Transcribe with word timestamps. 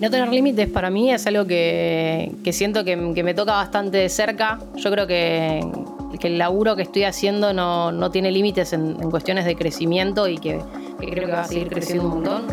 No 0.00 0.10
tener 0.10 0.30
límites 0.30 0.66
para 0.66 0.88
mí 0.88 1.12
es 1.12 1.26
algo 1.26 1.46
que, 1.46 2.32
siento 2.52 2.84
que, 2.84 2.96
me 2.96 3.34
toca 3.34 3.52
bastante 3.52 3.98
de 3.98 4.08
cerca. 4.08 4.58
Yo 4.76 4.90
creo 4.90 5.06
que, 5.06 5.60
el 6.22 6.38
laburo 6.38 6.74
que 6.74 6.82
estoy 6.82 7.04
haciendo 7.04 7.52
no, 7.52 8.10
tiene 8.10 8.30
límites 8.30 8.72
en, 8.72 8.94
cuestiones 9.10 9.44
de 9.44 9.56
crecimiento 9.56 10.26
y 10.26 10.38
que, 10.38 10.58
creo 10.98 11.26
que 11.26 11.32
va 11.32 11.42
a 11.42 11.44
seguir 11.44 11.68
creciendo 11.68 12.04
un 12.04 12.10
montón. 12.14 12.46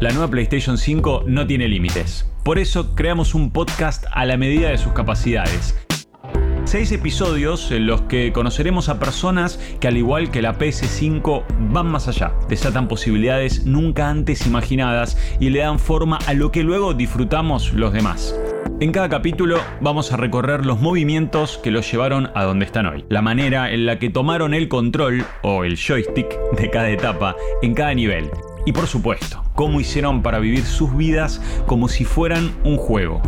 La 0.00 0.10
nueva 0.10 0.28
PlayStation 0.28 0.76
5 0.76 1.24
no 1.26 1.46
tiene 1.46 1.68
límites. 1.68 2.26
Por 2.42 2.58
eso 2.58 2.96
creamos 2.96 3.36
un 3.36 3.52
podcast 3.52 4.06
a 4.10 4.24
la 4.26 4.36
medida 4.36 4.70
de 4.70 4.78
sus 4.78 4.92
capacidades 4.92 5.76
Seis 6.68 6.92
episodios 6.92 7.70
en 7.70 7.86
los 7.86 8.02
que 8.02 8.30
conoceremos 8.30 8.90
a 8.90 8.98
personas 8.98 9.58
que 9.80 9.88
al 9.88 9.96
igual 9.96 10.30
que 10.30 10.42
la 10.42 10.58
PS5 10.58 11.44
van 11.72 11.86
más 11.86 12.08
allá, 12.08 12.34
desatan 12.50 12.88
posibilidades 12.88 13.64
nunca 13.64 14.10
antes 14.10 14.46
imaginadas 14.46 15.16
y 15.40 15.48
le 15.48 15.60
dan 15.60 15.78
forma 15.78 16.18
a 16.26 16.34
lo 16.34 16.52
que 16.52 16.64
luego 16.64 16.92
disfrutamos 16.92 17.72
los 17.72 17.94
demás. 17.94 18.38
En 18.80 18.92
cada 18.92 19.08
capítulo 19.08 19.56
vamos 19.80 20.12
a 20.12 20.18
recorrer 20.18 20.66
los 20.66 20.78
movimientos 20.78 21.56
que 21.56 21.70
los 21.70 21.90
llevaron 21.90 22.30
a 22.34 22.44
donde 22.44 22.66
están 22.66 22.84
hoy, 22.84 23.06
la 23.08 23.22
manera 23.22 23.72
en 23.72 23.86
la 23.86 23.98
que 23.98 24.10
tomaron 24.10 24.52
el 24.52 24.68
control 24.68 25.24
o 25.40 25.64
el 25.64 25.78
joystick 25.78 26.38
de 26.54 26.68
cada 26.68 26.90
etapa 26.90 27.34
en 27.62 27.72
cada 27.72 27.94
nivel 27.94 28.30
y 28.66 28.72
por 28.72 28.86
supuesto, 28.88 29.42
cómo 29.54 29.80
hicieron 29.80 30.22
para 30.22 30.38
vivir 30.38 30.66
sus 30.66 30.94
vidas 30.94 31.40
como 31.66 31.88
si 31.88 32.04
fueran 32.04 32.52
un 32.62 32.76
juego. 32.76 33.22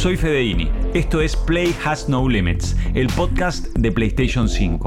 Soy 0.00 0.16
Fedeini. 0.16 0.66
Esto 0.94 1.20
es 1.20 1.36
Play 1.36 1.76
Has 1.84 2.08
No 2.08 2.26
Limits, 2.26 2.74
el 2.94 3.08
podcast 3.08 3.66
de 3.76 3.92
PlayStation 3.92 4.48
5. 4.48 4.86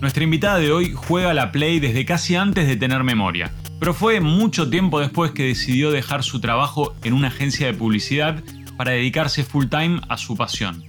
Nuestra 0.00 0.24
invitada 0.24 0.58
de 0.58 0.72
hoy 0.72 0.92
juega 0.92 1.32
la 1.34 1.52
Play 1.52 1.78
desde 1.78 2.04
casi 2.04 2.34
antes 2.34 2.66
de 2.66 2.74
tener 2.74 3.04
memoria, 3.04 3.52
pero 3.78 3.94
fue 3.94 4.20
mucho 4.20 4.68
tiempo 4.70 4.98
después 4.98 5.30
que 5.30 5.44
decidió 5.44 5.92
dejar 5.92 6.24
su 6.24 6.40
trabajo 6.40 6.96
en 7.04 7.12
una 7.12 7.28
agencia 7.28 7.68
de 7.68 7.74
publicidad 7.74 8.42
para 8.76 8.90
dedicarse 8.90 9.44
full 9.44 9.66
time 9.66 10.00
a 10.08 10.18
su 10.18 10.36
pasión. 10.36 10.82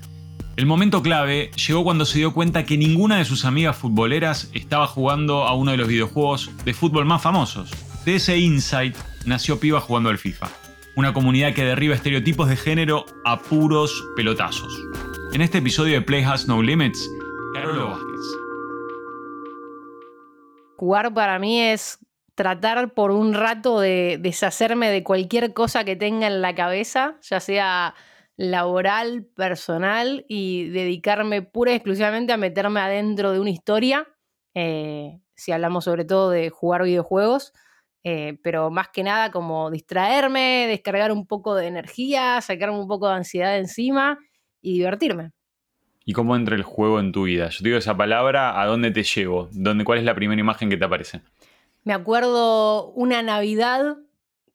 El 0.55 0.65
momento 0.65 1.03
clave 1.03 1.51
llegó 1.67 1.83
cuando 1.83 2.05
se 2.05 2.17
dio 2.17 2.33
cuenta 2.33 2.65
que 2.65 2.79
ninguna 2.79 3.17
de 3.17 3.25
sus 3.25 3.45
amigas 3.45 3.77
futboleras 3.77 4.49
estaba 4.55 4.87
jugando 4.87 5.43
a 5.43 5.53
uno 5.53 5.69
de 5.69 5.77
los 5.77 5.87
videojuegos 5.87 6.49
de 6.65 6.73
fútbol 6.73 7.05
más 7.05 7.21
famosos. 7.21 7.69
De 8.05 8.15
ese 8.15 8.39
insight 8.39 8.95
nació 9.29 9.59
Piba 9.59 9.79
jugando 9.79 10.09
al 10.09 10.17
FIFA, 10.17 10.49
una 10.95 11.13
comunidad 11.13 11.53
que 11.53 11.63
derriba 11.63 11.93
estereotipos 11.93 12.49
de 12.49 12.57
género 12.57 13.05
a 13.23 13.39
puros 13.39 14.03
pelotazos. 14.15 14.75
En 15.33 15.41
este 15.41 15.59
episodio 15.59 15.93
de 15.93 16.01
Play 16.01 16.23
Has 16.23 16.47
No 16.47 16.63
Limits, 16.63 17.07
Carolo 17.53 17.89
Vázquez. 17.89 18.19
Jugar 20.77 21.13
para 21.13 21.37
mí 21.37 21.61
es 21.61 21.99
tratar 22.33 22.95
por 22.95 23.11
un 23.11 23.35
rato 23.35 23.79
de 23.79 24.17
deshacerme 24.19 24.89
de 24.89 25.03
cualquier 25.03 25.53
cosa 25.53 25.83
que 25.83 25.95
tenga 25.95 26.25
en 26.25 26.41
la 26.41 26.55
cabeza, 26.55 27.17
ya 27.21 27.39
sea 27.39 27.93
laboral, 28.35 29.25
personal, 29.35 30.25
y 30.27 30.69
dedicarme 30.69 31.43
pura 31.43 31.71
y 31.71 31.75
exclusivamente 31.75 32.33
a 32.33 32.37
meterme 32.37 32.79
adentro 32.79 33.31
de 33.31 33.39
una 33.39 33.51
historia, 33.51 34.07
eh, 34.55 35.19
si 35.35 35.51
hablamos 35.51 35.83
sobre 35.83 36.05
todo 36.05 36.31
de 36.31 36.49
jugar 36.49 36.83
videojuegos, 36.83 37.53
eh, 38.03 38.37
pero 38.41 38.69
más 38.71 38.89
que 38.89 39.03
nada 39.03 39.29
como 39.29 39.69
distraerme, 39.69 40.67
descargar 40.67 41.11
un 41.11 41.27
poco 41.27 41.55
de 41.55 41.67
energía, 41.67 42.39
sacarme 42.41 42.79
un 42.79 42.87
poco 42.87 43.09
de 43.09 43.15
ansiedad 43.15 43.57
encima 43.57 44.17
y 44.61 44.73
divertirme. 44.73 45.31
¿Y 46.05 46.13
cómo 46.13 46.35
entra 46.35 46.55
el 46.55 46.63
juego 46.63 46.99
en 46.99 47.11
tu 47.11 47.23
vida? 47.23 47.49
Yo 47.49 47.59
te 47.59 47.65
digo 47.65 47.77
esa 47.77 47.97
palabra, 47.97 48.59
¿a 48.59 48.65
dónde 48.65 48.91
te 48.91 49.03
llevo? 49.03 49.49
¿Dónde, 49.51 49.83
¿Cuál 49.83 49.99
es 49.99 50.05
la 50.05 50.15
primera 50.15 50.39
imagen 50.39 50.69
que 50.69 50.77
te 50.77 50.85
aparece? 50.85 51.21
Me 51.83 51.93
acuerdo 51.93 52.91
una 52.93 53.21
Navidad, 53.21 53.97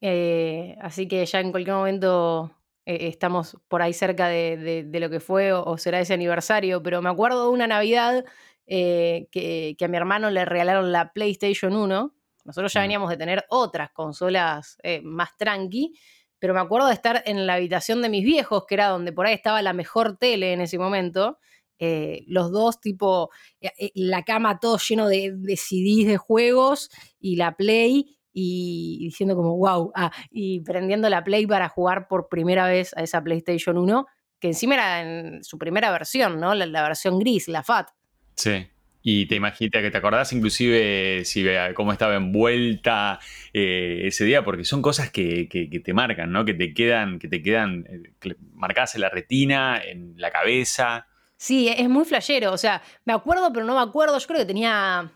eh, 0.01 0.77
así 0.81 1.07
que 1.07 1.25
ya 1.25 1.41
en 1.41 1.51
cualquier 1.51 1.77
momento 1.77 2.51
eh, 2.87 3.09
estamos 3.09 3.59
por 3.69 3.83
ahí 3.83 3.93
cerca 3.93 4.29
de, 4.29 4.89
lo 4.93 5.11
que 5.11 5.21
fue 5.21 5.53
o, 5.53 5.77
será 5.77 6.01
ese 6.01 6.15
aniversario, 6.15 6.83
pero 6.83 7.03
me 7.03 7.11
acuerdo 7.11 7.45
de 7.45 7.51
una 7.51 7.67
Navidad 7.67 8.25
que, 8.67 9.29
que, 9.31 9.85
a 9.85 9.89
mi 9.89 9.97
hermano 9.99 10.31
le 10.31 10.47
regalaron 10.47 10.91
la 10.91 11.13
PlayStation 11.13 11.77
1 11.77 12.15
nosotros 12.45 12.73
ya 12.73 12.81
veníamos 12.81 13.11
de 13.11 13.17
tener 13.17 13.45
otras 13.49 13.91
consolas 13.93 14.79
eh, 14.83 15.01
más 15.03 15.37
tranqui, 15.37 15.95
pero 16.39 16.55
me 16.55 16.61
acuerdo 16.61 16.89
de 16.89 16.95
estar 16.95 17.23
en 17.27 17.47
la 17.47 17.55
habitación 17.55 18.03
de 18.03 18.11
mis 18.11 18.25
viejos, 18.25 18.65
que 18.67 18.75
era 18.75 18.89
donde 18.89 19.13
por 19.13 19.27
ahí 19.27 19.35
estaba 19.35 19.63
la 19.63 19.73
mejor 19.73 20.19
tele 20.19 20.53
en 20.53 20.61
ese 20.61 20.79
momento. 20.79 21.39
Eh, 21.79 22.23
los 22.27 22.53
dos, 22.53 22.81
tipo, 22.81 23.31
eh, 23.61 23.91
la 23.95 24.23
cama 24.25 24.61
todo 24.61 24.79
lleno 24.79 25.09
de, 25.09 25.33
de, 25.35 25.57
CDs 25.57 26.07
de 26.07 26.17
juegos 26.19 26.91
y 27.19 27.37
la 27.37 27.57
Play, 27.57 28.19
y 28.33 28.99
diciendo 29.07 29.37
como, 29.37 29.57
wow, 29.57 29.93
ah, 29.95 30.13
y 30.31 30.61
prendiendo 30.61 31.09
la 31.09 31.25
Play 31.25 31.47
para 31.47 31.69
jugar 31.69 32.09
por 32.09 32.29
primera 32.29 32.67
vez 32.67 32.95
a 32.97 33.03
esa 33.03 33.23
PlayStation 33.23 33.79
1, 33.79 34.07
que 34.39 34.49
encima 34.49 34.75
era 34.75 35.01
en 35.01 35.45
su 35.45 35.57
primera 35.57 35.91
versión, 35.93 36.41
¿no? 36.41 36.55
La, 36.55 36.67
la 36.67 36.83
versión 36.83 37.19
gris, 37.19 37.49
la 37.49 37.63
FAT. 37.63 37.89
Sí. 38.37 38.67
Y 39.07 39.27
te 39.27 39.35
imaginas 39.35 39.83
que 39.83 39.91
te 39.91 39.99
acordás 39.99 40.33
inclusive 40.33 41.27
si 41.27 41.45
cómo 41.75 41.93
estaba 41.93 42.15
envuelta 42.15 43.21
eh, 43.53 44.01
ese 44.05 44.25
día, 44.25 44.43
porque 44.43 44.65
son 44.65 44.81
cosas 44.81 45.11
que, 45.11 45.47
te 45.85 45.93
marcan, 45.93 46.33
¿no? 46.33 46.47
Que 46.47 46.55
te 46.55 46.73
quedan, 46.73 47.19
que 47.19 47.29
te 47.29 47.43
quedan 47.43 47.85
eh, 47.87 48.35
marcadas 48.55 48.95
en 48.95 49.03
la 49.03 49.11
retina, 49.11 49.79
en 49.79 50.15
la 50.17 50.31
cabeza. 50.31 51.07
Sí, 51.37 51.69
es 51.69 51.87
muy 51.87 52.07
flashero. 52.07 52.51
O 52.51 52.57
sea, 52.57 52.81
me 53.05 53.13
acuerdo, 53.13 53.53
pero 53.53 53.67
no 53.67 53.75
me 53.75 53.83
acuerdo. 53.83 54.19
Yo 54.19 54.27
creo 54.27 54.41
que 54.41 54.47
tenía 54.47 55.13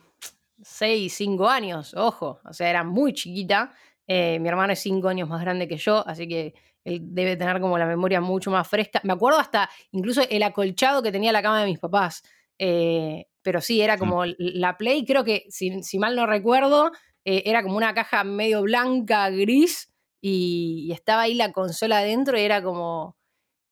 6, 0.60 1.10
5 1.10 1.48
años, 1.48 1.94
ojo. 1.94 2.42
O 2.44 2.52
sea, 2.52 2.68
era 2.68 2.84
muy 2.84 3.14
chiquita. 3.14 3.72
Eh, 4.06 4.38
mi 4.38 4.50
hermano 4.50 4.74
es 4.74 4.80
5 4.80 5.08
años 5.08 5.30
más 5.30 5.40
grande 5.40 5.66
que 5.66 5.78
yo, 5.78 6.06
así 6.06 6.28
que 6.28 6.52
él 6.84 7.00
debe 7.04 7.36
tener 7.36 7.58
como 7.58 7.78
la 7.78 7.86
memoria 7.86 8.20
mucho 8.20 8.50
más 8.50 8.68
fresca. 8.68 9.00
Me 9.02 9.14
acuerdo 9.14 9.38
hasta 9.38 9.70
incluso 9.92 10.20
el 10.28 10.42
acolchado 10.42 11.02
que 11.02 11.10
tenía 11.10 11.32
la 11.32 11.40
cama 11.40 11.62
de 11.62 11.66
mis 11.68 11.78
papás. 11.78 12.22
Eh, 12.58 13.27
pero 13.42 13.60
sí, 13.60 13.80
era 13.80 13.98
como 13.98 14.24
la 14.38 14.76
Play, 14.76 15.04
creo 15.04 15.24
que, 15.24 15.44
si, 15.48 15.98
mal 15.98 16.16
no 16.16 16.26
recuerdo, 16.26 16.90
eh, 17.24 17.42
era 17.46 17.62
como 17.62 17.76
una 17.76 17.94
caja 17.94 18.24
medio 18.24 18.62
blanca, 18.62 19.30
gris, 19.30 19.92
y, 20.20 20.90
estaba 20.92 21.22
ahí 21.22 21.34
la 21.34 21.52
consola 21.52 21.98
adentro 21.98 22.38
y 22.38 22.42
era 22.42 22.62
como, 22.62 23.16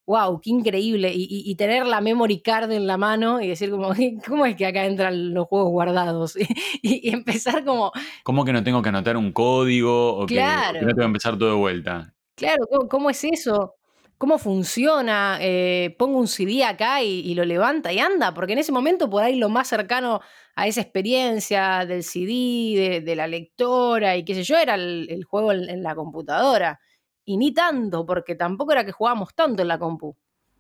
wow, 0.07 0.41
qué 0.41 0.51
increíble. 0.51 1.13
Y, 1.15 1.55
tener 1.57 1.87
la 1.87 2.01
memory 2.01 2.41
card 2.41 2.71
en 2.73 2.87
la 2.87 2.97
mano 2.97 3.41
y 3.41 3.49
decir 3.49 3.71
como, 3.71 3.93
¿cómo 4.27 4.47
es 4.47 4.57
que 4.57 4.67
acá 4.67 4.85
entran 4.85 5.35
los 5.35 5.47
juegos 5.47 5.71
guardados? 5.71 6.37
y, 6.83 7.11
empezar 7.11 7.65
como... 7.65 7.93
¿Cómo 8.23 8.45
que 8.45 8.53
no 8.53 8.63
tengo 8.63 8.83
que 8.83 8.89
anotar 8.89 9.17
un 9.17 9.33
código? 9.33 10.17
O 10.17 10.27
que, 10.27 10.41
no 10.41 10.81
tengo 10.81 10.97
que 10.97 11.05
empezar 11.05 11.37
todo 11.39 11.51
de 11.51 11.57
vuelta. 11.57 12.15
Claro, 12.37 12.67
cómo 12.89 13.11
es 13.11 13.25
eso? 13.25 13.75
Cómo 14.19 14.39
funciona, 14.39 15.39
eh, 15.41 15.95
pongo 15.99 16.19
un 16.19 16.29
CD 16.29 16.65
acá 16.65 17.03
y, 17.03 17.35
lo 17.35 17.45
levanta 17.45 17.93
y 17.93 17.99
anda, 17.99 18.33
porque 18.33 18.55
en 18.55 18.61
ese 18.61 18.73
momento 18.73 19.11
por 19.11 19.23
ahí 19.23 19.37
lo 19.37 19.49
más 19.49 19.69
cercano 19.69 20.21
a 20.55 20.67
esa 20.67 20.81
experiencia 20.81 21.85
del 21.85 22.03
CD, 22.03 23.03
de, 23.05 23.17
la 23.17 23.27
lectora 23.27 24.17
y 24.17 24.25
qué 24.25 24.35
sé 24.35 24.43
yo, 24.43 24.57
era 24.57 24.75
el, 24.75 25.25
juego 25.25 25.53
en, 25.53 25.83
la 25.83 25.95
computadora. 25.95 26.81
Y 27.25 27.37
ni 27.37 27.53
tanto, 27.53 28.07
porque 28.07 28.37
tampoco 28.37 28.73
era 28.73 28.85
que 28.85 28.93
jugábamos 28.93 29.35
tanto 29.35 29.63
en 29.63 29.69
la 29.69 29.79
compu. 29.79 30.17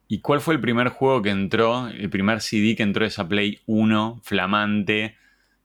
¿Y 0.08 0.20
cuál 0.20 0.40
fue 0.40 0.54
el 0.54 0.60
primer 0.60 0.88
juego 0.88 1.22
que 1.22 1.30
entró, 1.30 1.88
el 1.88 2.10
primer 2.10 2.40
CD 2.40 2.76
que 2.76 2.82
entró 2.82 3.02
de 3.02 3.08
esa 3.08 3.26
Play 3.26 3.60
1 3.66 4.20
flamante, 4.22 5.16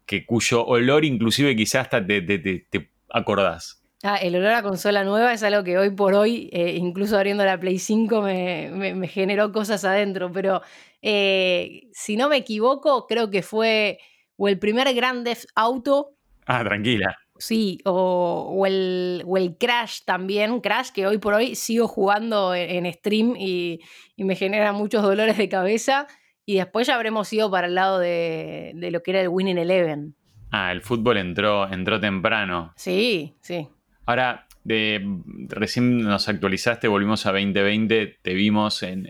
que 0.06 0.26
cuyo 0.26 0.66
olor 0.66 1.06
inclusive 1.06 1.56
quizás 1.56 1.84
hasta 1.84 2.06
te, 2.06 2.22
te, 2.22 2.40
te 2.40 2.92
acordás? 3.10 3.81
Ah, 4.04 4.16
el 4.16 4.36
olor 4.36 4.54
a 4.54 4.64
consola 4.64 5.04
nueva 5.04 5.32
es 5.32 5.44
algo 5.44 5.64
que 5.64 5.78
hoy 5.78 5.92
por 5.92 6.16
hoy, 6.16 6.50
eh, 6.52 6.76
incluso 6.76 7.16
abriendo 7.16 7.46
la 7.46 7.60
Play 7.60 7.78
5, 7.78 8.22
me, 8.24 9.08
generó 9.08 9.52
cosas 9.52 9.86
adentro. 9.86 10.32
Pero 10.32 10.62
eh, 11.02 11.88
si 11.94 12.16
no 12.16 12.28
me 12.28 12.38
equivoco, 12.38 13.06
creo 13.06 13.30
que 13.30 13.44
fue 13.44 14.00
o 14.38 14.48
el 14.48 14.58
primer 14.58 14.92
Grand 14.96 15.24
Theft 15.24 15.46
Auto. 15.54 16.16
Ah, 16.48 16.64
tranquila. 16.64 17.16
Sí, 17.38 17.80
o, 17.86 18.64
el, 18.66 19.24
el, 19.36 19.58
Crash 19.58 20.02
también. 20.04 20.62
Crash, 20.62 20.90
que 20.90 21.06
hoy 21.06 21.20
por 21.20 21.36
hoy 21.36 21.54
sigo 21.54 21.88
jugando 21.88 22.56
en, 22.56 22.92
stream 22.94 23.36
y, 23.38 23.82
me 24.18 24.36
genera 24.36 24.74
muchos 24.74 25.04
dolores 25.04 25.38
de 25.38 25.48
cabeza. 25.48 26.08
Y 26.44 26.56
después 26.56 26.88
ya 26.88 26.96
habremos 26.96 27.32
ido 27.34 27.52
para 27.52 27.68
el 27.68 27.76
lado 27.76 28.00
de, 28.00 28.72
de 28.76 28.90
lo 28.90 29.04
que 29.04 29.12
era 29.12 29.22
el 29.22 29.28
Winning 29.28 29.60
Eleven. 29.60 30.16
Ah, 30.52 30.72
el 30.72 30.82
fútbol 30.82 31.18
entró, 31.18 31.72
entró 31.72 32.00
temprano. 32.00 32.74
Sí, 32.76 33.36
sí. 33.42 33.70
Ahora, 34.12 34.46
de, 34.66 35.02
recién 35.48 36.00
nos 36.00 36.28
actualizaste, 36.28 36.90
volvimos 36.90 37.26
a 37.26 37.32
2020, 37.32 38.18
te 38.22 38.34
vimos 38.34 38.84
en, 38.84 39.08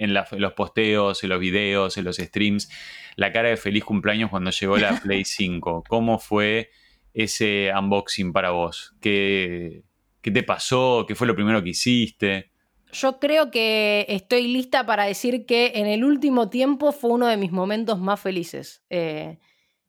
los 0.00 0.52
posteos, 0.54 1.22
en 1.22 1.30
los 1.30 1.38
videos, 1.38 1.96
en 1.96 2.04
los 2.04 2.16
streams, 2.16 2.68
la 3.14 3.30
cara 3.30 3.50
de 3.50 3.56
feliz 3.56 3.84
cumpleaños 3.84 4.28
cuando 4.28 4.50
llegó 4.50 4.78
la 4.78 4.98
Play 5.00 5.24
5. 5.24 5.84
¿Cómo 5.88 6.18
fue 6.18 6.70
ese 7.14 7.70
unboxing 7.72 8.32
para 8.32 8.50
vos? 8.50 8.96
¿Qué, 9.00 9.84
¿Qué 10.20 10.32
te 10.32 10.42
pasó? 10.42 11.04
¿Qué 11.06 11.14
fue 11.14 11.28
lo 11.28 11.36
primero 11.36 11.62
que 11.62 11.70
hiciste? 11.70 12.50
Yo 12.90 13.20
creo 13.20 13.52
que 13.52 14.06
estoy 14.08 14.48
lista 14.48 14.84
para 14.86 15.04
decir 15.04 15.46
que 15.46 15.70
en 15.76 15.86
el 15.86 16.02
último 16.02 16.50
tiempo 16.50 16.90
fue 16.90 17.12
uno 17.12 17.28
de 17.28 17.36
mis 17.36 17.52
momentos 17.52 18.00
más 18.00 18.18
felices. 18.18 18.82
Eh, 18.90 19.38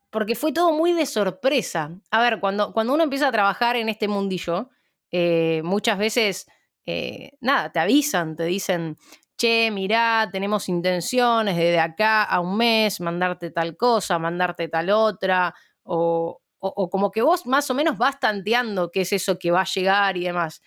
porque 0.09 0.35
fue 0.35 0.51
todo 0.51 0.73
muy 0.73 0.93
de 0.93 1.05
sorpresa. 1.05 1.91
A 2.11 2.21
ver, 2.21 2.39
cuando, 2.39 2.73
cuando 2.73 2.93
uno 2.93 3.03
empieza 3.03 3.27
a 3.27 3.31
trabajar 3.31 3.75
en 3.75 3.89
este 3.89 4.07
mundillo, 4.07 4.69
eh, 5.11 5.61
muchas 5.63 5.97
veces, 5.97 6.47
eh, 6.85 7.31
nada, 7.41 7.71
te 7.71 7.79
avisan, 7.79 8.35
te 8.35 8.45
dicen, 8.45 8.97
che, 9.37 9.69
mirá, 9.71 10.29
tenemos 10.31 10.69
intenciones 10.69 11.57
de, 11.57 11.65
de 11.71 11.79
acá 11.79 12.23
a 12.23 12.39
un 12.39 12.57
mes, 12.57 12.99
mandarte 13.01 13.51
tal 13.51 13.77
cosa, 13.77 14.17
mandarte 14.19 14.67
tal 14.67 14.89
otra, 14.89 15.53
o, 15.83 16.41
o, 16.59 16.89
como 16.89 17.11
que 17.11 17.21
vos 17.21 17.45
más 17.45 17.69
o 17.69 17.73
menos 17.73 17.97
vas 17.97 18.19
tanteando 18.19 18.91
qué 18.91 19.01
es 19.01 19.13
eso 19.13 19.37
que 19.37 19.51
va 19.51 19.61
a 19.61 19.65
llegar 19.65 20.17
y 20.17 20.23
demás. 20.23 20.61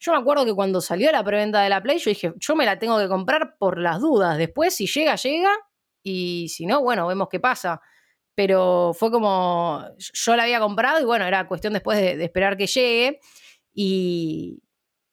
Yo 0.00 0.12
me 0.12 0.18
acuerdo 0.18 0.44
que 0.44 0.54
cuando 0.54 0.80
salió 0.80 1.10
la 1.10 1.24
preventa 1.24 1.60
de 1.62 1.68
la 1.70 1.82
Play, 1.82 1.98
yo 1.98 2.10
dije, 2.10 2.32
yo 2.36 2.54
me 2.54 2.64
la 2.64 2.78
tengo 2.78 2.98
que 2.98 3.08
comprar 3.08 3.56
por 3.58 3.78
las 3.78 4.00
dudas. 4.00 4.38
Después, 4.38 4.74
si 4.74 4.86
llega, 4.86 5.16
llega. 5.16 5.50
Y 6.04 6.48
si 6.50 6.66
no, 6.66 6.80
bueno, 6.82 7.06
vemos 7.08 7.28
qué 7.28 7.40
pasa. 7.40 7.80
Pero 8.38 8.92
fue 8.94 9.10
como, 9.10 9.84
yo 9.98 10.36
la 10.36 10.44
había 10.44 10.60
comprado 10.60 11.00
y 11.00 11.04
bueno, 11.04 11.24
era 11.24 11.48
cuestión 11.48 11.72
después 11.72 11.98
de, 11.98 12.22
esperar 12.22 12.56
que 12.56 12.68
llegue. 12.68 13.18
Y, 13.74 14.62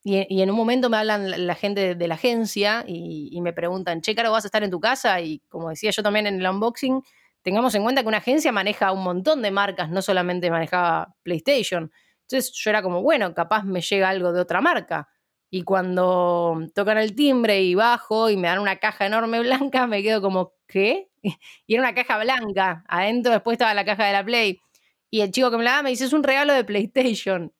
y, 0.03 0.43
en 0.43 0.51
un 0.51 0.55
momento 0.55 0.91
me 0.91 0.97
hablan 0.97 1.47
la, 1.47 1.55
gente 1.55 1.95
de, 1.95 2.07
la 2.07 2.13
agencia 2.13 2.85
y, 2.87 3.29
y, 3.31 3.41
me 3.41 3.51
preguntan, 3.51 4.01
che, 4.01 4.13
Caro, 4.13 4.31
¿vas 4.31 4.45
a 4.45 4.47
estar 4.49 4.61
en 4.61 4.69
tu 4.69 4.79
casa? 4.79 5.21
Y 5.21 5.39
como 5.49 5.69
decía 5.71 5.89
yo 5.89 6.03
también 6.03 6.27
en 6.27 6.39
el 6.39 6.47
unboxing, 6.47 7.01
tengamos 7.41 7.73
en 7.73 7.81
cuenta 7.81 8.03
que 8.03 8.07
una 8.07 8.19
agencia 8.19 8.51
maneja 8.51 8.91
un 8.91 9.01
montón 9.01 9.41
de 9.41 9.49
marcas, 9.49 9.89
no 9.89 10.03
solamente 10.03 10.51
manejaba 10.51 11.15
PlayStation. 11.23 11.91
Entonces 12.29 12.53
yo 12.53 12.69
era 12.69 12.83
como, 12.83 13.01
bueno, 13.01 13.33
capaz 13.33 13.63
me 13.63 13.81
llega 13.81 14.09
algo 14.09 14.33
de 14.33 14.41
otra 14.41 14.61
marca. 14.61 15.09
Y 15.49 15.63
cuando 15.63 16.59
tocan 16.75 16.99
el 16.99 17.15
timbre 17.15 17.63
y 17.63 17.73
bajo 17.73 18.29
y 18.29 18.37
me 18.37 18.49
dan 18.49 18.59
una 18.59 18.75
caja 18.75 19.07
enorme 19.07 19.39
blanca, 19.39 19.87
me 19.87 20.03
quedo 20.03 20.21
como, 20.21 20.53
¿qué? 20.67 21.09
Y 21.67 21.73
era 21.73 21.83
una 21.83 21.95
caja 21.95 22.17
blanca. 22.19 22.83
Adentro 22.87 23.31
después 23.31 23.55
estaba 23.55 23.73
la 23.73 23.85
caja 23.85 24.05
de 24.05 24.13
la 24.13 24.23
Play. 24.23 24.61
Y 25.09 25.21
el 25.21 25.31
chico 25.31 25.51
que 25.51 25.57
me 25.57 25.63
la 25.63 25.71
da 25.71 25.83
me 25.83 25.89
dice, 25.89 26.05
es 26.05 26.13
un 26.13 26.23
regalo 26.23 26.53
de 26.53 26.63
PlayStation. 26.63 27.51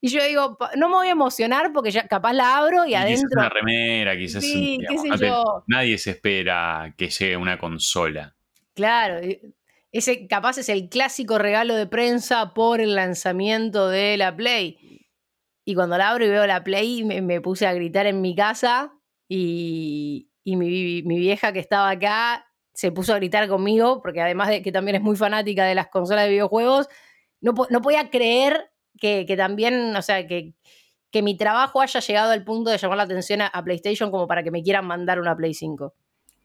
Y 0.00 0.08
yo 0.08 0.22
digo, 0.24 0.56
no 0.76 0.88
me 0.88 0.94
voy 0.94 1.08
a 1.08 1.12
emocionar 1.12 1.72
porque 1.72 1.90
ya 1.90 2.06
capaz 2.06 2.32
la 2.32 2.56
abro 2.56 2.86
y, 2.86 2.94
adentro. 2.94 3.28
Quizás 3.28 3.36
una 3.36 3.48
remera, 3.48 4.16
quizás. 4.16 4.44
Sí, 4.44 4.78
qué 4.88 4.98
sé 4.98 5.08
yo. 5.20 5.64
Nadie 5.66 5.98
se 5.98 6.10
espera 6.10 6.94
que 6.96 7.08
llegue 7.08 7.36
una 7.36 7.58
consola. 7.58 8.36
Claro, 8.74 9.20
ese 9.90 10.28
capaz 10.28 10.58
es 10.58 10.68
el 10.68 10.88
clásico 10.88 11.38
regalo 11.38 11.74
de 11.74 11.86
prensa 11.86 12.54
por 12.54 12.80
el 12.80 12.94
lanzamiento 12.94 13.88
de 13.88 14.16
la 14.16 14.36
Play. 14.36 15.08
Y 15.64 15.74
cuando 15.74 15.98
la 15.98 16.10
abro 16.10 16.24
y 16.24 16.28
veo 16.28 16.46
la 16.46 16.62
Play, 16.62 17.04
me, 17.04 17.40
puse 17.40 17.66
a 17.66 17.74
gritar 17.74 18.06
en 18.06 18.20
mi 18.20 18.36
casa 18.36 18.92
y, 19.28 20.30
mi, 20.44 21.02
vieja 21.02 21.52
que 21.52 21.58
estaba 21.58 21.90
acá 21.90 22.47
se 22.78 22.92
puso 22.92 23.12
a 23.12 23.16
gritar 23.16 23.48
conmigo, 23.48 24.00
porque 24.02 24.20
además 24.20 24.50
de 24.50 24.62
que 24.62 24.70
también 24.70 24.94
es 24.94 25.02
muy 25.02 25.16
fanática 25.16 25.64
de 25.64 25.74
las 25.74 25.88
consolas 25.88 26.26
de 26.26 26.30
videojuegos, 26.30 26.86
no, 27.40 27.52
podía 27.52 28.08
creer 28.08 28.70
que, 29.00 29.26
también, 29.36 29.96
o 29.96 30.00
sea, 30.00 30.28
que, 30.28 30.54
que 31.10 31.20
mi 31.20 31.36
trabajo 31.36 31.80
haya 31.80 31.98
llegado 31.98 32.30
al 32.30 32.44
punto 32.44 32.70
de 32.70 32.78
llamar 32.78 32.98
la 32.98 33.02
atención 33.02 33.40
a, 33.40 33.48
a 33.48 33.64
PlayStation 33.64 34.12
como 34.12 34.28
para 34.28 34.44
que 34.44 34.52
me 34.52 34.62
quieran 34.62 34.86
mandar 34.86 35.18
una 35.18 35.36
Play 35.36 35.54
5. 35.54 35.92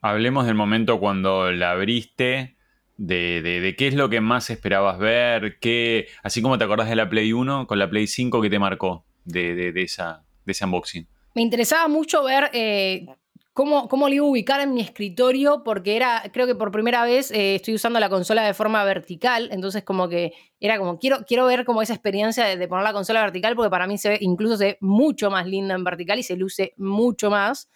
Hablemos 0.01 0.47
del 0.47 0.55
momento 0.55 0.99
cuando 0.99 1.51
la 1.51 1.73
abriste, 1.73 2.57
de, 2.97 3.75
qué 3.77 3.87
es 3.87 3.93
lo 3.93 4.09
que 4.09 4.19
más 4.19 4.49
esperabas 4.49 4.97
ver, 4.97 5.59
qué, 5.59 6.07
así 6.23 6.41
como 6.41 6.57
te 6.57 6.63
acordás 6.63 6.89
de 6.89 6.95
la 6.95 7.09
Play 7.09 7.31
1 7.31 7.67
con 7.67 7.77
la 7.77 7.87
Play 7.91 8.07
5, 8.07 8.41
¿qué 8.41 8.49
te 8.49 8.57
marcó 8.57 9.05
de, 9.23 9.71
esa, 9.75 10.23
de 10.45 10.51
ese 10.51 10.65
unboxing? 10.65 11.07
Me 11.35 11.43
interesaba 11.43 11.87
mucho 11.87 12.23
ver 12.23 12.49
eh, 12.53 13.05
cómo, 13.53 13.87
cómo 13.87 14.09
lo 14.09 14.15
iba 14.15 14.25
a 14.25 14.29
ubicar 14.29 14.59
en 14.61 14.73
mi 14.73 14.81
escritorio, 14.81 15.63
porque 15.63 15.95
era, 15.95 16.23
creo 16.33 16.47
que 16.47 16.55
por 16.55 16.71
primera 16.71 17.03
vez 17.05 17.31
eh, 17.31 17.55
estoy 17.55 17.75
usando 17.75 17.99
la 17.99 18.09
consola 18.09 18.43
de 18.43 18.53
forma 18.53 18.83
vertical, 18.83 19.49
entonces 19.51 19.83
como 19.83 20.09
que 20.09 20.33
era 20.59 20.77
como, 20.77 20.99
quiero, 20.99 21.25
quiero 21.25 21.45
ver 21.45 21.65
como 21.65 21.81
esa 21.81 21.93
experiencia 21.93 22.45
de, 22.45 22.67
poner 22.67 22.83
la 22.83 22.93
consola 22.93 23.21
vertical, 23.21 23.55
porque 23.55 23.69
para 23.69 23.87
mí 23.87 23.97
se 23.97 24.09
ve, 24.09 24.17
incluso 24.21 24.57
se 24.57 24.65
ve 24.65 24.77
mucho 24.81 25.29
más 25.29 25.47
linda 25.47 25.75
en 25.75 25.83
vertical 25.83 26.19
y 26.19 26.23
se 26.23 26.35
luce 26.35 26.73
mucho 26.77 27.29
más. 27.29 27.69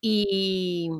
Y 0.00 0.90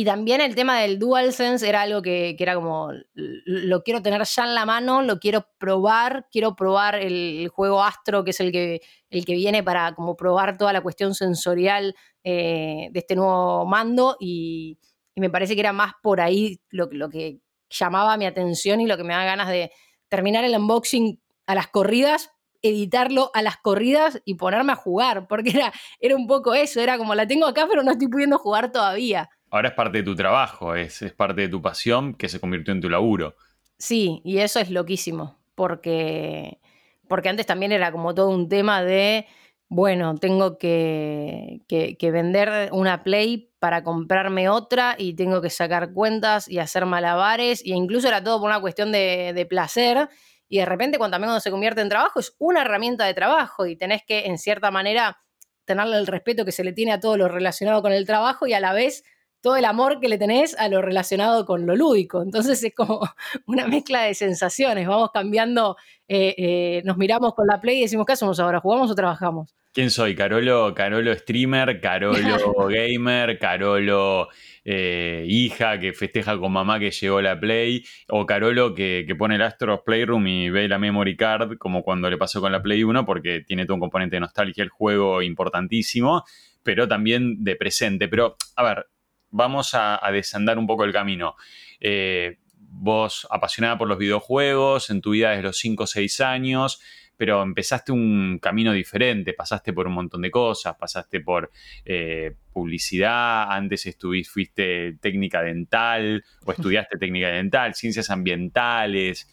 y 0.00 0.04
también 0.06 0.40
el 0.40 0.54
tema 0.54 0.80
del 0.80 0.98
DualSense 0.98 1.68
era 1.68 1.82
algo 1.82 2.00
que, 2.00 2.34
era 2.38 2.54
como, 2.54 2.90
lo 3.12 3.82
quiero 3.82 4.00
tener 4.00 4.22
ya 4.24 4.44
en 4.44 4.54
la 4.54 4.64
mano, 4.64 5.02
lo 5.02 5.18
quiero 5.18 5.46
probar, 5.58 6.26
quiero 6.32 6.56
probar 6.56 6.94
el, 6.94 7.46
juego 7.52 7.82
Astro, 7.82 8.24
que 8.24 8.30
es 8.30 8.40
el 8.40 8.50
que, 8.50 8.80
el 9.10 9.26
que 9.26 9.34
viene 9.34 9.62
para 9.62 9.94
como 9.94 10.16
probar 10.16 10.56
toda 10.56 10.72
la 10.72 10.80
cuestión 10.80 11.14
sensorial 11.14 11.94
eh, 12.24 12.88
de 12.90 12.98
este 12.98 13.14
nuevo 13.14 13.66
mando. 13.66 14.16
Y, 14.18 14.78
me 15.16 15.28
parece 15.28 15.54
que 15.54 15.60
era 15.60 15.74
más 15.74 15.92
por 16.02 16.22
ahí 16.22 16.62
lo, 16.70 16.88
lo 16.92 17.10
que 17.10 17.42
llamaba 17.68 18.16
mi 18.16 18.24
atención 18.24 18.80
y 18.80 18.86
lo 18.86 18.96
que 18.96 19.04
me 19.04 19.12
da 19.12 19.22
ganas 19.24 19.48
de 19.48 19.70
terminar 20.08 20.46
el 20.46 20.56
unboxing 20.56 21.20
a 21.46 21.54
las 21.54 21.66
corridas, 21.66 22.30
editarlo 22.62 23.30
a 23.34 23.42
las 23.42 23.58
corridas 23.58 24.22
y 24.24 24.36
ponerme 24.36 24.72
a 24.72 24.76
jugar, 24.76 25.28
porque 25.28 25.50
era, 25.50 25.74
era 25.98 26.16
un 26.16 26.26
poco 26.26 26.54
eso, 26.54 26.80
era 26.80 26.96
como 26.96 27.14
la 27.14 27.26
tengo 27.26 27.44
acá 27.44 27.66
pero 27.68 27.82
no 27.82 27.90
estoy 27.92 28.08
pudiendo 28.08 28.38
jugar 28.38 28.72
todavía 28.72 29.28
ahora 29.50 29.68
es 29.68 29.74
parte 29.74 29.98
de 29.98 30.04
tu 30.04 30.14
trabajo, 30.14 30.74
es, 30.74 31.02
parte 31.16 31.42
de 31.42 31.48
tu 31.48 31.60
pasión 31.60 32.14
que 32.14 32.28
se 32.28 32.40
convirtió 32.40 32.72
en 32.72 32.80
tu 32.80 32.88
laburo. 32.88 33.36
Sí, 33.78 34.20
y 34.24 34.38
eso 34.38 34.60
es 34.60 34.70
loquísimo, 34.70 35.38
porque, 35.54 36.60
porque 37.08 37.28
antes 37.28 37.46
también 37.46 37.72
era 37.72 37.92
como 37.92 38.14
todo 38.14 38.28
un 38.28 38.48
tema 38.48 38.82
de, 38.82 39.26
bueno, 39.68 40.14
tengo 40.16 40.58
que, 40.58 41.62
que, 41.68 42.10
vender 42.10 42.70
una 42.72 43.02
Play 43.02 43.50
para 43.58 43.82
comprarme 43.82 44.48
otra 44.48 44.94
y 44.98 45.14
tengo 45.14 45.40
que 45.40 45.50
sacar 45.50 45.92
cuentas 45.92 46.48
y 46.48 46.58
hacer 46.58 46.86
malabares, 46.86 47.62
e 47.64 47.70
incluso 47.70 48.08
era 48.08 48.22
todo 48.22 48.40
por 48.40 48.48
una 48.48 48.60
cuestión 48.60 48.92
de, 48.92 49.32
de 49.34 49.46
placer. 49.46 50.08
Y 50.48 50.58
de 50.58 50.66
repente, 50.66 50.98
cuando 50.98 51.14
también 51.14 51.28
cuando 51.28 51.40
se 51.40 51.50
convierte 51.50 51.80
en 51.80 51.88
trabajo, 51.88 52.20
es 52.20 52.34
una 52.38 52.62
herramienta 52.62 53.04
de 53.06 53.14
trabajo 53.14 53.66
y 53.66 53.76
tenés 53.76 54.02
que, 54.04 54.26
en 54.26 54.36
cierta 54.36 54.70
manera, 54.70 55.20
tenerle 55.64 55.96
el 55.96 56.06
respeto 56.06 56.44
que 56.44 56.52
se 56.52 56.64
le 56.64 56.72
tiene 56.72 56.92
a 56.92 57.00
todo 57.00 57.16
lo 57.16 57.28
relacionado 57.28 57.80
con 57.80 57.92
el 57.92 58.04
trabajo 58.04 58.46
y 58.46 58.52
a 58.52 58.60
la 58.60 58.72
vez 58.72 59.04
todo 59.40 59.56
el 59.56 59.64
amor 59.64 60.00
que 60.00 60.08
le 60.08 60.18
tenés 60.18 60.58
a 60.58 60.68
lo 60.68 60.82
relacionado 60.82 61.46
con 61.46 61.66
lo 61.66 61.76
lúdico. 61.76 62.22
Entonces 62.22 62.62
es 62.62 62.74
como 62.74 63.00
una 63.46 63.66
mezcla 63.66 64.02
de 64.02 64.14
sensaciones, 64.14 64.86
vamos 64.86 65.10
cambiando, 65.12 65.76
eh, 66.08 66.34
eh, 66.36 66.82
nos 66.84 66.96
miramos 66.96 67.34
con 67.34 67.46
la 67.46 67.60
Play 67.60 67.78
y 67.78 67.82
decimos, 67.82 68.06
¿qué 68.06 68.12
hacemos 68.12 68.38
ahora? 68.40 68.60
¿Jugamos 68.60 68.90
o 68.90 68.94
trabajamos? 68.94 69.54
¿Quién 69.72 69.90
soy? 69.90 70.16
¿Carolo, 70.16 70.74
Carolo 70.74 71.14
streamer? 71.14 71.80
¿Carolo 71.80 72.16
gamer? 72.68 73.38
¿Carolo 73.38 74.28
eh, 74.64 75.24
hija 75.28 75.78
que 75.78 75.92
festeja 75.92 76.36
con 76.38 76.50
mamá 76.50 76.80
que 76.80 76.90
llegó 76.90 77.22
la 77.22 77.38
Play? 77.38 77.84
¿O 78.08 78.26
Carolo 78.26 78.74
que, 78.74 79.04
que, 79.06 79.14
pone 79.14 79.36
el 79.36 79.42
Astros 79.42 79.82
Playroom 79.86 80.26
y 80.26 80.50
ve 80.50 80.66
la 80.66 80.80
memory 80.80 81.16
card 81.16 81.56
como 81.56 81.84
cuando 81.84 82.10
le 82.10 82.18
pasó 82.18 82.40
con 82.40 82.50
la 82.50 82.60
Play 82.60 82.82
1 82.82 83.06
porque 83.06 83.42
tiene 83.46 83.64
todo 83.64 83.74
un 83.74 83.80
componente 83.80 84.16
de 84.16 84.20
nostalgia 84.20 84.64
el 84.64 84.70
juego 84.70 85.22
importantísimo? 85.22 86.24
pero 86.62 86.88
también 86.88 87.42
de 87.42 87.56
presente. 87.56 88.08
Pero, 88.08 88.36
a 88.56 88.62
ver, 88.62 88.86
vamos 89.30 89.70
a, 89.74 90.00
desandar 90.12 90.58
un 90.58 90.66
poco 90.66 90.84
el 90.84 90.92
camino. 90.92 91.36
Eh, 91.80 92.38
vos 92.56 93.26
apasionada 93.30 93.78
por 93.78 93.88
los 93.88 93.98
videojuegos, 93.98 94.90
en 94.90 95.00
tu 95.00 95.10
vida 95.10 95.30
desde 95.30 95.42
los 95.42 95.58
5 95.58 95.84
o 95.84 95.86
6 95.86 96.20
años, 96.20 96.80
pero 97.16 97.42
empezaste 97.42 97.92
un 97.92 98.38
camino 98.40 98.72
diferente, 98.72 99.34
pasaste 99.34 99.72
por 99.72 99.86
un 99.86 99.92
montón 99.92 100.22
de 100.22 100.30
cosas, 100.30 100.76
pasaste 100.76 101.20
por 101.20 101.50
eh, 101.84 102.34
publicidad, 102.52 103.50
antes 103.50 103.84
estuviste, 103.86 104.32
fuiste 104.32 104.92
técnica 105.00 105.42
dental 105.42 106.24
o 106.46 106.52
estudiaste 106.52 106.96
técnica 106.96 107.28
dental, 107.28 107.74
ciencias 107.74 108.08
ambientales. 108.08 109.28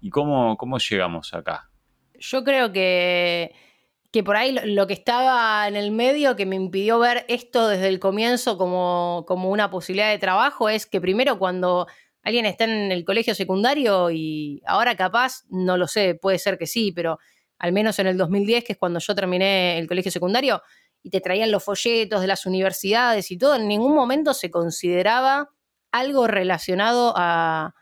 ¿Y 0.00 0.08
cómo, 0.08 0.56
cómo 0.56 0.78
llegamos 0.78 1.34
acá? 1.34 1.68
Yo 2.18 2.42
creo 2.42 2.72
que 2.72 3.52
que 4.12 4.22
por 4.22 4.36
ahí 4.36 4.56
lo, 4.64 4.86
que 4.86 4.94
estaba 4.94 5.66
en 5.68 5.76
el 5.76 5.90
medio 5.90 6.36
que 6.36 6.46
me 6.46 6.56
impidió 6.56 6.98
ver 6.98 7.24
esto 7.28 7.68
desde 7.68 7.88
el 7.88 8.00
comienzo 8.00 8.56
como, 8.56 9.24
como 9.26 9.50
una 9.50 9.70
posibilidad 9.70 10.10
de 10.10 10.18
trabajo 10.18 10.68
es 10.68 10.86
que 10.86 11.00
primero 11.00 11.38
cuando 11.38 11.86
alguien 12.22 12.46
está 12.46 12.64
en 12.64 12.92
el 12.92 13.04
colegio 13.04 13.34
secundario 13.34 14.10
y 14.10 14.62
ahora 14.66 14.96
capaz, 14.96 15.44
no 15.48 15.76
lo 15.76 15.86
sé, 15.86 16.14
puede 16.14 16.38
ser 16.38 16.58
que 16.58 16.66
sí, 16.66 16.92
pero 16.92 17.18
al 17.58 17.72
menos 17.72 17.98
en 17.98 18.06
el 18.06 18.16
2010, 18.16 18.64
que 18.64 18.72
es 18.72 18.78
cuando 18.78 18.98
yo 19.00 19.14
terminé 19.14 19.78
el 19.78 19.86
colegio 19.86 20.10
secundario, 20.10 20.62
y 21.02 21.10
te 21.10 21.20
traían 21.20 21.52
los 21.52 21.62
folletos 21.62 22.20
de 22.20 22.26
las 22.26 22.46
universidades 22.46 23.30
y 23.30 23.38
todo, 23.38 23.54
en 23.54 23.68
ningún 23.68 23.94
momento 23.94 24.34
se 24.34 24.50
consideraba 24.50 25.50
algo 25.92 26.26
relacionado 26.26 27.14
a, 27.16 27.74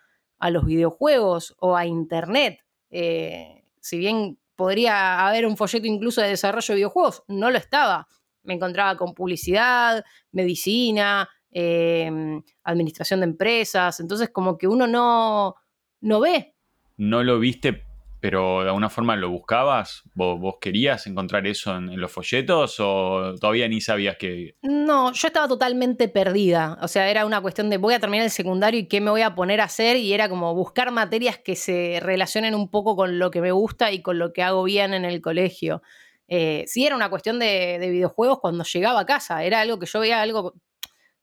los 0.51 0.67
videojuegos 0.67 1.57
o 1.59 1.75
a 1.75 1.87
Internet. 1.87 2.61
Eh, 2.91 3.65
si 3.81 3.97
bien 3.97 4.39
podría 4.57 5.27
haber 5.27 5.47
un 5.47 5.57
folleto 5.57 5.87
incluso 5.87 6.21
de 6.21 6.29
desarrollo 6.29 6.67
de 6.69 6.75
videojuegos. 6.77 7.23
No 7.29 7.51
lo 7.51 7.59
estaba. 7.59 8.07
Me 8.43 8.55
encontraba 8.55 8.97
con 8.97 9.15
publicidad, 9.15 10.05
medicina, 10.33 11.29
em, 11.51 12.43
administración 12.63 13.21
de 13.21 13.27
empresas. 13.27 14.01
Entonces, 14.01 14.31
como 14.31 14.59
que 14.59 14.69
uno 14.69 14.87
no, 14.87 15.55
no 16.01 16.21
ve. 16.21 16.55
No 16.97 17.23
lo 17.23 17.39
viste 17.39 17.84
pero 18.25 18.63
de 18.63 18.69
alguna 18.69 18.89
forma 18.89 19.17
lo 19.17 19.29
buscabas? 19.29 20.03
¿Vos, 20.15 20.55
querías 20.59 21.07
encontrar 21.07 21.47
eso 21.47 21.77
en, 21.77 22.01
los 22.01 22.11
folletos 22.11 22.77
o 22.81 23.35
todavía 23.39 23.69
ni 23.69 23.83
sabías 23.83 24.17
que...? 24.17 24.57
No, 24.63 25.13
yo 25.13 25.27
estaba 25.27 25.47
totalmente 25.47 26.09
perdida. 26.09 26.79
O 26.81 26.89
sea, 26.89 27.11
era 27.11 27.27
una 27.27 27.43
cuestión 27.43 27.69
de 27.69 27.77
voy 27.77 27.93
a 27.93 28.01
terminar 28.01 28.25
el 28.25 28.31
secundario 28.31 28.81
y 28.81 28.89
qué 28.89 29.03
me 29.03 29.11
voy 29.11 29.21
a 29.21 29.35
poner 29.35 29.61
a 29.61 29.65
hacer 29.65 29.99
y 29.99 30.15
era 30.15 30.31
como 30.31 30.55
buscar 30.55 30.91
materias 30.91 31.37
que 31.37 31.55
se 31.55 32.01
relacionen 32.01 32.55
un 32.55 32.71
poco 32.71 32.97
con 32.97 33.19
lo 33.19 33.31
que 33.31 33.43
me 33.43 33.53
gusta 33.53 33.93
y 33.93 34.01
con 34.01 34.19
lo 34.19 34.33
que 34.33 34.43
hago 34.43 34.65
bien 34.65 34.95
en 34.95 35.05
el 35.05 35.21
colegio. 35.21 35.83
Eh, 36.27 36.65
sí, 36.67 36.87
era 36.87 36.97
una 36.97 37.11
cuestión 37.11 37.39
de, 37.39 37.77
videojuegos 37.79 38.41
cuando 38.41 38.65
llegaba 38.65 39.01
a 39.01 39.05
casa. 39.05 39.45
Era 39.45 39.61
algo 39.61 39.79
que 39.79 39.85
yo 39.85 40.01
veía 40.01 40.23
algo 40.23 40.55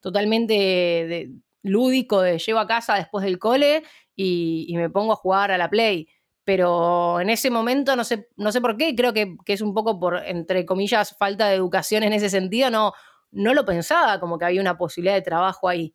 totalmente 0.01 1.31
lúdico 1.63 2.21
de 2.21 2.37
llevo 2.37 2.59
a 2.59 2.67
casa 2.67 2.93
después 2.93 3.25
del 3.25 3.39
cole 3.39 3.81
y 4.15 4.71
me 4.75 4.91
pongo 4.91 5.13
a 5.13 5.15
jugar 5.15 5.49
a 5.49 5.57
la 5.57 5.67
Play 5.67 6.07
pero 6.43 7.19
en 7.19 7.29
ese 7.29 7.49
momento 7.51 7.95
no 7.95 8.03
sé, 8.03 8.29
no 8.35 8.51
sé 8.51 8.61
por 8.61 8.77
qué, 8.77 8.95
creo 8.95 9.13
que, 9.13 9.35
es 9.45 9.61
un 9.61 9.73
poco 9.73 9.99
por, 9.99 10.23
entre 10.25 10.65
comillas, 10.65 11.15
falta 11.17 11.47
de 11.47 11.55
educación 11.55 12.03
en 12.03 12.13
ese 12.13 12.29
sentido, 12.29 12.69
no, 12.69 12.93
no 13.31 13.53
lo 13.53 13.65
pensaba 13.65 14.19
como 14.19 14.37
que 14.37 14.45
había 14.45 14.61
una 14.61 14.77
posibilidad 14.77 15.15
de 15.15 15.21
trabajo 15.21 15.69
ahí. 15.69 15.93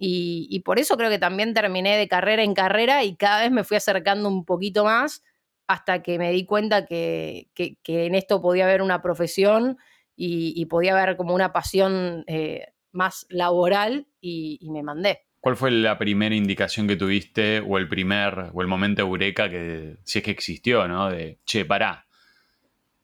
Y, 0.00 0.60
por 0.64 0.78
eso 0.78 0.96
creo 0.96 1.10
que 1.10 1.18
también 1.18 1.54
terminé 1.54 1.96
de 1.96 2.06
carrera 2.06 2.44
en 2.44 2.54
carrera 2.54 3.02
y 3.02 3.16
cada 3.16 3.42
vez 3.42 3.50
me 3.50 3.64
fui 3.64 3.76
acercando 3.76 4.28
un 4.28 4.44
poquito 4.44 4.84
más 4.84 5.24
hasta 5.66 6.02
que 6.02 6.18
me 6.18 6.30
di 6.30 6.46
cuenta 6.46 6.86
que, 6.86 7.48
en 7.56 8.14
esto 8.14 8.40
podía 8.40 8.64
haber 8.64 8.80
una 8.82 9.02
profesión 9.02 9.76
y, 10.14 10.64
podía 10.66 10.92
haber 10.92 11.16
como 11.16 11.34
una 11.34 11.52
pasión 11.52 12.24
eh, 12.28 12.66
más 12.92 13.26
laboral 13.28 14.06
y 14.20 14.68
me 14.70 14.84
mandé. 14.84 15.27
¿Cuál 15.40 15.56
fue 15.56 15.70
la 15.70 15.98
primera 15.98 16.34
indicación 16.34 16.88
que 16.88 16.96
tuviste 16.96 17.60
o 17.60 17.78
el 17.78 17.88
primer 17.88 18.50
o 18.52 18.60
el 18.60 18.66
momento 18.66 19.02
eureka 19.02 19.48
que 19.48 19.96
si 20.02 20.18
es 20.18 20.24
que 20.24 20.32
existió, 20.32 20.88
¿no? 20.88 21.10
De, 21.10 21.38
che, 21.44 21.64
pará, 21.64 22.06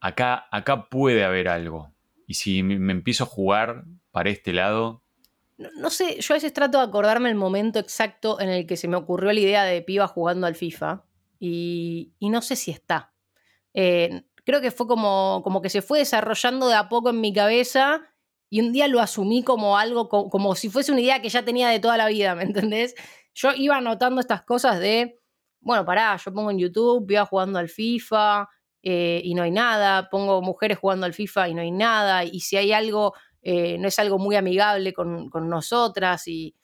acá, 0.01 0.47
acá 0.51 0.89
puede 0.89 1.25
haber 1.25 1.49
algo. 1.49 1.93
Y 2.27 2.35
si 2.35 2.63
me 2.63 2.93
empiezo 2.93 3.25
a 3.25 3.29
jugar 3.29 3.85
para 4.11 4.31
este 4.31 4.53
lado... 4.53 5.03
No, 5.57 5.89
sé, 5.91 6.21
yo 6.21 6.35
a 6.35 6.37
veces 6.37 6.53
trato 6.53 6.79
de 6.79 6.85
acordarme 6.85 7.29
el 7.29 7.37
momento 7.37 7.79
exacto 7.79 8.41
en 8.41 8.49
el 8.49 8.67
que 8.67 8.77
se 8.77 8.89
me 8.89 8.97
ocurrió 8.97 9.33
la 9.33 9.41
idea 9.41 9.65
de 9.65 9.83
piba 9.83 10.09
jugando 10.09 10.49
al 10.49 10.57
FIFA 10.57 11.05
y, 11.39 12.13
no 12.21 12.43
sé 12.43 12.57
si 12.57 12.73
está. 12.73 13.13
Eh, 13.73 14.25
creo 14.45 14.61
que 14.61 14.73
fue 14.73 14.89
como, 14.89 15.43
como 15.45 15.63
que 15.63 15.71
se 15.71 15.83
fue 15.83 16.01
desarrollando 16.01 16.69
de 16.69 16.75
a 16.75 16.89
poco 16.89 17.11
en 17.11 17.21
mi 17.21 17.33
cabeza 17.33 18.03
y 18.55 18.61
un 18.61 18.71
día 18.71 18.87
lo 18.87 19.01
asumí 19.01 19.43
como 19.43 19.77
algo, 19.77 20.09
como, 20.09 20.55
si 20.55 20.71
fuese 20.71 20.93
una 20.93 21.01
idea 21.01 21.21
que 21.21 21.29
ya 21.29 21.45
tenía 21.45 21.71
de 21.71 21.81
toda 21.81 21.97
la 21.97 22.07
vida, 22.07 22.37
¿me 22.37 22.45
entendés? 22.45 22.95
Yo 23.35 23.51
iba 23.53 23.79
anotando 23.79 24.21
estas 24.21 24.45
cosas 24.45 24.79
de, 24.79 25.19
bueno, 25.59 25.85
pará, 25.85 26.17
yo 26.25 26.33
pongo 26.33 26.53
en 26.53 26.61
YouTube, 26.61 27.11
iba 27.11 27.27
jugando 27.27 27.59
al 27.59 27.69
FIFA 27.69 28.49
eh, 28.81 29.21
y 29.25 29.35
no 29.35 29.43
hay 29.43 29.51
nada, 29.51 30.09
pongo 30.09 30.41
mujeres 30.41 30.79
jugando 30.79 31.05
al 31.05 31.15
FIFA 31.15 31.49
y 31.49 31.55
no 31.55 31.63
hay 31.63 31.73
nada, 31.73 32.23
y 32.23 32.39
si 32.39 32.57
hay 32.57 32.71
algo, 32.71 33.15
eh, 33.43 33.77
no 33.79 33.89
es 33.89 33.99
algo 33.99 34.21
muy 34.21 34.37
amigable 34.37 34.93
con, 34.93 35.31
nosotras, 35.49 36.29
y, 36.29 36.55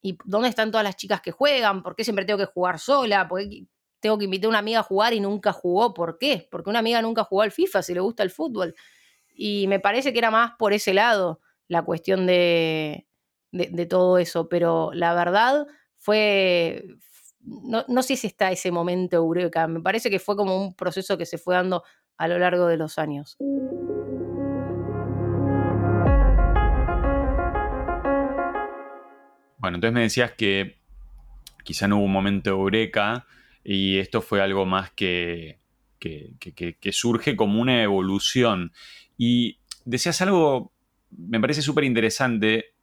y, 0.00 0.16
dónde 0.24 0.48
están 0.48 0.70
todas 0.70 0.84
las 0.84 0.96
chicas 0.96 1.20
que 1.20 1.30
juegan, 1.30 1.82
por 1.82 1.94
qué 1.94 2.04
siempre 2.04 2.24
tengo 2.24 2.38
que 2.38 2.46
jugar 2.46 2.78
sola, 2.78 3.28
por 3.28 3.40
qué 3.40 3.66
tengo 4.00 4.16
que 4.16 4.24
invitar 4.24 4.46
a 4.46 4.48
una 4.48 4.58
amiga 4.60 4.80
a 4.80 4.82
jugar 4.82 5.12
y 5.12 5.20
nunca 5.20 5.52
jugó, 5.52 5.92
¿por 5.92 6.16
qué? 6.16 6.48
Porque 6.50 6.70
una 6.70 6.78
amiga 6.78 7.02
nunca 7.02 7.22
jugó 7.22 7.42
al 7.42 7.52
FIFA 7.52 7.82
si 7.82 7.92
le 7.92 8.00
gusta 8.00 8.22
el 8.22 8.30
fútbol. 8.30 8.74
Y 9.34 9.66
me 9.66 9.80
parece 9.80 10.12
que 10.12 10.20
era 10.20 10.30
más 10.30 10.52
por 10.58 10.72
ese 10.72 10.94
lado 10.94 11.40
la 11.66 11.82
cuestión 11.82 12.26
de, 12.26 13.06
todo 13.88 14.18
eso, 14.18 14.48
pero 14.48 14.92
la 14.94 15.12
verdad 15.14 15.66
fue, 15.98 16.84
no, 17.40 18.02
sé 18.02 18.16
si 18.16 18.28
está 18.28 18.52
ese 18.52 18.70
momento 18.70 19.16
eureka, 19.16 19.66
me 19.66 19.80
parece 19.80 20.08
que 20.08 20.20
fue 20.20 20.36
como 20.36 20.56
un 20.56 20.74
proceso 20.74 21.18
que 21.18 21.26
se 21.26 21.38
fue 21.38 21.54
dando 21.56 21.82
a 22.16 22.28
lo 22.28 22.38
largo 22.38 22.66
de 22.66 22.76
los 22.76 22.98
años. 22.98 23.36
Bueno, 29.58 29.76
entonces 29.78 29.94
me 29.94 30.02
decías 30.02 30.32
que 30.32 30.78
quizá 31.64 31.88
no 31.88 31.96
hubo 31.96 32.04
un 32.04 32.12
momento 32.12 32.50
eureka 32.50 33.26
y 33.64 33.98
esto 33.98 34.20
fue 34.20 34.42
algo 34.42 34.66
más 34.66 34.90
que, 34.90 35.58
que, 35.98 36.36
que 36.78 36.92
surge 36.92 37.34
como 37.34 37.60
una 37.60 37.82
evolución. 37.82 38.72
Y 39.16 39.58
decías 39.84 40.20
algo, 40.22 40.72
me 41.10 41.40
parece 41.40 41.62
súper 41.62 41.84
interesante, 41.84 42.74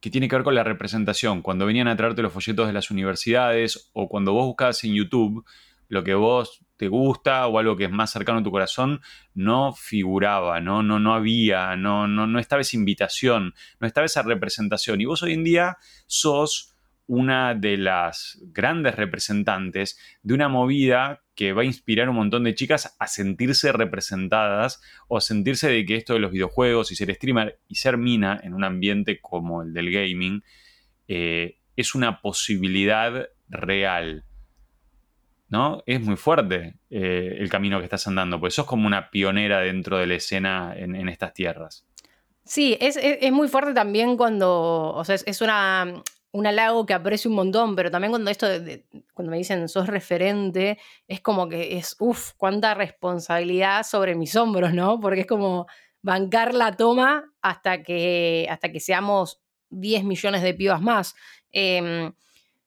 que 0.00 0.10
tiene 0.10 0.28
que 0.28 0.36
ver 0.36 0.44
con 0.44 0.54
la 0.54 0.64
representación. 0.64 1.40
Cuando 1.40 1.66
venían 1.66 1.88
a 1.88 1.96
traerte 1.96 2.22
los 2.22 2.32
folletos 2.32 2.66
de 2.66 2.72
las 2.72 2.90
universidades 2.90 3.90
o 3.94 4.08
cuando 4.08 4.32
vos 4.32 4.46
buscabas 4.46 4.84
en 4.84 4.94
YouTube 4.94 5.44
lo 5.88 6.02
que 6.02 6.14
vos 6.14 6.60
te 6.76 6.88
gusta 6.88 7.46
o 7.46 7.58
algo 7.58 7.76
que 7.76 7.84
es 7.84 7.90
más 7.90 8.10
cercano 8.10 8.40
a 8.40 8.42
tu 8.42 8.50
corazón, 8.50 9.00
no 9.34 9.72
figuraba, 9.74 10.60
no, 10.60 10.82
no, 10.82 10.98
no 10.98 11.14
había, 11.14 11.76
no, 11.76 12.08
no, 12.08 12.26
no 12.26 12.38
estaba 12.38 12.62
esa 12.62 12.76
invitación, 12.76 13.54
no 13.80 13.86
estaba 13.86 14.06
esa 14.06 14.22
representación. 14.22 15.00
Y 15.00 15.04
vos 15.04 15.22
hoy 15.22 15.34
en 15.34 15.44
día 15.44 15.76
sos 16.06 16.73
una 17.06 17.54
de 17.54 17.76
las 17.76 18.38
grandes 18.52 18.96
representantes 18.96 19.98
de 20.22 20.34
una 20.34 20.48
movida 20.48 21.22
que 21.34 21.52
va 21.52 21.62
a 21.62 21.66
inspirar 21.66 22.06
a 22.06 22.10
un 22.10 22.16
montón 22.16 22.44
de 22.44 22.54
chicas 22.54 22.96
a 22.98 23.06
sentirse 23.06 23.72
representadas 23.72 24.80
o 25.08 25.16
a 25.16 25.20
sentirse 25.20 25.68
de 25.68 25.84
que 25.84 25.96
esto 25.96 26.14
de 26.14 26.20
los 26.20 26.32
videojuegos 26.32 26.92
y 26.92 26.96
ser 26.96 27.14
streamer 27.14 27.58
y 27.68 27.74
ser 27.74 27.98
mina 27.98 28.40
en 28.42 28.54
un 28.54 28.64
ambiente 28.64 29.20
como 29.20 29.62
el 29.62 29.72
del 29.72 29.90
gaming 29.90 30.42
eh, 31.08 31.58
es 31.76 31.94
una 31.94 32.20
posibilidad 32.20 33.28
real. 33.48 34.24
¿No? 35.48 35.82
Es 35.86 36.00
muy 36.00 36.16
fuerte 36.16 36.78
eh, 36.90 37.36
el 37.38 37.48
camino 37.48 37.78
que 37.78 37.84
estás 37.84 38.08
andando, 38.08 38.40
porque 38.40 38.54
sos 38.54 38.66
como 38.66 38.86
una 38.86 39.10
pionera 39.10 39.60
dentro 39.60 39.98
de 39.98 40.06
la 40.06 40.14
escena 40.14 40.74
en, 40.76 41.08
estas 41.08 41.32
tierras. 41.32 41.86
Sí, 42.44 42.76
es, 42.80 42.98
muy 43.30 43.46
fuerte 43.46 43.72
también 43.72 44.16
cuando, 44.16 44.92
o 44.92 45.04
sea, 45.04 45.14
es, 45.14 45.40
una, 45.42 46.02
un 46.34 46.48
halago 46.48 46.84
que 46.84 46.94
aprecio 46.94 47.30
un 47.30 47.36
montón, 47.36 47.76
pero 47.76 47.92
también 47.92 48.10
cuando 48.10 48.28
esto, 48.28 48.48
cuando 49.14 49.30
me 49.30 49.38
dicen 49.38 49.68
sos 49.68 49.86
referente, 49.86 50.78
es 51.06 51.20
como 51.20 51.48
que 51.48 51.76
es, 51.76 51.94
uff, 52.00 52.32
cuánta 52.36 52.74
responsabilidad 52.74 53.84
sobre 53.84 54.16
mis 54.16 54.34
hombros, 54.34 54.74
¿no? 54.74 54.98
Porque 54.98 55.20
es 55.20 55.26
como 55.28 55.68
bancar 56.02 56.52
la 56.52 56.76
toma 56.76 57.32
hasta 57.40 57.84
que, 57.84 58.48
hasta 58.50 58.72
que 58.72 58.80
seamos 58.80 59.42
10 59.70 60.02
millones 60.02 60.42
de 60.42 60.54
pibas 60.54 60.82
más. 60.82 61.14
Em, 61.52 62.12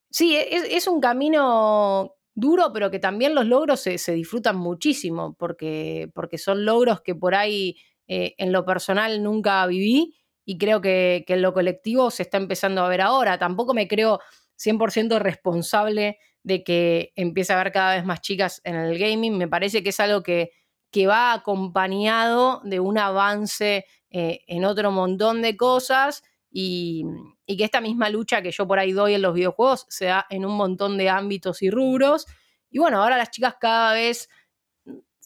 sí, 0.09 0.37
es, 0.37 0.87
un 0.87 1.01
camino 1.01 2.15
duro, 2.35 2.71
pero 2.71 2.89
que 2.89 2.99
también 2.99 3.35
los 3.35 3.47
logros 3.47 3.81
se, 3.81 4.13
disfrutan 4.13 4.55
muchísimo, 4.55 5.35
porque, 5.37 6.09
porque 6.13 6.37
son 6.37 6.63
logros 6.63 7.01
que 7.01 7.15
por 7.15 7.35
ahí 7.35 7.75
eh, 8.07 8.33
en 8.37 8.53
lo 8.53 8.63
personal 8.63 9.21
nunca 9.21 9.67
viví 9.67 10.15
y 10.49 10.57
creo 10.57 10.79
que, 10.79 11.25
en 11.27 11.41
lo 11.41 11.53
colectivo 11.53 12.09
se 12.09 12.23
está 12.23 12.37
empezando 12.37 12.81
a 12.81 12.87
ver 12.87 13.01
ahora. 13.01 13.37
Tampoco 13.37 13.73
me 13.73 13.85
creo 13.85 14.21
100% 14.57 15.19
responsable 15.19 16.19
de 16.41 16.63
que 16.63 17.11
empiece 17.17 17.51
a 17.51 17.59
haber 17.59 17.73
cada 17.73 17.95
vez 17.95 18.05
más 18.05 18.21
chicas 18.21 18.61
en 18.63 18.75
el 18.75 18.97
gaming. 18.97 19.37
Me 19.37 19.49
parece 19.49 19.83
que 19.83 19.89
es 19.89 19.99
algo 19.99 20.23
que, 20.23 20.51
que 20.89 21.05
va 21.05 21.33
acompañado 21.33 22.61
de 22.63 22.79
un 22.79 22.97
avance 22.97 23.83
eh, 24.09 24.39
en 24.47 24.63
otro 24.63 24.89
montón 24.89 25.41
de 25.41 25.57
cosas 25.57 26.23
y, 26.49 27.03
y, 27.45 27.57
que 27.57 27.65
esta 27.65 27.81
misma 27.81 28.09
lucha 28.09 28.41
que 28.41 28.51
yo 28.51 28.65
por 28.65 28.79
ahí 28.79 28.93
doy 28.93 29.15
en 29.15 29.23
los 29.23 29.33
videojuegos 29.33 29.85
se 29.89 30.05
da 30.05 30.27
en 30.29 30.45
un 30.45 30.55
montón 30.55 30.97
de 30.97 31.09
ámbitos 31.09 31.61
y 31.61 31.69
rubros. 31.69 32.25
Y 32.69 32.79
bueno, 32.79 33.03
ahora 33.03 33.17
las 33.17 33.31
chicas 33.31 33.55
cada 33.59 33.91
vez 33.91 34.29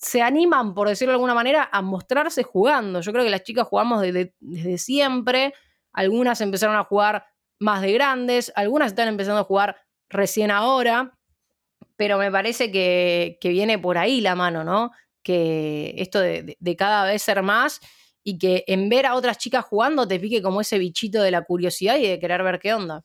se 0.02 0.22
animan, 0.22 0.74
por 0.74 0.90
decirlo 0.90 1.12
de 1.12 1.16
alguna 1.16 1.36
manera, 1.36 1.70
a 1.72 1.82
mostrarse 1.82 2.42
jugando. 2.44 3.02
Yo 3.02 3.12
creo 3.12 3.24
que 3.24 3.30
las 3.30 3.44
chicas 3.44 3.68
jugamos 3.68 4.02
desde, 4.02 4.34
siempre, 4.78 5.54
algunas 5.94 6.42
empezaron 6.42 6.76
a 6.76 6.84
jugar 6.84 7.26
más 7.60 7.82
de 7.82 7.94
grandes, 7.94 8.52
algunas 8.56 8.88
están 8.88 9.08
empezando 9.08 9.42
a 9.42 9.44
jugar 9.44 9.78
recién 10.10 10.50
ahora, 10.50 11.18
pero 11.96 12.18
me 12.18 12.32
parece 12.32 12.72
que, 12.72 13.38
viene 13.44 13.78
por 13.78 14.00
ahí 14.00 14.22
la 14.22 14.34
mano, 14.34 14.64
¿no? 14.64 14.92
Que 15.22 15.94
esto 15.98 16.20
de, 16.20 16.58
de, 16.60 16.76
cada 16.76 17.06
vez 17.06 17.22
ser 17.22 17.44
más 17.44 17.80
y 18.24 18.40
que 18.40 18.64
en 18.66 18.90
ver 18.90 19.06
a 19.06 19.14
otras 19.14 19.38
chicas 19.38 19.64
jugando 19.66 20.08
te 20.08 20.20
pique 20.20 20.42
como 20.42 20.62
ese 20.62 20.80
bichito 20.80 21.22
de 21.22 21.30
la 21.30 21.44
curiosidad 21.44 21.98
y 21.98 22.08
de 22.08 22.20
querer 22.20 22.42
ver 22.42 22.60
qué 22.60 22.74
onda. 22.74 23.04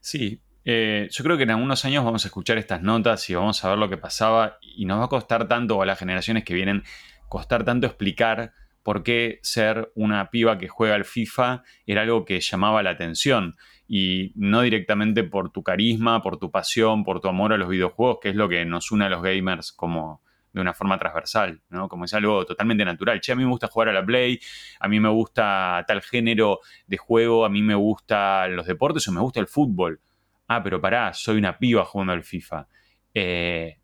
Sí, 0.00 0.40
eh, 0.64 1.08
yo 1.10 1.24
creo 1.24 1.36
que 1.36 1.42
en 1.42 1.50
algunos 1.50 1.84
años 1.84 2.04
vamos 2.04 2.24
a 2.24 2.28
escuchar 2.28 2.58
estas 2.58 2.82
notas 2.82 3.28
y 3.28 3.34
vamos 3.34 3.64
a 3.64 3.70
ver 3.70 3.78
lo 3.78 3.88
que 3.88 3.96
pasaba 3.96 4.58
y 4.60 4.84
nos 4.84 5.00
va 5.00 5.04
a 5.06 5.08
costar 5.08 5.48
tanto, 5.48 5.82
a 5.82 5.86
las 5.86 5.98
generaciones 5.98 6.44
que 6.44 6.54
vienen, 6.54 6.84
costar 7.28 7.64
tanto 7.64 7.86
explicar 7.86 8.52
por 8.82 9.02
qué 9.02 9.40
ser 9.42 9.92
una 9.94 10.30
piba 10.30 10.58
que 10.58 10.68
juega 10.68 10.94
al 10.94 11.04
FIFA 11.04 11.62
era 11.86 12.02
algo 12.02 12.24
que 12.24 12.40
llamaba 12.40 12.82
la 12.82 12.90
atención 12.90 13.54
y 13.88 14.32
no 14.36 14.62
directamente 14.62 15.24
por 15.24 15.50
tu 15.50 15.62
carisma, 15.62 16.22
por 16.22 16.38
tu 16.38 16.50
pasión, 16.50 17.04
por 17.04 17.20
tu 17.20 17.28
amor 17.28 17.52
a 17.52 17.56
los 17.56 17.68
videojuegos, 17.68 18.18
que 18.20 18.30
es 18.30 18.36
lo 18.36 18.48
que 18.48 18.64
nos 18.64 18.90
une 18.90 19.06
a 19.06 19.08
los 19.08 19.22
gamers 19.22 19.72
como 19.72 20.22
de 20.52 20.60
una 20.60 20.74
forma 20.74 20.98
transversal, 20.98 21.62
¿no? 21.70 21.88
Como 21.88 22.04
es 22.04 22.12
algo 22.14 22.44
totalmente 22.44 22.84
natural. 22.84 23.20
Che, 23.20 23.32
a 23.32 23.36
mí 23.36 23.42
me 23.42 23.50
gusta 23.50 23.68
jugar 23.68 23.88
a 23.88 23.92
la 23.92 24.04
Play, 24.04 24.38
a 24.80 24.88
mí 24.88 25.00
me 25.00 25.08
gusta 25.08 25.84
tal 25.86 26.02
género 26.02 26.60
de 26.86 26.98
juego, 26.98 27.44
a 27.44 27.48
mí 27.48 27.62
me 27.62 27.74
gustan 27.74 28.54
los 28.54 28.66
deportes 28.66 29.08
o 29.08 29.12
me 29.12 29.20
gusta 29.20 29.40
el 29.40 29.46
fútbol 29.46 30.00
ah, 30.56 30.62
pero 30.62 30.80
pará, 30.80 31.12
soy 31.12 31.38
una 31.38 31.58
piba 31.58 31.84
jugando 31.84 32.12
al 32.12 32.24
FIFA. 32.24 32.66
Eh, 33.14 33.78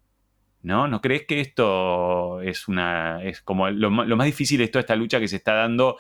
¿No? 0.63 0.89
¿No 0.89 1.01
crees 1.01 1.25
que 1.27 1.41
esto 1.41 2.41
es 2.41 2.69
una. 2.69 3.23
es 3.23 3.41
como 3.43 3.71
lo, 3.71 3.91
más 3.91 4.27
difícil 4.27 4.59
de 4.59 4.69
toda 4.69 4.81
esta 4.81 4.97
lucha 4.97 5.21
que 5.21 5.29
se 5.29 5.37
está 5.37 5.55
dando 5.55 5.99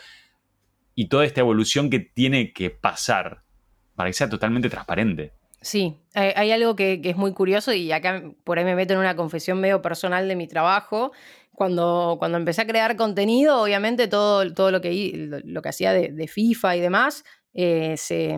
y 0.94 1.08
toda 1.08 1.24
esta 1.24 1.40
evolución 1.40 1.90
que 1.90 2.00
tiene 2.00 2.52
que 2.52 2.70
pasar 2.70 3.44
para 3.94 4.10
que 4.10 4.14
sea 4.14 4.28
totalmente 4.28 4.68
transparente? 4.68 5.32
Sí, 5.60 6.00
hay, 6.14 6.52
algo 6.52 6.76
que, 6.76 7.00
es 7.02 7.16
muy 7.16 7.32
curioso 7.32 7.72
y 7.72 7.90
acá 7.92 8.22
por 8.44 8.58
ahí 8.58 8.64
me 8.64 8.76
meto 8.76 8.94
en 8.94 9.00
una 9.00 9.16
confesión 9.16 9.60
medio 9.60 9.82
personal 9.82 10.28
de 10.28 10.36
mi 10.36 10.46
trabajo. 10.46 11.12
Cuando, 11.52 12.16
cuando 12.20 12.38
empecé 12.38 12.62
a 12.62 12.66
crear 12.66 12.94
contenido, 12.96 13.60
obviamente 13.62 14.06
todo, 14.06 14.52
todo 14.54 14.70
lo, 14.70 14.80
que, 14.80 15.42
lo, 15.44 15.60
que 15.60 15.68
hacía 15.68 15.92
de, 15.92 16.28
FIFA 16.28 16.76
y 16.76 16.80
demás 16.80 17.24
eh, 17.54 17.96
se, 17.96 18.36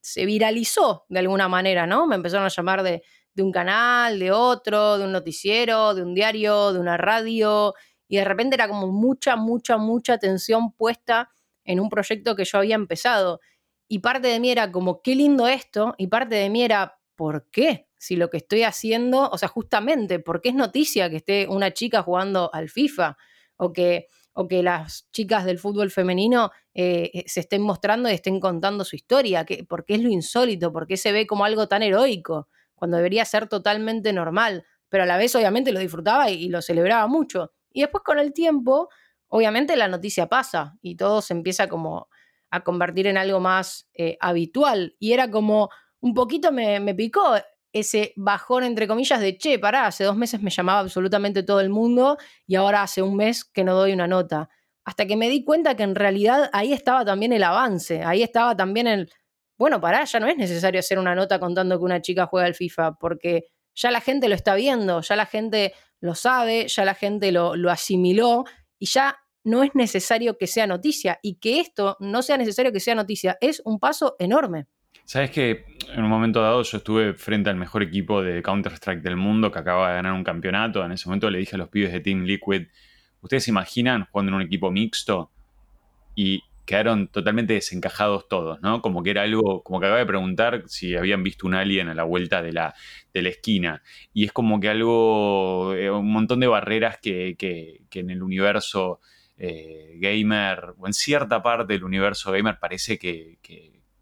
se, 0.00 0.26
viralizó 0.26 1.04
de 1.08 1.20
alguna 1.20 1.48
manera, 1.48 1.86
¿no? 1.86 2.06
Me 2.06 2.16
empezaron 2.16 2.46
a 2.46 2.50
llamar 2.50 2.82
de, 2.82 3.02
de 3.38 3.42
un 3.42 3.52
canal, 3.52 4.18
de 4.18 4.32
otro, 4.32 4.98
de 4.98 5.04
un 5.04 5.12
noticiero, 5.12 5.94
de 5.94 6.02
un 6.02 6.14
diario, 6.14 6.72
de 6.72 6.80
una 6.80 6.96
radio, 6.96 7.74
y 8.08 8.16
de 8.16 8.24
repente 8.24 8.56
era 8.56 8.68
como 8.68 8.88
mucha, 8.88 9.36
mucha, 9.36 9.76
mucha 9.76 10.14
atención 10.14 10.72
puesta 10.72 11.30
en 11.64 11.78
un 11.78 11.88
proyecto 11.88 12.34
que 12.34 12.44
yo 12.44 12.58
había 12.58 12.74
empezado. 12.74 13.40
Y 13.86 14.00
parte 14.00 14.28
de 14.28 14.40
mí 14.40 14.50
era 14.50 14.72
como, 14.72 15.02
qué 15.02 15.14
lindo 15.14 15.46
esto, 15.46 15.94
y 15.98 16.08
parte 16.08 16.34
de 16.34 16.50
mí 16.50 16.62
era, 16.64 16.98
¿por 17.14 17.48
qué? 17.50 17.86
Si 17.96 18.16
lo 18.16 18.28
que 18.28 18.38
estoy 18.38 18.64
haciendo, 18.64 19.28
o 19.30 19.38
sea, 19.38 19.48
justamente, 19.48 20.18
¿por 20.18 20.40
qué 20.40 20.48
es 20.50 20.54
noticia 20.54 21.08
que 21.08 21.16
esté 21.16 21.46
una 21.48 21.72
chica 21.72 22.02
jugando 22.02 22.50
al 22.52 22.68
FIFA? 22.68 23.16
O 23.56 23.72
que, 23.72 24.06
o 24.38 24.46
que 24.46 24.62
las 24.62 25.08
chicas 25.10 25.44
del 25.44 25.58
fútbol 25.58 25.90
femenino 25.90 26.52
eh, 26.74 27.10
eh, 27.12 27.24
se 27.26 27.40
estén 27.40 27.62
mostrando 27.62 28.08
y 28.08 28.12
estén 28.12 28.38
contando 28.38 28.84
su 28.84 28.94
historia, 28.94 29.44
¿por 29.68 29.84
qué 29.84 29.94
es 29.96 30.02
lo 30.02 30.10
insólito? 30.10 30.72
¿Por 30.72 30.86
qué 30.86 30.96
se 30.96 31.10
ve 31.10 31.26
como 31.26 31.44
algo 31.44 31.66
tan 31.66 31.82
heroico? 31.82 32.48
cuando 32.78 32.96
debería 32.96 33.24
ser 33.24 33.48
totalmente 33.48 34.12
normal, 34.12 34.64
pero 34.88 35.02
a 35.02 35.06
la 35.06 35.18
vez 35.18 35.34
obviamente 35.34 35.72
lo 35.72 35.80
disfrutaba 35.80 36.30
y, 36.30 36.48
lo 36.48 36.62
celebraba 36.62 37.06
mucho. 37.06 37.52
Y 37.72 37.82
después 37.82 38.02
con 38.04 38.18
el 38.18 38.32
tiempo, 38.32 38.88
obviamente 39.26 39.76
la 39.76 39.88
noticia 39.88 40.28
pasa 40.28 40.76
y 40.80 40.96
todo 40.96 41.20
se 41.20 41.34
empieza 41.34 41.68
como 41.68 42.08
a 42.50 42.64
convertir 42.64 43.06
en 43.06 43.18
algo 43.18 43.40
más 43.40 43.88
eh, 43.94 44.16
habitual. 44.20 44.96
Y 44.98 45.12
era 45.12 45.30
como, 45.30 45.68
un 46.00 46.14
poquito 46.14 46.52
me, 46.52 46.94
picó 46.94 47.34
ese 47.80 48.12
bajón, 48.16 48.64
entre 48.64 48.86
comillas, 48.88 49.20
de, 49.20 49.36
che, 49.36 49.58
pará, 49.58 49.86
hace 49.86 50.04
dos 50.04 50.16
meses 50.16 50.42
me 50.42 50.50
llamaba 50.50 50.80
absolutamente 50.80 51.42
todo 51.42 51.60
el 51.60 51.70
mundo 51.70 52.18
y 52.46 52.54
ahora 52.56 52.82
hace 52.82 53.02
un 53.02 53.16
mes 53.16 53.44
que 53.44 53.64
no 53.64 53.74
doy 53.74 53.92
una 53.92 54.06
nota. 54.06 54.48
Hasta 54.84 55.06
que 55.06 55.16
me 55.16 55.28
di 55.28 55.44
cuenta 55.44 55.76
que 55.76 55.82
en 55.82 55.94
realidad 55.94 56.50
ahí 56.52 56.72
estaba 56.72 57.04
también 57.04 57.32
el 57.32 57.42
avance, 57.42 58.02
ahí 58.02 58.22
estaba 58.22 58.56
también 58.56 58.86
el, 58.86 59.10
bueno, 59.58 59.80
pará, 59.80 60.04
ya 60.04 60.20
no 60.20 60.28
es 60.28 60.36
necesario 60.36 60.78
hacer 60.78 60.98
una 60.98 61.14
nota 61.14 61.40
contando 61.40 61.76
que 61.78 61.84
una 61.84 62.00
chica 62.00 62.26
juega 62.26 62.46
al 62.46 62.54
FIFA, 62.54 62.94
porque 62.94 63.46
ya 63.74 63.90
la 63.90 64.00
gente 64.00 64.28
lo 64.28 64.34
está 64.34 64.54
viendo, 64.54 65.00
ya 65.00 65.16
la 65.16 65.26
gente 65.26 65.74
lo 66.00 66.14
sabe, 66.14 66.68
ya 66.68 66.84
la 66.84 66.94
gente 66.94 67.32
lo, 67.32 67.52
asimiló 67.70 68.44
y 68.78 68.86
ya 68.86 69.18
no 69.44 69.62
es 69.64 69.74
necesario 69.74 70.38
que 70.38 70.46
sea 70.46 70.66
noticia. 70.66 71.18
Y 71.22 71.36
que 71.36 71.60
esto 71.60 71.96
no 72.00 72.22
sea 72.22 72.36
necesario 72.36 72.72
que 72.72 72.80
sea 72.80 72.94
noticia 72.94 73.36
es 73.40 73.60
un 73.64 73.78
paso 73.78 74.16
enorme. 74.18 74.66
Sabes 75.08 75.30
que 75.30 75.64
en 75.94 76.04
un 76.04 76.10
momento 76.10 76.42
dado 76.42 76.62
yo 76.62 76.76
estuve 76.76 77.14
frente 77.14 77.48
al 77.48 77.56
mejor 77.56 77.82
equipo 77.82 78.20
de 78.22 78.42
Counter-Strike 78.42 79.00
del 79.00 79.16
mundo 79.16 79.50
que 79.50 79.58
acaba 79.58 79.88
de 79.88 79.94
ganar 79.94 80.12
un 80.12 80.22
campeonato. 80.22 80.84
En 80.84 80.92
ese 80.92 81.08
momento 81.08 81.30
le 81.30 81.38
dije 81.38 81.56
a 81.56 81.58
los 81.58 81.70
pibes 81.70 81.94
de 81.94 82.00
Team 82.00 82.24
Liquid, 82.24 82.66
¿ustedes 83.22 83.44
se 83.44 83.50
imaginan 83.50 84.06
jugando 84.10 84.28
en 84.28 84.34
un 84.34 84.42
equipo 84.42 84.70
mixto 84.70 85.30
y 86.14 86.42
quedaron 86.66 87.08
totalmente 87.08 87.54
desencajados 87.54 88.28
todos, 88.28 88.60
¿no? 88.60 88.82
Como 88.82 89.02
que 89.02 89.08
era 89.08 89.22
algo, 89.22 89.62
como 89.62 89.80
que 89.80 89.86
acaba 89.86 89.98
de 89.98 90.04
preguntar 90.04 90.64
si 90.66 90.94
habían 90.94 91.22
visto 91.22 91.46
un 91.46 91.54
alien 91.54 91.88
a 91.88 91.94
la 91.94 92.04
vuelta 92.04 92.42
de 92.42 92.52
la, 92.52 92.74
de 93.14 93.22
la 93.22 93.30
esquina. 93.30 93.82
Y 94.12 94.26
es 94.26 94.32
como 94.32 94.60
que 94.60 94.68
algo, 94.68 95.72
eh, 95.72 95.90
un 95.90 96.12
montón 96.12 96.40
de 96.40 96.48
barreras 96.48 96.98
que, 96.98 97.34
en 97.90 98.10
el 98.10 98.22
universo 98.22 99.00
eh, 99.38 99.96
gamer, 100.02 100.74
o 100.76 100.86
en 100.86 100.92
cierta 100.92 101.42
parte 101.42 101.72
del 101.72 101.84
universo 101.84 102.30
gamer, 102.30 102.58
parece 102.60 102.98
que, 102.98 103.38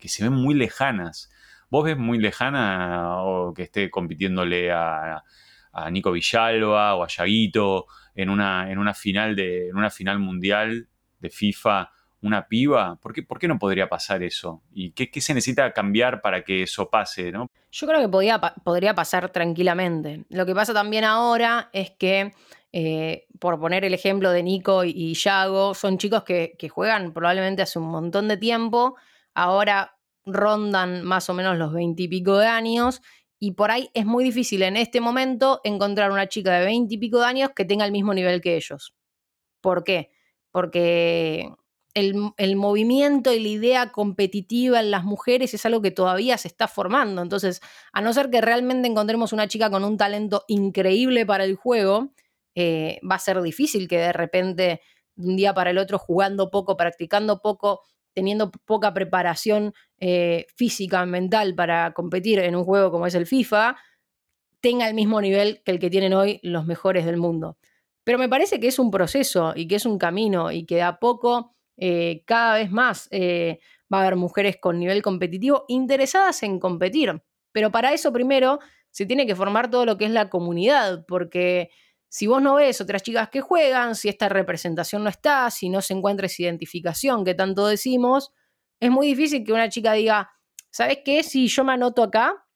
se 0.04 0.24
ven 0.24 0.32
muy 0.32 0.54
lejanas. 0.54 1.30
¿Vos 1.68 1.84
ves 1.84 1.96
muy 1.96 2.18
lejana 2.18 3.22
o 3.22 3.52
que 3.52 3.64
esté 3.64 3.90
compitiéndole 3.90 4.70
a, 4.70 5.24
a 5.72 5.90
Nico 5.90 6.12
Villalba 6.12 6.94
o 6.94 7.02
a 7.02 7.08
Yaguito 7.08 7.86
en 8.14 8.30
una, 8.30 8.70
en 8.70 8.78
una 8.78 8.94
final 8.94 9.34
de, 9.34 9.68
en 9.68 9.76
una 9.76 9.90
final 9.90 10.18
mundial 10.18 10.88
de 11.18 11.30
FIFA? 11.30 11.90
una 12.22 12.48
piba? 12.48 12.98
¿Por 13.00 13.12
qué, 13.12 13.22
por 13.22 13.38
qué 13.38 13.48
no 13.48 13.58
podría 13.58 13.88
pasar 13.88 14.22
eso? 14.22 14.62
¿Y 14.72 14.92
qué, 14.92 15.08
se 15.20 15.34
necesita 15.34 15.72
cambiar 15.72 16.20
para 16.20 16.42
que 16.42 16.62
eso 16.62 16.90
pase? 16.90 17.32
¿no? 17.32 17.50
Yo 17.70 17.86
creo 17.86 18.00
que 18.00 18.08
podría 18.62 18.94
pasar 18.94 19.30
tranquilamente. 19.30 20.24
Lo 20.28 20.46
que 20.46 20.54
pasa 20.54 20.74
también 20.74 21.04
ahora 21.04 21.70
es 21.72 21.90
que, 21.90 22.34
eh, 22.72 23.26
por 23.38 23.58
poner 23.58 23.84
el 23.84 23.94
ejemplo 23.94 24.30
de 24.30 24.42
Nico 24.42 24.84
y, 24.84 25.14
Yago, 25.14 25.74
son 25.74 25.98
chicos 25.98 26.24
que, 26.24 26.56
juegan 26.68 27.12
probablemente 27.12 27.62
hace 27.62 27.78
un 27.78 27.88
montón 27.88 28.28
de 28.28 28.36
tiempo, 28.36 28.96
ahora 29.36 29.98
rondan 30.24 31.04
más 31.04 31.30
o 31.30 31.34
menos 31.34 31.56
los 31.56 31.72
veintipico 31.72 32.38
de 32.38 32.46
años 32.46 33.02
y 33.38 33.52
por 33.52 33.70
ahí 33.70 33.90
es 33.94 34.06
muy 34.06 34.24
difícil 34.24 34.62
en 34.62 34.76
este 34.76 35.00
momento 35.00 35.60
encontrar 35.62 36.10
una 36.10 36.26
chica 36.26 36.58
de 36.58 36.64
veintipico 36.64 37.20
de 37.20 37.26
años 37.26 37.50
que 37.54 37.64
tenga 37.64 37.84
el 37.84 37.92
mismo 37.92 38.14
nivel 38.14 38.40
que 38.40 38.56
ellos. 38.56 38.94
¿Por 39.60 39.84
qué? 39.84 40.10
Porque 40.50 41.50
el, 41.92 42.56
movimiento 42.56 43.32
y 43.32 43.40
la 43.40 43.48
idea 43.48 43.92
competitiva 43.92 44.80
en 44.80 44.90
las 44.90 45.04
mujeres 45.04 45.52
es 45.52 45.66
algo 45.66 45.82
que 45.82 45.90
todavía 45.90 46.38
se 46.38 46.48
está 46.48 46.66
formando. 46.66 47.20
Entonces, 47.20 47.60
a 47.92 48.00
no 48.00 48.12
ser 48.14 48.30
que 48.30 48.40
realmente 48.40 48.88
encontremos 48.88 49.32
una 49.34 49.48
chica 49.48 49.70
con 49.70 49.84
un 49.84 49.98
talento 49.98 50.44
increíble 50.48 51.26
para 51.26 51.44
el 51.44 51.56
juego, 51.56 52.12
eh, 52.54 53.00
va 53.08 53.16
a 53.16 53.18
ser 53.18 53.42
difícil 53.42 53.86
que 53.86 53.98
de 53.98 54.12
repente, 54.12 54.80
de 55.14 55.28
un 55.28 55.36
día 55.36 55.52
para 55.52 55.70
el 55.70 55.78
otro, 55.78 55.98
jugando 55.98 56.50
poco, 56.50 56.76
practicando 56.76 57.42
poco, 57.42 57.82
teniendo 58.16 58.50
poca 58.50 58.94
preparación 58.94 59.74
eh, 59.98 60.46
física, 60.56 61.04
mental 61.04 61.54
para 61.54 61.92
competir 61.92 62.38
en 62.38 62.56
un 62.56 62.64
juego 62.64 62.90
como 62.90 63.06
es 63.06 63.14
el 63.14 63.26
FIFA, 63.26 63.76
tenga 64.62 64.88
el 64.88 64.94
mismo 64.94 65.20
nivel 65.20 65.60
que 65.66 65.72
el 65.72 65.78
que 65.78 65.90
tienen 65.90 66.14
hoy 66.14 66.40
los 66.42 66.64
mejores 66.64 67.04
del 67.04 67.18
mundo. 67.18 67.58
Pero 68.04 68.18
me 68.18 68.30
parece 68.30 68.58
que 68.58 68.68
es 68.68 68.78
un 68.78 68.90
proceso 68.90 69.52
y 69.54 69.68
que 69.68 69.74
es 69.74 69.84
un 69.84 69.98
camino 69.98 70.50
y 70.50 70.64
que 70.64 70.76
de 70.76 70.82
a 70.82 70.98
poco 70.98 71.54
eh, 71.76 72.22
cada 72.24 72.54
vez 72.54 72.70
más 72.70 73.06
eh, 73.10 73.58
va 73.92 73.98
a 73.98 74.00
haber 74.00 74.16
mujeres 74.16 74.56
con 74.58 74.78
nivel 74.78 75.02
competitivo 75.02 75.66
interesadas 75.68 76.42
en 76.42 76.58
competir. 76.58 77.22
Pero 77.52 77.70
para 77.70 77.92
eso 77.92 78.14
primero 78.14 78.60
se 78.90 79.04
tiene 79.04 79.26
que 79.26 79.36
formar 79.36 79.70
todo 79.70 79.84
lo 79.84 79.98
que 79.98 80.06
es 80.06 80.10
la 80.10 80.30
comunidad, 80.30 81.04
porque 81.06 81.68
si 82.16 82.26
vos 82.26 82.40
no 82.40 82.54
ves 82.54 82.80
otras 82.80 83.02
chicas 83.02 83.28
que 83.28 83.42
juegan, 83.42 83.94
si 83.94 84.08
esta 84.08 84.30
representación 84.30 85.04
no 85.04 85.10
está, 85.10 85.50
si 85.50 85.68
no 85.68 85.82
se 85.82 85.92
encuentra 85.92 86.24
esa 86.24 86.44
identificación 86.44 87.26
que 87.26 87.34
tanto 87.34 87.66
decimos, 87.66 88.32
es 88.80 88.90
muy 88.90 89.08
difícil 89.08 89.44
que 89.44 89.52
una 89.52 89.68
chica 89.68 89.92
diga, 89.92 90.30
¿sabes 90.70 91.00
qué? 91.04 91.22
Si 91.22 91.46
yo 91.48 91.62
me 91.62 91.74
anoto 91.74 92.02
acá 92.02 92.46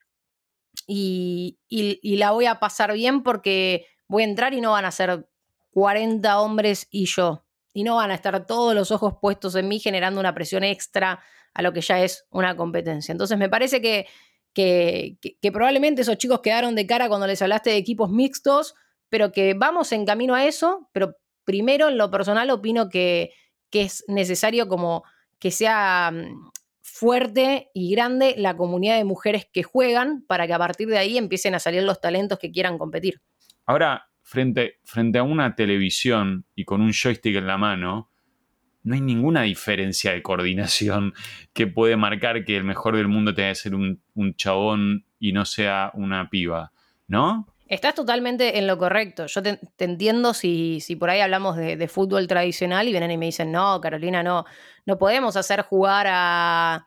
y, 0.87 1.59
y 1.69 2.17
la 2.17 2.31
voy 2.31 2.47
a 2.47 2.59
pasar 2.59 2.95
bien 2.95 3.23
porque 3.23 3.85
voy 4.09 4.23
a 4.23 4.29
entrar 4.29 4.55
y 4.55 4.63
no 4.63 4.71
van 4.71 4.87
a 4.87 4.91
ser 4.91 5.29
40 5.73 6.41
hombres 6.41 6.89
y 6.91 7.05
yo 7.05 7.45
y 7.75 7.85
no 7.85 7.97
van 7.97 8.13
a 8.13 8.15
estar 8.15 8.47
todos 8.47 8.75
los 8.75 8.91
ojos 8.91 9.17
puestos 9.21 9.57
en 9.57 9.69
mí 9.69 9.79
generando 9.79 10.21
una 10.21 10.35
presión 10.35 10.65
extra 10.65 11.21
a 11.53 11.61
lo 11.61 11.75
que 11.75 11.83
ya 11.83 12.03
es 12.03 12.25
una 12.31 12.57
competencia. 12.57 13.13
Entonces 13.13 13.37
me 13.37 13.51
parece 13.51 13.83
que, 13.83 14.07
que, 14.55 15.53
probablemente 15.53 16.01
esos 16.01 16.17
chicos 16.17 16.41
quedaron 16.41 16.75
de 16.75 16.87
cara 16.87 17.09
cuando 17.09 17.27
les 17.27 17.43
hablaste 17.43 17.69
de 17.69 17.77
equipos 17.77 18.09
mixtos, 18.09 18.75
pero 19.11 19.33
que 19.33 19.55
vamos 19.55 19.93
en 19.93 20.07
camino 20.07 20.35
a 20.35 20.47
eso, 20.47 20.89
pero 20.93 21.17
primero 21.45 21.89
en 21.89 21.99
lo 21.99 22.11
personal 22.11 22.49
opino 22.51 22.89
que, 22.89 23.33
que 23.69 23.83
es 23.83 24.05
necesario 24.09 24.69
como 24.69 25.05
que 25.39 25.51
sea 25.51 26.11
mm, 26.13 26.51
fuerte 26.81 27.71
y 27.75 27.91
grande 27.93 28.35
la 28.37 28.57
comunidad 28.57 28.97
de 28.97 29.05
mujeres 29.05 29.47
que 29.53 29.63
juegan 29.63 30.23
para 30.27 30.47
que 30.47 30.55
a 30.55 30.59
partir 30.59 30.89
de 30.89 30.99
ahí 30.99 31.19
empiecen 31.19 31.55
a 31.55 31.59
salir 31.59 31.83
los 31.83 32.01
talentos 32.01 32.39
que 32.39 32.51
quieran 32.51 32.79
competir. 32.79 33.21
Ahora, 33.67 34.09
frente, 34.23 34.79
frente 34.85 35.19
a 35.19 35.23
una 35.23 35.55
televisión 35.55 36.47
y 36.55 36.65
con 36.65 36.81
un 36.81 36.93
joystick 36.93 37.37
en 37.37 37.47
la 37.47 37.59
mano, 37.59 38.11
no 38.83 38.95
hay 38.95 39.01
ninguna 39.01 39.43
diferencia 39.43 40.13
de 40.13 40.23
coordinación 40.23 41.15
que 41.53 41.67
puede 41.67 41.97
marcar 41.97 42.45
que 42.45 42.57
el 42.57 42.65
mejor 42.65 42.97
del 42.97 43.09
mundo 43.09 43.35
tenga 43.35 43.51
que 43.51 43.55
ser 43.57 43.75
un, 43.75 44.01
chabón 44.37 45.05
y 45.19 45.33
no 45.33 45.45
sea 45.45 45.91
una 45.95 46.29
piba, 46.31 46.73
¿no? 47.09 47.47
Estás 47.71 47.95
totalmente 47.95 48.59
en 48.59 48.67
lo 48.67 48.77
correcto. 48.77 49.27
Yo 49.27 49.43
te, 49.45 49.61
entiendo 49.79 50.35
si, 50.35 50.81
si, 50.81 50.97
por 50.97 51.09
ahí 51.09 51.21
hablamos 51.21 51.57
de, 51.57 51.87
fútbol 51.87 52.27
tradicional 52.27 52.89
y 52.89 52.91
vienen 52.91 53.13
y 53.13 53.17
me 53.17 53.27
dicen, 53.27 53.53
no, 53.53 53.81
Carolina, 53.81 54.25
no, 54.25 54.45
no 54.87 54.99
podemos 54.99 55.37
hacer 55.37 55.63
jugar 55.63 56.09
a 56.11 56.85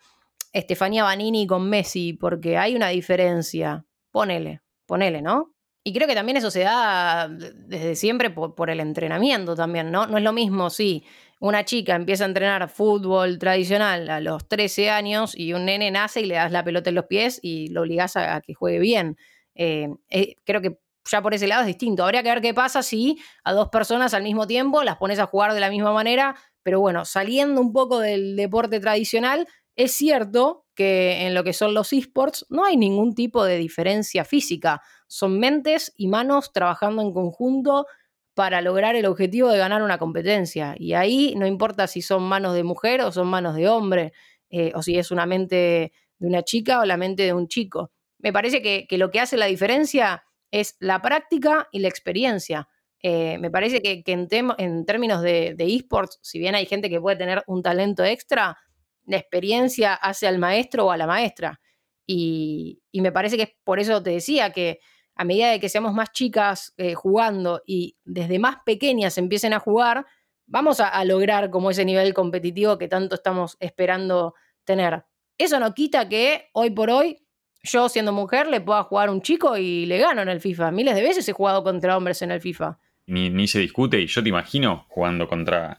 Estefanía 0.51 1.05
Banini 1.05 1.47
con 1.47 1.69
Messi 1.69 2.11
porque 2.11 2.57
hay 2.57 2.75
una 2.75 2.89
diferencia. 2.89 3.85
Ponele, 4.11 4.61
ponele, 4.85 5.21
¿no? 5.21 5.53
Y 5.85 5.93
creo 5.93 6.05
que 6.05 6.15
también 6.15 6.35
eso 6.35 6.51
se 6.51 6.63
da 6.63 7.29
desde 7.29 7.95
siempre 7.95 8.29
por, 8.29 8.69
el 8.69 8.81
entrenamiento 8.81 9.55
también, 9.55 9.89
¿no? 9.89 10.05
No 10.05 10.17
es 10.17 10.23
lo 10.23 10.33
mismo 10.33 10.69
si 10.69 11.05
una 11.39 11.63
chica 11.63 11.95
empieza 11.95 12.25
a 12.25 12.27
entrenar 12.27 12.67
fútbol 12.67 13.39
tradicional 13.39 14.09
a 14.09 14.19
los 14.19 14.49
13 14.49 14.89
años 14.89 15.33
y 15.33 15.53
un 15.53 15.63
nene 15.63 15.91
nace 15.91 16.19
y 16.19 16.25
le 16.25 16.35
das 16.35 16.51
la 16.51 16.65
pelota 16.65 16.89
en 16.89 16.95
los 16.95 17.05
pies 17.05 17.39
y 17.41 17.69
lo 17.69 17.81
obligas 17.83 18.17
a, 18.17 18.41
que 18.41 18.53
juegue 18.53 18.79
bien. 18.79 19.15
Eh, 19.55 19.87
eh, 20.09 20.35
creo 20.45 20.61
que 20.61 20.79
ya 21.09 21.21
por 21.21 21.33
ese 21.33 21.47
lado 21.47 21.61
es 21.61 21.67
distinto. 21.67 22.03
Habría 22.03 22.23
que 22.23 22.29
ver 22.29 22.41
qué 22.41 22.53
pasa 22.53 22.81
si 22.83 23.19
a 23.43 23.53
dos 23.53 23.69
personas 23.69 24.13
al 24.13 24.23
mismo 24.23 24.47
tiempo 24.47 24.83
las 24.83 24.97
pones 24.97 25.19
a 25.19 25.25
jugar 25.27 25.53
de 25.53 25.59
la 25.59 25.69
misma 25.69 25.91
manera, 25.93 26.35
pero 26.63 26.79
bueno, 26.79 27.05
saliendo 27.05 27.59
un 27.61 27.73
poco 27.73 27.99
del 27.99 28.35
deporte 28.35 28.79
tradicional, 28.79 29.47
es 29.75 29.91
cierto 29.91 30.65
que 30.75 31.27
en 31.27 31.33
lo 31.33 31.43
que 31.43 31.53
son 31.53 31.73
los 31.73 31.93
esports 31.93 32.45
no 32.49 32.65
hay 32.65 32.77
ningún 32.77 33.15
tipo 33.15 33.43
de 33.43 33.57
diferencia 33.57 34.23
física. 34.25 34.81
Son 35.07 35.39
mentes 35.39 35.93
y 35.97 36.07
manos 36.07 36.51
trabajando 36.53 37.01
en 37.01 37.13
conjunto 37.13 37.85
para 38.33 38.61
lograr 38.61 38.95
el 38.95 39.05
objetivo 39.05 39.49
de 39.49 39.57
ganar 39.59 39.83
una 39.83 39.97
competencia. 39.99 40.75
Y 40.77 40.93
ahí 40.93 41.35
no 41.37 41.45
importa 41.45 41.87
si 41.87 42.01
son 42.01 42.23
manos 42.23 42.55
de 42.55 42.63
mujer 42.63 43.01
o 43.01 43.11
son 43.11 43.27
manos 43.27 43.55
de 43.55 43.67
hombre, 43.69 44.13
eh, 44.49 44.71
o 44.75 44.81
si 44.81 44.97
es 44.97 45.11
una 45.11 45.25
mente 45.25 45.91
de 46.19 46.27
una 46.27 46.43
chica 46.43 46.79
o 46.81 46.85
la 46.85 46.97
mente 46.97 47.23
de 47.23 47.33
un 47.33 47.47
chico. 47.47 47.91
Me 48.23 48.31
parece 48.31 48.61
que, 48.61 48.87
lo 48.97 49.11
que 49.11 49.19
hace 49.19 49.35
la 49.35 49.47
diferencia 49.47 50.23
es 50.49 50.77
la 50.79 51.01
práctica 51.01 51.67
y 51.73 51.79
la 51.79 51.89
experiencia. 51.89 52.69
Eh, 53.01 53.37
me 53.37 53.51
parece 53.51 53.81
que, 53.81 54.01
en, 54.05 54.85
términos 54.85 55.21
de, 55.21 55.55
esports, 55.59 56.19
si 56.21 56.39
bien 56.39 56.55
hay 56.55 56.65
gente 56.65 56.89
que 56.89 57.01
puede 57.01 57.17
tener 57.17 57.43
un 57.47 57.61
talento 57.61 58.05
extra, 58.05 58.57
la 59.05 59.17
experiencia 59.17 59.93
hace 59.93 60.25
al 60.25 60.39
maestro 60.39 60.85
o 60.85 60.91
a 60.91 60.97
la 60.97 61.05
maestra. 61.05 61.59
Y, 62.07 62.81
me 62.93 63.11
parece 63.11 63.35
que 63.35 63.43
es 63.43 63.51
por 63.65 63.79
eso 63.79 64.01
te 64.01 64.11
decía 64.11 64.51
que 64.51 64.79
a 65.15 65.25
medida 65.25 65.51
de 65.51 65.59
que 65.59 65.67
seamos 65.67 65.93
más 65.93 66.13
chicas 66.13 66.73
eh, 66.77 66.93
jugando 66.93 67.61
y 67.67 67.97
desde 68.05 68.39
más 68.39 68.57
pequeñas 68.65 69.17
empiecen 69.17 69.51
a 69.51 69.59
jugar, 69.59 70.05
vamos 70.45 70.79
a, 70.79 71.03
lograr 71.03 71.49
como 71.49 71.71
ese 71.71 71.83
nivel 71.83 72.13
competitivo 72.13 72.77
que 72.77 72.87
tanto 72.87 73.15
estamos 73.15 73.57
esperando 73.59 74.33
tener. 74.63 75.03
Eso 75.37 75.59
no 75.59 75.73
quita 75.73 76.07
que 76.07 76.49
hoy 76.53 76.69
por 76.69 76.89
hoy 76.89 77.22
yo 77.63 77.89
siendo 77.89 78.11
mujer 78.11 78.47
le 78.47 78.61
pueda 78.61 78.83
jugar 78.83 79.09
a 79.09 79.11
un 79.11 79.21
chico 79.21 79.57
y 79.57 79.85
le 79.85 79.97
gano 79.97 80.21
en 80.21 80.29
el 80.29 80.41
FIFA. 80.41 80.71
Miles 80.71 80.95
de 80.95 81.01
veces 81.01 81.27
he 81.27 81.33
jugado 81.33 81.63
contra 81.63 81.97
hombres 81.97 82.21
en 82.21 82.31
el 82.31 82.41
FIFA. 82.41 82.77
Ni, 83.07 83.47
se 83.47 83.59
discute 83.59 83.99
y 83.99 84.07
yo 84.07 84.21
te 84.21 84.29
imagino 84.29 84.85
jugando 84.89 85.27
contra, 85.27 85.77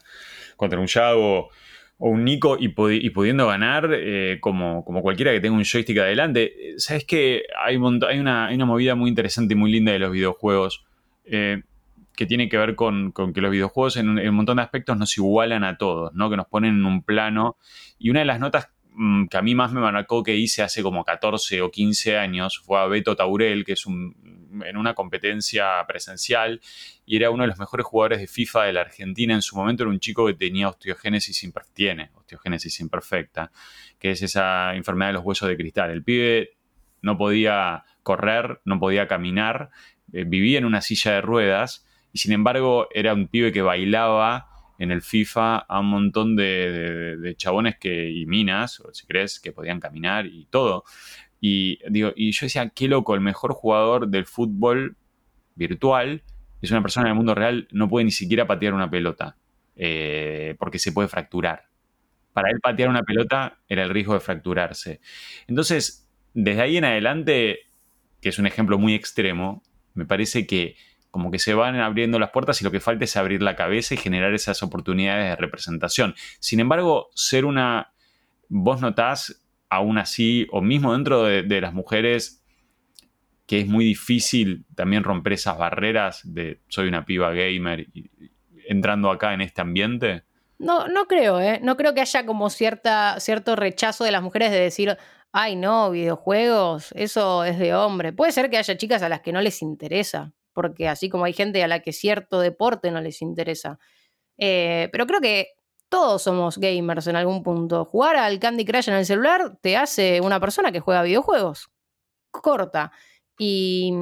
contra 0.57 0.79
un 0.79 0.87
Yago 0.87 1.49
o 1.97 2.09
un 2.09 2.25
Nico 2.25 2.57
y, 2.59 2.69
pudiendo 2.69 3.47
ganar 3.47 3.89
eh, 3.93 4.39
como, 4.41 4.83
como, 4.83 5.01
cualquiera 5.01 5.31
que 5.31 5.39
tenga 5.39 5.55
un 5.55 5.63
joystick 5.63 5.97
adelante. 5.99 6.73
Sabes 6.77 7.05
que 7.05 7.43
hay, 7.63 7.75
hay, 7.75 8.19
una, 8.19 8.47
hay, 8.47 8.55
una, 8.55 8.65
movida 8.65 8.95
muy 8.95 9.09
interesante 9.09 9.53
y 9.53 9.57
muy 9.57 9.71
linda 9.71 9.91
de 9.91 9.99
los 9.99 10.11
videojuegos 10.11 10.85
eh, 11.23 11.61
que 12.15 12.25
tiene 12.25 12.49
que 12.49 12.57
ver 12.57 12.75
con, 12.75 13.13
que 13.13 13.41
los 13.41 13.51
videojuegos 13.51 13.97
en 13.97 14.09
un, 14.09 14.35
montón 14.35 14.57
de 14.57 14.63
aspectos 14.63 14.97
nos 14.97 15.17
igualan 15.17 15.63
a 15.63 15.77
todos, 15.77 16.13
¿no? 16.13 16.29
que 16.29 16.37
nos 16.37 16.47
ponen 16.47 16.75
en 16.75 16.85
un 16.85 17.03
plano. 17.03 17.57
Y 17.97 18.09
una 18.09 18.19
de 18.19 18.25
las 18.25 18.39
notas 18.39 18.69
que 19.29 19.37
a 19.37 19.41
mí 19.41 19.55
más 19.55 19.71
me 19.71 19.81
marcó 19.81 20.23
que 20.23 20.35
hice 20.35 20.61
hace 20.63 20.81
como 20.81 21.03
14 21.03 21.61
o 21.61 21.71
15 21.71 22.17
años 22.17 22.61
fue 22.63 22.79
a 22.79 22.85
Beto 22.85 23.15
Taurel, 23.15 23.65
que 23.65 23.73
es 23.73 23.85
un, 23.85 24.61
en 24.65 24.77
una 24.77 24.93
competencia 24.93 25.83
presencial 25.87 26.61
y 27.05 27.17
era 27.17 27.29
uno 27.29 27.43
de 27.43 27.47
los 27.47 27.59
mejores 27.59 27.85
jugadores 27.85 28.19
de 28.19 28.27
FIFA 28.27 28.63
de 28.65 28.73
la 28.73 28.81
Argentina. 28.81 29.33
En 29.33 29.41
su 29.41 29.55
momento 29.55 29.83
era 29.83 29.89
un 29.89 29.99
chico 29.99 30.25
que 30.27 30.33
tenía 30.33 30.69
osteogénesis 30.69 31.43
imperfecta, 31.43 32.09
osteogénesis 32.15 32.79
imperfecta, 32.79 33.51
que 33.99 34.11
es 34.11 34.21
esa 34.21 34.75
enfermedad 34.75 35.09
de 35.09 35.13
los 35.13 35.23
huesos 35.23 35.49
de 35.49 35.57
cristal. 35.57 35.91
El 35.91 36.03
pibe 36.03 36.51
no 37.01 37.17
podía 37.17 37.83
correr, 38.03 38.61
no 38.65 38.79
podía 38.79 39.07
caminar, 39.07 39.71
eh, 40.13 40.23
vivía 40.25 40.57
en 40.57 40.65
una 40.65 40.81
silla 40.81 41.13
de 41.13 41.21
ruedas 41.21 41.85
y 42.13 42.19
sin 42.19 42.31
embargo 42.31 42.87
era 42.93 43.13
un 43.13 43.27
pibe 43.27 43.51
que 43.51 43.61
bailaba 43.61 44.54
en 44.77 44.91
el 44.91 45.01
FIFA 45.01 45.57
a 45.57 45.79
un 45.79 45.87
montón 45.87 46.35
de, 46.35 47.33
chabones 47.37 47.77
que, 47.77 48.09
y 48.09 48.25
minas, 48.25 48.79
o 48.79 48.93
si 48.93 49.05
crees, 49.05 49.39
que 49.39 49.51
podían 49.51 49.79
caminar 49.79 50.25
y 50.25 50.45
todo. 50.49 50.83
Y, 51.39 51.79
digo, 51.89 52.11
y 52.15 52.31
yo 52.31 52.45
decía, 52.45 52.69
qué 52.69 52.87
loco, 52.87 53.15
el 53.15 53.21
mejor 53.21 53.53
jugador 53.53 54.07
del 54.07 54.25
fútbol 54.25 54.97
virtual 55.55 56.23
es 56.61 56.71
una 56.71 56.81
persona 56.81 57.07
en 57.07 57.11
el 57.11 57.15
mundo 57.15 57.35
real, 57.35 57.67
no 57.71 57.87
puede 57.87 58.05
ni 58.05 58.11
siquiera 58.11 58.47
patear 58.47 58.73
una 58.73 58.89
pelota, 58.89 59.37
eh, 59.75 60.55
porque 60.59 60.79
se 60.79 60.91
puede 60.91 61.07
fracturar. 61.07 61.69
Para 62.33 62.49
él 62.49 62.59
patear 62.61 62.89
una 62.89 63.03
pelota 63.03 63.59
era 63.69 63.83
el 63.83 63.89
riesgo 63.89 64.13
de 64.13 64.19
fracturarse. 64.19 64.99
Entonces, 65.47 66.09
desde 66.33 66.61
ahí 66.61 66.77
en 66.77 66.85
adelante, 66.85 67.59
que 68.21 68.29
es 68.29 68.39
un 68.39 68.47
ejemplo 68.47 68.77
muy 68.77 68.93
extremo, 68.93 69.63
me 69.93 70.05
parece 70.05 70.45
que 70.45 70.75
como 71.15 71.31
que 71.31 71.39
se 71.39 71.53
van 71.53 71.77
abriendo 71.77 72.19
las 72.19 72.31
puertas 72.31 72.59
y 72.59 72.65
lo 72.65 72.71
que 72.71 72.81
falta 72.81 73.05
es 73.05 73.15
abrir 73.15 73.41
la 73.41 73.55
cabeza 73.55 73.93
y 73.93 73.97
generar 73.97 74.33
esas 74.33 74.61
oportunidades 74.63 75.29
de 75.29 75.35
representación. 75.37 76.13
Sin 76.41 76.59
embargo, 76.59 77.07
ser 77.15 77.45
una... 77.45 77.93
Vos 78.49 78.81
notás 78.81 79.41
aún 79.69 79.97
así, 79.97 80.45
o 80.51 80.59
mismo 80.59 80.91
dentro 80.91 81.23
de, 81.23 81.61
las 81.61 81.73
mujeres, 81.73 82.43
que 83.45 83.61
es 83.61 83.65
muy 83.65 83.85
difícil 83.85 84.65
también 84.75 85.05
romper 85.05 85.31
esas 85.31 85.57
barreras 85.57 86.19
de 86.25 86.59
soy 86.67 86.89
una 86.89 87.05
piba 87.05 87.31
gamer 87.31 87.87
entrando 88.67 89.09
acá 89.09 89.33
en 89.33 89.39
este 89.39 89.61
ambiente? 89.61 90.25
No, 90.59 90.89
no 90.89 91.05
creo, 91.05 91.39
¿eh? 91.39 91.61
No 91.63 91.77
creo 91.77 91.93
que 91.93 92.01
haya 92.01 92.25
como 92.25 92.49
cierta, 92.49 93.21
cierto 93.21 93.55
rechazo 93.55 94.03
de 94.03 94.11
las 94.11 94.21
mujeres 94.21 94.51
de 94.51 94.59
decir, 94.59 94.97
ay, 95.31 95.55
no, 95.55 95.91
videojuegos, 95.91 96.91
eso 96.91 97.45
es 97.45 97.57
de 97.57 97.73
hombre. 97.73 98.11
Puede 98.11 98.33
ser 98.33 98.49
que 98.49 98.57
haya 98.57 98.75
chicas 98.75 99.01
a 99.01 99.07
las 99.07 99.21
que 99.21 99.31
no 99.31 99.39
les 99.39 99.61
interesa, 99.61 100.33
porque 100.55 100.87
así 100.87 101.09
como 101.09 101.25
hay 101.25 101.33
gente 101.33 101.63
a 101.63 101.67
la 101.67 101.81
que 101.81 101.93
cierto 101.93 102.39
deporte 102.39 102.89
no 102.89 103.01
les 103.01 103.21
interesa. 103.21 103.77
Eh, 104.37 104.89
pero 104.91 105.05
creo 105.05 105.21
que 105.21 105.49
todos 105.89 106.23
somos 106.23 106.57
gamers 106.57 107.07
en 107.07 107.17
algún 107.17 107.43
punto. 107.43 107.85
Jugar 107.85 108.15
al 108.15 108.39
Candy 108.39 108.65
Crush 108.65 108.89
en 108.89 108.95
el 108.95 109.05
celular 109.05 109.57
te 109.61 109.77
hace 109.77 110.21
una 110.21 110.39
persona 110.39 110.71
que 110.71 110.79
juega 110.79 111.03
videojuegos. 111.03 111.69
Corta. 112.31 112.91
Y, 113.37 113.93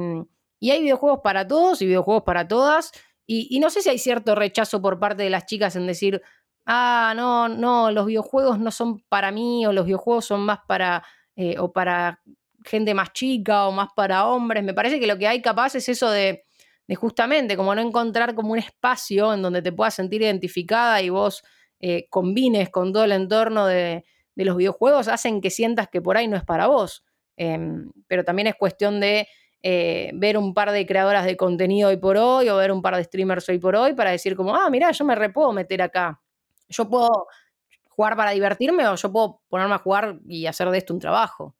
hay 0.62 0.80
videojuegos 0.80 1.20
para 1.22 1.46
todos 1.46 1.82
y 1.82 1.86
videojuegos 1.86 2.22
para 2.22 2.48
todas. 2.48 2.92
Y, 3.26 3.58
no 3.60 3.70
sé 3.70 3.82
si 3.82 3.90
hay 3.90 3.98
cierto 3.98 4.34
rechazo 4.34 4.80
por 4.80 4.98
parte 4.98 5.22
de 5.24 5.30
las 5.30 5.46
chicas 5.46 5.76
en 5.76 5.86
decir, 5.86 6.22
ah, 6.66 7.14
no, 7.16 7.48
no, 7.48 7.90
los 7.90 8.06
videojuegos 8.06 8.58
no 8.58 8.70
son 8.70 9.00
para 9.08 9.30
mí 9.32 9.66
o 9.66 9.72
los 9.72 9.86
videojuegos 9.86 10.26
son 10.26 10.42
más 10.42 10.60
para, 10.66 11.04
eh, 11.36 11.56
o 11.58 11.72
para 11.72 12.22
gente 12.64 12.94
más 12.94 13.12
chica 13.12 13.66
o 13.66 13.72
más 13.72 13.88
para 13.94 14.26
hombres. 14.26 14.64
Me 14.64 14.74
parece 14.74 14.98
que 15.00 15.06
lo 15.06 15.18
que 15.18 15.28
hay 15.28 15.42
capaz 15.42 15.74
es 15.74 15.88
eso 15.88 16.10
de, 16.10 16.43
de 16.86 16.94
justamente 16.94 17.56
como 17.56 17.74
no 17.74 17.80
encontrar 17.80 18.34
como 18.34 18.52
un 18.52 18.58
espacio 18.58 19.32
en 19.32 19.42
donde 19.42 19.62
te 19.62 19.72
puedas 19.72 19.94
sentir 19.94 20.22
identificada 20.22 21.00
y 21.00 21.08
vos 21.08 21.42
eh, 21.80 22.06
combines 22.10 22.70
con 22.70 22.92
todo 22.92 23.04
el 23.04 23.12
entorno 23.12 23.66
de, 23.66 24.04
los 24.36 24.56
videojuegos 24.56 25.08
hacen 25.08 25.40
que 25.40 25.50
sientas 25.50 25.88
que 25.88 26.02
por 26.02 26.16
ahí 26.16 26.28
no 26.28 26.36
es 26.36 26.44
para 26.44 26.66
vos. 26.66 27.04
Em, 27.36 27.90
pero 28.06 28.24
también 28.24 28.48
es 28.48 28.54
cuestión 28.54 29.00
de 29.00 29.26
eh, 29.62 30.10
ver 30.14 30.36
un 30.36 30.54
par 30.54 30.72
de 30.72 30.86
creadoras 30.86 31.24
de 31.24 31.36
contenido 31.36 31.88
hoy 31.88 31.96
por 31.96 32.16
hoy 32.16 32.48
o 32.48 32.56
ver 32.56 32.70
un 32.70 32.82
par 32.82 32.96
de 32.96 33.04
streamers 33.04 33.48
hoy 33.48 33.58
por 33.58 33.76
hoy 33.76 33.94
para 33.94 34.10
decir 34.10 34.36
como, 34.36 34.54
ah, 34.54 34.68
mira, 34.70 34.90
yo 34.90 35.04
me 35.04 35.14
re 35.14 35.30
puedo 35.30 35.52
meter 35.52 35.82
acá. 35.82 36.20
Yo 36.68 36.88
puedo 36.88 37.26
jugar 37.88 38.16
para 38.16 38.32
divertirme 38.32 38.86
o 38.88 38.96
yo 38.96 39.12
puedo 39.12 39.40
ponerme 39.48 39.74
a 39.74 39.78
jugar 39.78 40.18
y 40.26 40.46
hacer 40.46 40.68
de 40.70 40.78
esto 40.78 40.92
un 40.92 41.00
trabajo. 41.00 41.54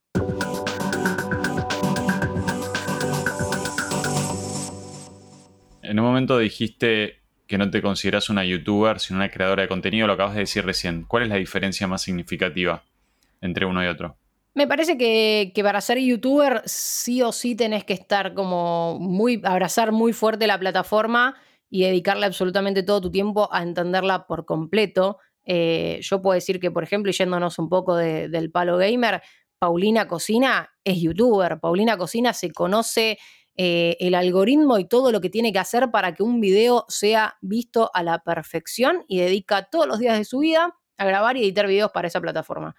En 5.84 5.98
un 5.98 6.06
momento 6.06 6.38
dijiste 6.38 7.20
que 7.46 7.58
no 7.58 7.70
te 7.70 7.82
consideras 7.82 8.30
una 8.30 8.44
youtuber, 8.44 8.98
sino 9.00 9.18
una 9.18 9.28
creadora 9.28 9.62
de 9.62 9.68
contenido, 9.68 10.06
lo 10.06 10.14
acabas 10.14 10.34
de 10.34 10.40
decir 10.40 10.64
recién. 10.64 11.04
¿Cuál 11.06 11.24
es 11.24 11.28
la 11.28 11.36
diferencia 11.36 11.86
más 11.86 12.02
significativa 12.02 12.84
entre 13.42 13.66
uno 13.66 13.84
y 13.84 13.88
otro? 13.88 14.16
Me 14.54 14.66
parece 14.66 14.96
que, 14.96 15.52
para 15.62 15.80
ser 15.80 15.98
youtuber 15.98 16.62
sí 16.64 17.20
o 17.20 17.32
sí 17.32 17.54
tenés 17.54 17.84
que 17.84 17.92
estar 17.92 18.32
como 18.32 18.98
muy, 18.98 19.42
abrazar 19.44 19.92
muy 19.92 20.12
fuerte 20.14 20.46
la 20.46 20.58
plataforma 20.58 21.34
y 21.68 21.82
dedicarle 21.82 22.24
absolutamente 22.24 22.82
todo 22.82 23.02
tu 23.02 23.10
tiempo 23.10 23.48
a 23.52 23.62
entenderla 23.62 24.26
por 24.26 24.46
completo. 24.46 25.18
Eh, 25.44 25.98
yo 26.00 26.22
puedo 26.22 26.34
decir 26.34 26.60
que, 26.60 26.70
por 26.70 26.84
ejemplo, 26.84 27.12
yéndonos 27.12 27.58
un 27.58 27.68
poco 27.68 27.96
del 27.96 28.50
palo 28.50 28.78
gamer, 28.78 29.20
Paulina 29.58 30.06
Cocina 30.06 30.70
es 30.82 31.00
youtuber. 31.00 31.58
Paulina 31.60 31.98
Cocina 31.98 32.32
se 32.32 32.52
conoce 32.52 33.18
eh, 33.56 33.96
el 34.00 34.14
algoritmo 34.14 34.78
y 34.78 34.84
todo 34.84 35.12
lo 35.12 35.20
que 35.20 35.30
tiene 35.30 35.52
que 35.52 35.60
hacer 35.60 35.90
para 35.92 36.14
que 36.14 36.24
un 36.24 36.40
video 36.40 36.84
sea 36.88 37.36
visto 37.40 37.90
a 37.94 38.02
la 38.02 38.18
perfección 38.18 39.04
y 39.06 39.20
dedica 39.20 39.68
todos 39.70 39.86
los 39.86 40.00
días 40.00 40.18
de 40.18 40.24
su 40.24 40.40
vida 40.40 40.76
a 40.96 41.04
grabar 41.04 41.36
y 41.36 41.44
editar 41.44 41.66
videos 41.66 41.92
para 41.92 42.08
esa 42.08 42.20
plataforma. 42.20 42.74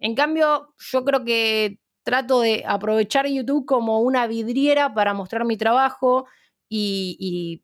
En 0.00 0.14
cambio, 0.14 0.74
yo 0.78 1.04
creo 1.04 1.24
que 1.24 1.78
trato 2.02 2.40
de 2.40 2.64
aprovechar 2.66 3.26
YouTube 3.26 3.66
como 3.66 4.00
una 4.00 4.26
vidriera 4.26 4.94
para 4.94 5.14
mostrar 5.14 5.44
mi 5.44 5.56
trabajo 5.56 6.26
y, 6.68 7.62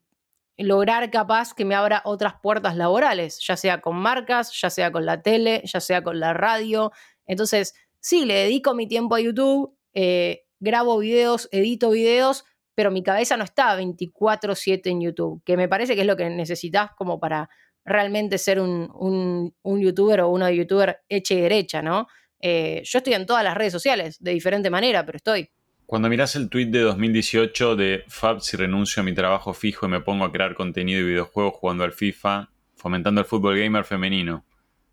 lograr 0.59 1.11
capaz 1.11 1.55
que 1.55 1.65
me 1.65 1.75
abra 1.75 2.03
otras 2.05 2.35
puertas 2.41 2.77
laborales, 2.77 3.41
ya 3.45 3.57
sea 3.57 3.81
con 3.81 3.97
marcas, 3.97 4.53
ya 4.61 4.71
sea 4.71 4.93
con 4.93 5.05
la 5.05 5.21
tele, 5.21 5.63
ya 5.65 5.81
sea 5.81 6.05
con 6.05 6.21
la 6.21 6.35
radio. 6.35 6.93
Entonces, 7.27 7.75
sí, 7.99 8.27
le 8.27 8.35
dedico 8.35 8.73
mi 8.75 8.87
tiempo 8.87 9.17
a 9.17 9.21
YouTube, 9.21 9.77
eh, 9.93 10.45
grabo 10.61 10.99
videos, 10.99 11.49
edito 11.51 11.91
videos, 11.91 12.45
pero 12.75 12.91
mi 12.91 13.03
cabeza 13.03 13.37
no 13.37 13.45
está 13.45 13.77
24/7 13.77 14.91
en 14.91 15.01
YouTube, 15.01 15.43
que 15.45 15.57
me 15.57 15.69
parece 15.69 15.95
que 15.95 16.03
es 16.03 16.07
lo 16.07 16.17
que 16.17 16.29
necesitas 16.31 16.91
como 16.97 17.21
para 17.21 17.49
realmente 17.85 18.39
ser 18.39 18.61
un, 18.61 19.55
youtuber 19.65 20.21
o 20.21 20.29
una 20.29 20.51
youtuber 20.51 21.01
hecha 21.09 21.35
y 21.35 21.41
derecha, 21.41 21.83
¿no? 21.83 22.07
Eh, 22.41 22.83
yo 22.85 22.99
estoy 22.99 23.15
en 23.15 23.27
todas 23.27 23.45
las 23.45 23.57
redes 23.57 23.73
sociales, 23.73 24.19
de 24.21 24.33
diferente 24.33 24.71
manera, 24.71 25.05
pero 25.05 25.17
estoy. 25.17 25.51
Cuando 25.87 26.09
miras 26.09 26.35
el 26.37 26.49
tweet 26.49 26.67
de 26.67 26.81
2018 26.81 27.77
de 27.77 28.05
Fab 28.09 28.41
si 28.41 28.57
renuncio 28.57 29.03
a 29.03 29.05
mi 29.05 29.15
trabajo 29.15 29.53
fijo 29.53 29.87
y 29.87 29.91
me 29.91 30.01
pongo 30.01 30.25
a 30.25 30.33
crear 30.33 30.55
contenido 30.55 31.01
y 31.01 31.05
videojuegos 31.05 31.55
jugando 31.55 31.85
al 31.85 31.93
FIFA, 31.93 32.51
fomentando 32.75 33.21
el 33.21 33.27
fútbol 33.27 33.59
gamer 33.59 33.85
femenino. 33.85 34.45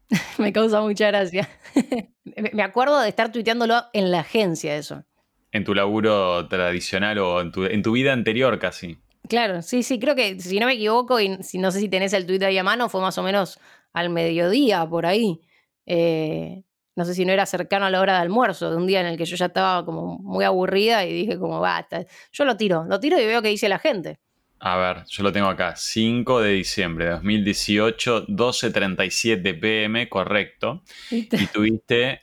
me 0.37 0.51
causa 0.51 0.81
mucha 0.81 1.07
gracia. 1.07 1.47
me 2.53 2.63
acuerdo 2.63 2.99
de 2.99 3.09
estar 3.09 3.31
tuiteándolo 3.31 3.83
en 3.93 4.11
la 4.11 4.21
agencia 4.21 4.75
eso. 4.75 5.05
En 5.51 5.63
tu 5.63 5.73
laburo 5.73 6.47
tradicional 6.47 7.17
o 7.19 7.41
en 7.41 7.51
tu, 7.51 7.65
en 7.65 7.81
tu 7.81 7.93
vida 7.93 8.13
anterior 8.13 8.59
casi. 8.59 8.97
Claro, 9.27 9.61
sí, 9.61 9.83
sí, 9.83 9.99
creo 9.99 10.15
que 10.15 10.39
si 10.39 10.59
no 10.59 10.65
me 10.65 10.73
equivoco, 10.73 11.19
y 11.19 11.37
si 11.43 11.57
no 11.59 11.71
sé 11.71 11.79
si 11.79 11.89
tenés 11.89 12.13
el 12.13 12.25
tuit 12.25 12.41
ahí 12.43 12.57
a 12.57 12.63
mano, 12.63 12.89
fue 12.89 13.01
más 13.01 13.17
o 13.17 13.23
menos 13.23 13.59
al 13.93 14.09
mediodía, 14.09 14.87
por 14.87 15.05
ahí. 15.05 15.41
Eh, 15.85 16.63
no 16.95 17.05
sé 17.05 17.13
si 17.13 17.25
no 17.25 17.31
era 17.31 17.45
cercano 17.45 17.85
a 17.85 17.89
la 17.89 18.01
hora 18.01 18.13
de 18.13 18.19
almuerzo, 18.19 18.71
de 18.71 18.77
un 18.77 18.87
día 18.87 19.01
en 19.01 19.07
el 19.07 19.17
que 19.17 19.25
yo 19.25 19.35
ya 19.35 19.45
estaba 19.45 19.85
como 19.85 20.17
muy 20.19 20.43
aburrida 20.43 21.05
y 21.05 21.13
dije 21.13 21.37
como, 21.37 21.59
basta, 21.59 22.05
yo 22.31 22.43
lo 22.43 22.57
tiro, 22.57 22.85
lo 22.85 22.99
tiro 22.99 23.19
y 23.19 23.25
veo 23.25 23.41
qué 23.41 23.49
dice 23.49 23.69
la 23.69 23.79
gente. 23.79 24.19
A 24.59 24.75
ver, 24.77 25.05
yo 25.07 25.23
lo 25.23 25.31
tengo 25.31 25.47
acá, 25.47 25.75
5 25.77 26.41
de 26.41 26.51
diciembre 26.51 27.05
de 27.05 27.11
2018, 27.11 28.27
12.37 28.27 29.59
pm, 29.59 30.09
correcto. 30.09 30.83
Y 31.09 31.27
tuviste 31.53 32.21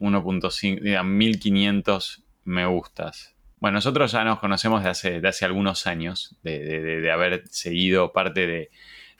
1.5, 0.00 1.04
1500 1.04 2.24
me 2.44 2.66
gustas. 2.66 3.34
Bueno, 3.58 3.76
nosotros 3.76 4.12
ya 4.12 4.24
nos 4.24 4.38
conocemos 4.38 4.82
de 4.82 4.90
hace, 4.90 5.20
de 5.20 5.28
hace 5.28 5.44
algunos 5.44 5.86
años, 5.86 6.36
de, 6.42 7.10
haber 7.12 7.46
seguido 7.48 8.12
parte 8.12 8.70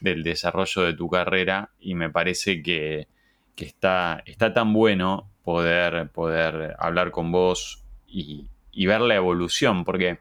del 0.00 0.22
desarrollo 0.22 0.82
de 0.82 0.94
tu 0.94 1.08
carrera 1.08 1.70
y 1.78 1.94
me 1.94 2.10
parece 2.10 2.62
que 2.62 3.08
que 3.60 3.66
está, 3.66 4.22
está 4.24 4.54
tan 4.54 4.72
bueno 4.72 5.30
poder, 5.44 6.08
poder 6.12 6.76
hablar 6.78 7.10
con 7.10 7.30
vos 7.30 7.84
y, 8.06 8.48
ver 8.86 9.02
la 9.02 9.16
evolución, 9.16 9.84
porque 9.84 10.18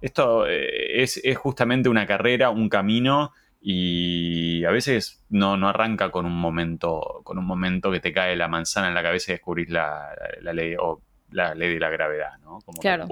esto 0.00 0.48
eh, 0.48 1.00
es, 1.00 1.22
justamente 1.36 1.88
una 1.88 2.06
carrera, 2.06 2.50
un 2.50 2.68
camino 2.68 3.32
y 3.60 4.64
a 4.64 4.72
veces 4.72 5.24
no, 5.28 5.56
no, 5.56 5.68
arranca 5.68 6.10
con 6.10 6.26
un 6.26 6.36
momento 6.36 7.20
con 7.22 7.38
un 7.38 7.46
momento 7.46 7.92
que 7.92 8.00
te 8.00 8.12
cae 8.12 8.34
la 8.34 8.48
manzana 8.48 8.88
en 8.88 8.94
la 8.94 9.02
cabeza 9.04 9.30
y 9.30 9.34
descubrís 9.34 9.70
la, 9.70 10.08
ley 10.52 10.74
o 10.76 11.02
la 11.30 11.54
ley 11.54 11.74
de 11.74 11.80
la 11.80 11.90
gravedad, 11.90 12.38
¿no? 12.42 12.60
Como 12.64 12.80
claro. 12.80 13.08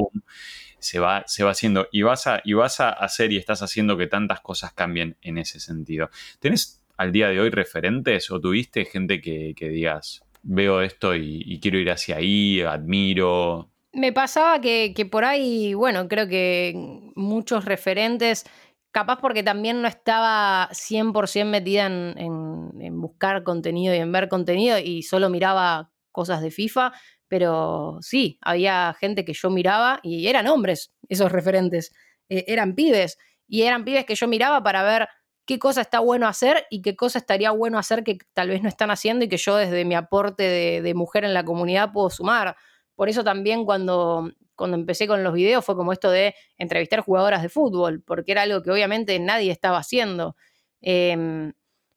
se 0.78 0.98
va, 0.98 1.24
se 1.26 1.44
va 1.44 1.50
haciendo 1.50 1.88
y 1.92 2.02
vas 2.02 2.26
a 2.26 2.40
y 2.44 2.52
vas 2.52 2.80
a 2.80 2.90
hacer 2.90 3.32
y 3.32 3.36
estás 3.36 3.62
haciendo 3.62 3.96
que 3.96 4.06
tantas 4.06 4.40
cosas 4.40 4.72
cambien 4.72 5.16
en 5.22 5.38
ese 5.38 5.60
sentido. 5.60 6.10
¿Tenés 6.38 6.84
al 6.96 7.12
día 7.12 7.28
de 7.28 7.40
hoy 7.40 7.50
referentes 7.50 8.30
o 8.30 8.40
tuviste 8.40 8.84
gente 8.84 9.20
que, 9.20 9.54
digas, 9.58 10.22
veo 10.42 10.80
esto 10.80 11.14
y, 11.14 11.58
quiero 11.60 11.78
ir 11.78 11.90
hacia 11.90 12.16
ahí, 12.16 12.60
admiro? 12.60 13.70
Me 13.92 14.12
pasaba 14.12 14.60
que, 14.60 15.08
por 15.10 15.24
ahí, 15.24 15.74
bueno, 15.74 16.08
creo 16.08 16.28
que 16.28 16.72
muchos 17.14 17.64
referentes, 17.64 18.44
capaz 18.90 19.20
porque 19.20 19.42
también 19.42 19.82
no 19.82 19.88
estaba 19.88 20.68
100% 20.72 21.44
metida 21.46 21.86
en, 21.86 22.72
en, 22.80 23.00
buscar 23.00 23.42
contenido 23.44 23.94
y 23.94 23.98
en 23.98 24.12
ver 24.12 24.28
contenido 24.28 24.78
y 24.78 25.02
solo 25.02 25.30
miraba 25.30 25.90
cosas 26.10 26.42
de 26.42 26.50
FIFA, 26.50 26.92
pero 27.34 27.98
sí, 28.00 28.38
había 28.42 28.94
gente 29.00 29.24
que 29.24 29.32
yo 29.32 29.50
miraba 29.50 29.98
y 30.04 30.28
eran 30.28 30.46
hombres 30.46 30.92
esos 31.08 31.32
referentes, 31.32 31.92
eh, 32.28 32.44
eran 32.46 32.76
pibes 32.76 33.18
y 33.48 33.62
eran 33.62 33.84
pibes 33.84 34.04
que 34.04 34.14
yo 34.14 34.28
miraba 34.28 34.62
para 34.62 34.84
ver 34.84 35.08
qué 35.44 35.58
cosa 35.58 35.80
está 35.80 35.98
bueno 35.98 36.28
hacer 36.28 36.64
y 36.70 36.80
qué 36.80 36.94
cosa 36.94 37.18
estaría 37.18 37.50
bueno 37.50 37.76
hacer 37.76 38.04
que 38.04 38.18
tal 38.34 38.50
vez 38.50 38.62
no 38.62 38.68
están 38.68 38.92
haciendo 38.92 39.24
y 39.24 39.28
que 39.28 39.36
yo 39.36 39.56
desde 39.56 39.84
mi 39.84 39.96
aporte 39.96 40.44
de, 40.80 40.94
mujer 40.94 41.24
en 41.24 41.34
la 41.34 41.44
comunidad 41.44 41.90
puedo 41.92 42.08
sumar. 42.08 42.54
Por 42.94 43.08
eso 43.08 43.24
también 43.24 43.64
cuando, 43.64 44.30
cuando 44.54 44.76
empecé 44.76 45.08
con 45.08 45.24
los 45.24 45.34
videos 45.34 45.64
fue 45.64 45.74
como 45.74 45.92
esto 45.92 46.12
de 46.12 46.36
entrevistar 46.56 47.00
jugadoras 47.00 47.42
de 47.42 47.48
fútbol, 47.48 48.00
porque 48.06 48.30
era 48.30 48.42
algo 48.42 48.62
que 48.62 48.70
obviamente 48.70 49.18
nadie 49.18 49.50
estaba 49.50 49.78
haciendo. 49.78 50.36
Em, 50.80 51.52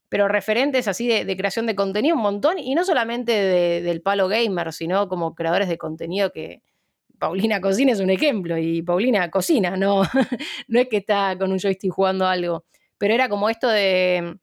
pero 0.10 0.28
referentes 0.28 0.88
así 0.88 1.08
de, 1.08 1.38
creación 1.38 1.66
de 1.66 1.76
contenido 1.76 2.16
un 2.16 2.22
montón, 2.22 2.60
y 2.60 2.76
no 2.76 2.84
solamente 2.84 3.32
del 3.82 4.02
palo 4.02 4.28
gamer, 4.28 4.74
sino 4.74 5.08
como 5.08 5.36
creadores 5.36 5.68
de 5.70 5.78
contenido 5.78 6.32
que 6.32 6.62
Paulina 7.20 7.62
Cocina 7.62 7.92
es 7.94 8.00
un 8.00 8.10
ejemplo, 8.10 8.58
y 8.58 8.82
Paulina 8.82 9.30
cocina, 9.32 9.76
no, 9.76 10.04
no 10.68 10.80
es 10.80 10.88
que 10.88 10.98
está 10.98 11.38
con 11.38 11.52
un 11.52 11.60
joystick 11.60 11.92
jugando 11.92 12.28
algo 12.28 12.66
pero 12.98 13.14
era 13.14 13.30
como 13.30 13.50
esto 13.50 13.68
de, 13.68 14.38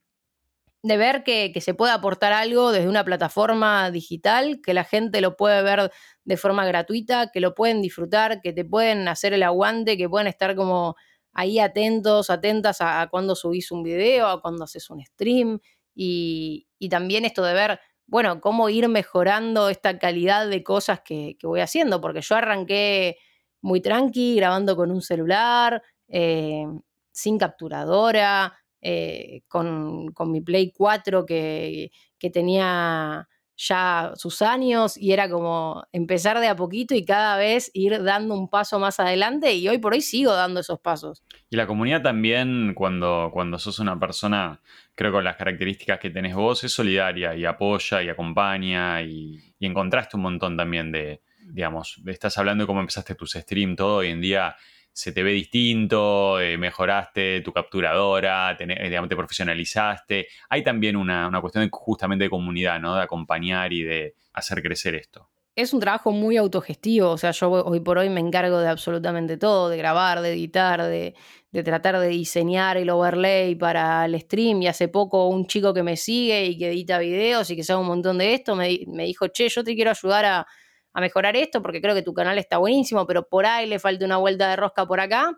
de 0.83 0.97
ver 0.97 1.25
que, 1.25 1.53
se 1.61 1.75
puede 1.75 1.93
aportar 1.93 2.33
algo 2.33 2.73
desde 2.73 2.89
una 2.89 3.05
plataforma 3.05 3.91
digital, 3.91 4.61
que 4.63 4.75
la 4.75 4.85
gente 4.85 5.21
lo 5.21 5.37
puede 5.37 5.63
ver 5.63 5.91
de 6.25 6.37
forma 6.37 6.67
gratuita, 6.67 7.31
que 7.33 7.41
lo 7.41 7.55
pueden 7.55 7.83
disfrutar, 7.83 8.41
que 8.41 8.53
te 8.53 8.65
pueden 8.65 9.09
hacer 9.09 9.33
el 9.33 9.43
aguante, 9.43 9.97
que 9.97 10.09
pueden 10.09 10.29
estar 10.29 10.55
como 10.55 10.97
ahí 11.35 11.59
atentos, 11.59 12.31
atentas 12.31 12.79
a, 12.81 13.09
cuando 13.11 13.35
subís 13.35 13.71
un 13.71 13.83
video, 13.83 14.29
a 14.29 14.41
cuando 14.41 14.65
haces 14.65 14.89
un 14.91 15.05
stream, 15.05 15.61
y, 15.95 16.67
también 16.91 17.25
esto 17.25 17.43
de 17.43 17.55
ver, 17.55 17.81
bueno, 18.07 18.41
cómo 18.41 18.69
ir 18.69 18.89
mejorando 18.89 19.69
esta 19.69 19.99
calidad 19.99 20.49
de 20.49 20.63
cosas 20.63 21.01
que, 21.01 21.37
voy 21.43 21.61
haciendo, 21.61 22.01
porque 22.01 22.21
yo 22.21 22.37
arranqué 22.37 23.19
muy 23.61 23.81
tranqui, 23.81 24.37
grabando 24.37 24.77
con 24.77 24.91
un 24.91 25.03
celular, 25.03 25.83
eh, 26.09 26.67
sin 27.11 27.39
capturadora, 27.39 28.55
eh, 28.81 29.43
con, 29.49 30.13
mi 30.27 30.41
Play 30.43 30.73
4 30.73 31.25
que, 31.25 31.91
tenía 32.33 33.29
ya 33.57 34.13
sus 34.17 34.43
años 34.43 34.97
y 34.97 35.13
era 35.13 35.29
como 35.29 35.87
empezar 35.93 36.41
de 36.41 36.49
a 36.49 36.57
poquito 36.57 36.95
y 36.95 37.05
cada 37.05 37.37
vez 37.37 37.71
ir 37.75 38.03
dando 38.03 38.35
un 38.35 38.49
paso 38.49 38.79
más 38.79 38.99
adelante 38.99 39.55
y 39.55 39.69
hoy 39.69 39.79
por 39.79 39.93
hoy 39.93 40.01
sigo 40.01 40.33
dando 40.33 40.61
esos 40.61 40.81
pasos. 40.81 41.23
Y 41.51 41.57
la 41.57 41.67
comunidad 41.67 42.03
también, 42.03 42.75
cuando, 42.75 43.31
cuando 43.33 43.59
sos 43.59 43.79
una 43.79 43.99
persona, 43.99 44.61
creo 44.95 45.13
con 45.13 45.25
las 45.25 45.37
características 45.37 45.99
que 46.01 46.11
tenés 46.11 46.35
vos, 46.35 46.65
es 46.65 46.73
solidaria 46.73 47.35
y 47.37 47.45
apoya 47.45 48.03
y 48.03 48.09
acompaña 48.09 49.03
y, 49.03 49.55
y 49.59 49.67
encontraste 49.67 50.17
un 50.17 50.25
montón 50.25 50.57
también 50.57 50.91
de, 50.91 51.23
digamos, 51.53 52.01
estás 52.07 52.37
hablando 52.39 52.65
de 52.65 52.67
cómo 52.67 52.81
empezaste 52.81 53.15
tus 53.15 53.33
streams, 53.33 53.77
todo 53.77 53.97
hoy 53.97 54.09
en 54.09 54.21
día 54.21 54.57
se 54.95 55.11
te 55.11 55.25
ve 55.25 55.33
distinto, 55.33 56.41
eh, 56.41 56.57
mejoraste 56.57 57.41
tu 57.41 57.53
capturadora, 57.53 58.57
eh, 58.59 59.07
te 59.09 59.17
profesionalizaste. 59.17 60.29
Hay 60.49 60.63
también 60.63 60.95
una, 60.95 61.29
cuestión 61.41 61.69
justamente 61.71 62.25
de 62.25 62.31
comunidad, 62.31 62.81
¿no? 62.81 62.95
De 62.95 63.03
acompañar 63.03 63.73
y 63.73 63.83
de 63.83 64.15
hacer 64.33 64.63
crecer 64.63 64.95
esto. 64.95 65.29
Es 65.57 65.73
un 65.73 65.81
trabajo 65.81 66.13
muy 66.13 66.37
autogestivo, 66.37 67.11
o 67.11 67.19
sea, 67.19 67.33
yo 67.33 67.51
hoy 67.51 67.81
por 67.81 67.99
hoy 67.99 68.09
me 68.09 68.21
encargo 68.21 68.59
de 68.59 68.69
absolutamente 68.69 69.37
todo, 69.37 69.69
de 69.69 69.77
grabar, 69.77 70.21
de 70.21 70.33
editar, 70.33 70.83
de, 70.83 71.15
tratar 71.65 71.99
de 71.99 72.09
diseñar 72.09 72.77
el 72.77 72.91
overlay 72.91 73.57
para 73.57 74.05
el 74.05 74.21
stream. 74.21 74.63
Y 74.63 74.69
hace 74.69 74.87
poco 74.87 75.29
un 75.29 75.47
chico 75.47 75.75
que 75.75 75.83
me 75.83 75.97
sigue 75.97 76.47
y 76.47 76.57
que 76.57 76.69
edita 76.69 76.99
videos 76.99 77.51
y 77.51 77.57
que 77.57 77.65
sabe 77.65 77.81
un 77.81 77.89
montón 77.89 78.19
de 78.19 78.35
esto 78.35 78.55
me, 78.55 78.81
me 78.87 79.05
dijo, 79.07 79.27
che, 79.29 79.49
yo 79.49 79.65
te 79.65 79.75
quiero 79.75 79.91
ayudar 79.91 80.25
a, 80.25 80.47
a 80.95 81.01
mejorar 81.01 81.37
esto 81.37 81.61
porque 81.61 81.83
creo 81.83 81.95
que 81.95 82.03
tu 82.03 82.15
canal 82.15 82.39
está 82.39 82.59
buenísimo, 82.59 83.07
pero 83.07 83.29
por 83.29 83.47
ahí 83.47 83.67
le 83.67 83.79
falta 83.81 84.05
una 84.05 84.17
vuelta 84.17 84.49
de 84.49 84.57
rosca 84.57 84.87
por 84.87 85.01
acá. 85.01 85.37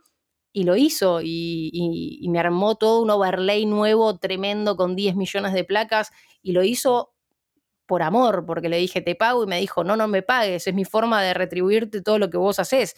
Y 0.53 0.65
lo 0.65 0.77
hizo 0.77 1.21
y, 1.23 2.27
me 2.31 2.39
armó 2.39 2.77
todo 2.77 3.03
un 3.03 3.11
overlay 3.11 3.67
nuevo 3.67 4.19
tremendo 4.19 4.77
con 4.77 4.97
10 4.97 5.17
millones 5.17 5.53
de 5.53 5.65
placas 5.65 6.13
y 6.43 6.53
lo 6.53 6.63
hizo 6.63 7.13
por 7.87 8.03
amor, 8.03 8.45
porque 8.47 8.69
le 8.69 8.79
dije 8.79 9.01
te 9.01 9.15
pago 9.15 9.45
y 9.45 9.47
me 9.47 9.61
dijo 9.61 9.85
no, 9.85 9.97
no 9.97 10.09
me 10.09 10.23
pagues, 10.23 10.67
es 10.67 10.75
mi 10.75 10.85
forma 10.85 11.23
de 11.23 11.35
retribuirte 11.35 12.03
todo 12.03 12.19
lo 12.19 12.31
que 12.31 12.39
vos 12.39 12.59
haces. 12.59 12.95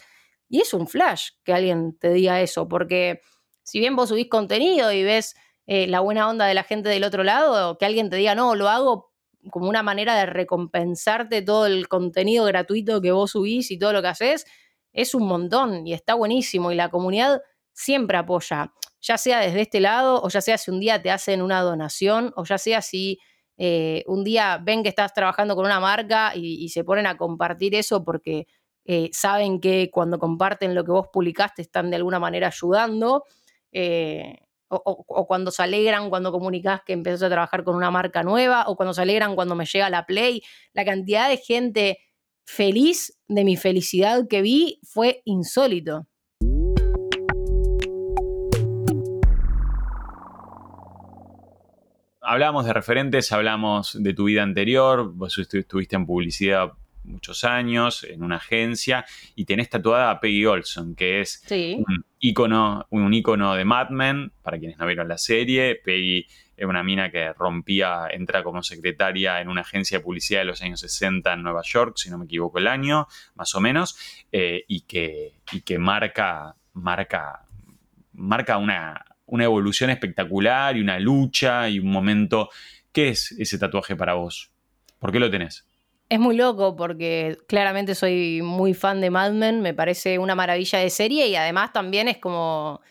Y 0.49 0.61
es 0.61 0.73
un 0.73 0.87
flash 0.87 1.31
que 1.43 1.53
alguien 1.53 1.97
te 1.97 2.11
diga 2.11 2.41
eso, 2.41 2.67
porque 2.67 3.21
si 3.63 3.79
bien 3.79 3.95
vos 3.95 4.09
subís 4.09 4.29
contenido 4.29 4.91
y 4.91 5.03
ves 5.03 5.35
eh, 5.67 5.87
la 5.87 5.99
buena 5.99 6.29
onda 6.29 6.45
de 6.45 6.53
la 6.53 6.63
gente 6.63 6.89
del 6.89 7.03
otro 7.03 7.23
lado, 7.23 7.77
que 7.77 7.85
alguien 7.85 8.09
te 8.09 8.15
diga 8.15 8.35
no, 8.35 8.55
lo 8.55 8.69
hago 8.69 9.08
como 9.51 9.69
una 9.69 9.83
manera 9.83 10.15
de 10.15 10.25
recompensarte 10.25 11.41
todo 11.41 11.65
el 11.65 11.87
contenido 11.87 12.45
gratuito 12.45 13.01
que 13.01 13.11
vos 13.11 13.31
subís 13.31 13.71
y 13.71 13.79
todo 13.79 13.93
lo 13.93 14.01
que 14.01 14.09
haces, 14.09 14.45
es 14.93 15.15
un 15.15 15.27
montón 15.27 15.87
y 15.87 15.93
está 15.93 16.13
buenísimo 16.15 16.71
y 16.71 16.75
la 16.75 16.89
comunidad 16.89 17.41
siempre 17.73 18.17
apoya, 18.17 18.73
ya 19.01 19.17
sea 19.17 19.39
desde 19.39 19.61
este 19.61 19.79
lado 19.79 20.21
o 20.21 20.29
ya 20.29 20.41
sea 20.41 20.57
si 20.57 20.71
un 20.71 20.79
día 20.79 21.01
te 21.01 21.11
hacen 21.11 21.41
una 21.41 21.61
donación 21.61 22.33
o 22.35 22.43
ya 22.43 22.57
sea 22.57 22.81
si 22.81 23.19
eh, 23.57 24.03
un 24.07 24.23
día 24.23 24.59
ven 24.61 24.83
que 24.83 24.89
estás 24.89 25.13
trabajando 25.13 25.55
con 25.55 25.65
una 25.65 25.79
marca 25.79 26.33
y, 26.35 26.69
se 26.69 26.83
ponen 26.83 27.05
a 27.07 27.17
compartir 27.17 27.75
eso 27.75 28.03
porque 28.03 28.47
eh, 28.85 29.09
saben 29.11 29.59
que 29.59 29.89
cuando 29.91 30.17
comparten 30.17 30.73
lo 30.73 30.83
que 30.83 30.91
vos 30.91 31.07
publicaste 31.11 31.61
están 31.61 31.89
de 31.89 31.97
alguna 31.97 32.19
manera 32.19 32.47
ayudando. 32.47 33.25
Eh, 33.71 34.37
o, 34.69 35.27
cuando 35.27 35.51
se 35.51 35.63
alegran 35.63 36.09
cuando 36.09 36.31
comunicas 36.31 36.81
que 36.85 36.93
empezás 36.93 37.23
a 37.23 37.29
trabajar 37.29 37.63
con 37.63 37.75
una 37.75 37.91
marca 37.91 38.23
nueva, 38.23 38.65
o 38.67 38.75
cuando 38.75 38.93
se 38.93 39.01
alegran 39.01 39.35
cuando 39.35 39.55
me 39.55 39.65
llega 39.65 39.89
la 39.89 40.05
Play. 40.05 40.41
La 40.73 40.85
cantidad 40.85 41.29
de 41.29 41.37
gente 41.37 41.97
feliz 42.45 43.19
de 43.27 43.43
mi 43.43 43.57
felicidad 43.57 44.27
que 44.27 44.41
vi 44.41 44.79
fue 44.83 45.21
insólito. 45.25 46.07
Hablamos 52.21 52.65
de 52.65 52.73
referentes, 52.73 53.31
hablamos 53.31 53.97
de 53.99 54.13
tu 54.13 54.25
vida 54.25 54.43
anterior, 54.43 55.11
vos 55.15 55.35
estuviste 55.39 55.95
en 55.95 56.05
publicidad 56.05 56.73
muchos 57.09 57.43
años 57.43 58.03
en 58.03 58.23
una 58.23 58.37
agencia 58.37 59.05
y 59.35 59.45
tenés 59.45 59.69
tatuada 59.69 60.11
a 60.11 60.19
Peggy 60.19 60.45
Olson, 60.45 60.95
que 60.95 61.21
es 61.21 61.43
un 61.49 62.05
ícono, 62.19 62.85
un 62.89 63.13
ícono 63.13 63.55
de 63.55 63.65
Mad 63.65 63.89
Men, 63.89 64.31
para 64.41 64.57
quienes 64.59 64.77
no 64.77 64.85
vieron 64.85 65.07
la 65.07 65.17
serie. 65.17 65.75
Peggy 65.75 66.27
es 66.55 66.65
una 66.65 66.83
mina 66.83 67.09
que 67.09 67.33
rompía, 67.33 68.07
entra 68.11 68.43
como 68.43 68.63
secretaria 68.63 69.41
en 69.41 69.47
una 69.47 69.61
agencia 69.61 69.97
de 69.97 70.03
publicidad 70.03 70.41
de 70.41 70.45
los 70.45 70.61
años 70.61 70.81
60 70.81 71.33
en 71.33 71.43
Nueva 71.43 71.61
York, 71.63 71.93
si 71.95 72.09
no 72.09 72.17
me 72.17 72.25
equivoco 72.25 72.59
el 72.59 72.67
año, 72.67 73.07
más 73.35 73.55
o 73.55 73.61
menos, 73.61 73.97
eh, 74.31 74.65
y, 74.67 74.81
que, 74.81 75.33
y 75.51 75.61
que 75.61 75.79
marca, 75.79 76.55
marca, 76.73 77.45
marca 78.13 78.57
una, 78.57 79.05
una 79.25 79.45
evolución 79.45 79.89
espectacular 79.89 80.75
y 80.75 80.81
una 80.81 80.99
lucha 80.99 81.69
y 81.69 81.79
un 81.79 81.91
momento. 81.91 82.49
¿Qué 82.91 83.09
es 83.09 83.31
ese 83.33 83.57
tatuaje 83.57 83.95
para 83.95 84.15
vos? 84.15 84.51
¿Por 84.99 85.11
qué 85.11 85.19
lo 85.19 85.29
tenés? 85.29 85.68
Es 86.09 86.19
muy 86.19 86.35
loco 86.35 86.75
porque 86.75 87.37
claramente 87.47 87.93
soy 87.93 88.41
muy 88.41 88.73
fan 88.73 88.99
de 88.99 89.11
Mad 89.11 89.31
Men, 89.33 89.61
me 89.61 89.75
parece 89.75 90.17
una 90.17 90.33
maravilla 90.33 90.79
de 90.79 90.89
serie 90.89 91.27
y 91.27 91.35
además 91.35 91.71
también 91.71 92.07
es 92.07 92.17
como 92.17 92.81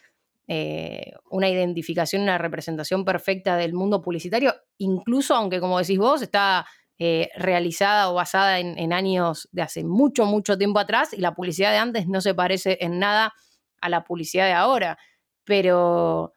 eh, 0.47 1.13
una 1.29 1.49
identificación, 1.49 2.23
una 2.23 2.39
representación 2.39 3.05
perfecta 3.05 3.57
del 3.57 3.75
mundo 3.75 4.01
publicitario, 4.03 4.55
incluso 4.79 5.35
aunque 5.35 5.59
como 5.59 5.81
decís 5.81 5.99
vos 5.99 6.23
está 6.23 6.65
eh, 7.01 7.29
realizada 7.35 8.09
o 8.11 8.15
basada 8.15 8.61
en, 8.61 8.79
en, 8.79 8.93
años 8.93 9.49
de 9.51 9.63
hace 9.63 9.83
mucho, 9.83 10.25
mucho 10.25 10.57
tiempo 10.57 10.79
atrás 10.79 11.13
y 11.13 11.21
la 11.21 11.35
publicidad 11.35 11.73
de 11.73 11.79
antes 11.79 12.07
no 12.07 12.21
se 12.21 12.35
parece 12.35 12.79
en 12.81 13.01
nada 13.01 13.35
a 13.81 13.89
la 13.89 14.05
publicidad 14.05 14.47
de 14.47 14.53
ahora. 14.53 14.97
Pero, 15.45 16.33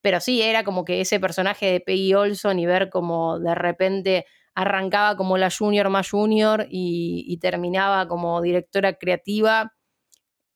pero 0.00 0.20
sí, 0.20 0.42
era 0.42 0.64
como 0.64 0.84
que 0.84 1.00
ese 1.00 1.20
personaje 1.20 1.66
de 1.66 1.80
Peggy 1.80 2.14
Olson 2.14 2.58
y 2.60 2.66
ver 2.66 2.90
como 2.90 3.38
de 3.40 3.54
repente 3.54 4.26
arrancaba 4.54 5.16
como 5.16 5.38
la 5.38 5.50
junior 5.50 5.88
más 5.90 6.10
junior 6.10 6.66
y, 6.70 7.38
terminaba 7.40 8.08
como 8.08 8.40
directora 8.42 8.94
creativa. 8.94 9.74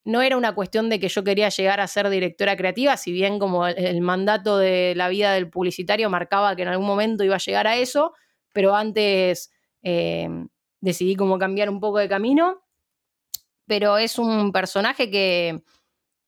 No 0.04 0.20
era 0.20 0.36
una 0.36 0.54
cuestión 0.54 0.90
de 0.90 1.00
que 1.00 1.08
yo 1.08 1.24
quería 1.24 1.48
llegar 1.48 1.80
a 1.80 1.86
ser 1.86 2.10
directora 2.10 2.56
creativa, 2.56 2.96
si 2.96 3.12
bien 3.12 3.38
como 3.38 3.66
el, 3.66 4.00
mandato 4.02 4.58
de 4.58 4.94
la 4.96 5.08
vida 5.08 5.32
del 5.32 5.48
publicitario 5.48 6.10
marcaba 6.10 6.54
que 6.56 6.62
en 6.62 6.68
algún 6.68 6.86
momento 6.86 7.24
iba 7.24 7.36
a 7.36 7.38
llegar 7.38 7.66
a 7.66 7.76
eso, 7.76 8.12
pero 8.52 8.74
antes 8.74 9.50
eh, 9.82 10.28
decidí 10.80 11.16
como 11.16 11.38
cambiar 11.38 11.70
un 11.70 11.80
poco 11.80 11.98
de 11.98 12.08
camino. 12.08 12.60
Pero 13.66 13.96
es 13.96 14.18
un 14.18 14.52
personaje 14.52 15.10
que, 15.10 15.62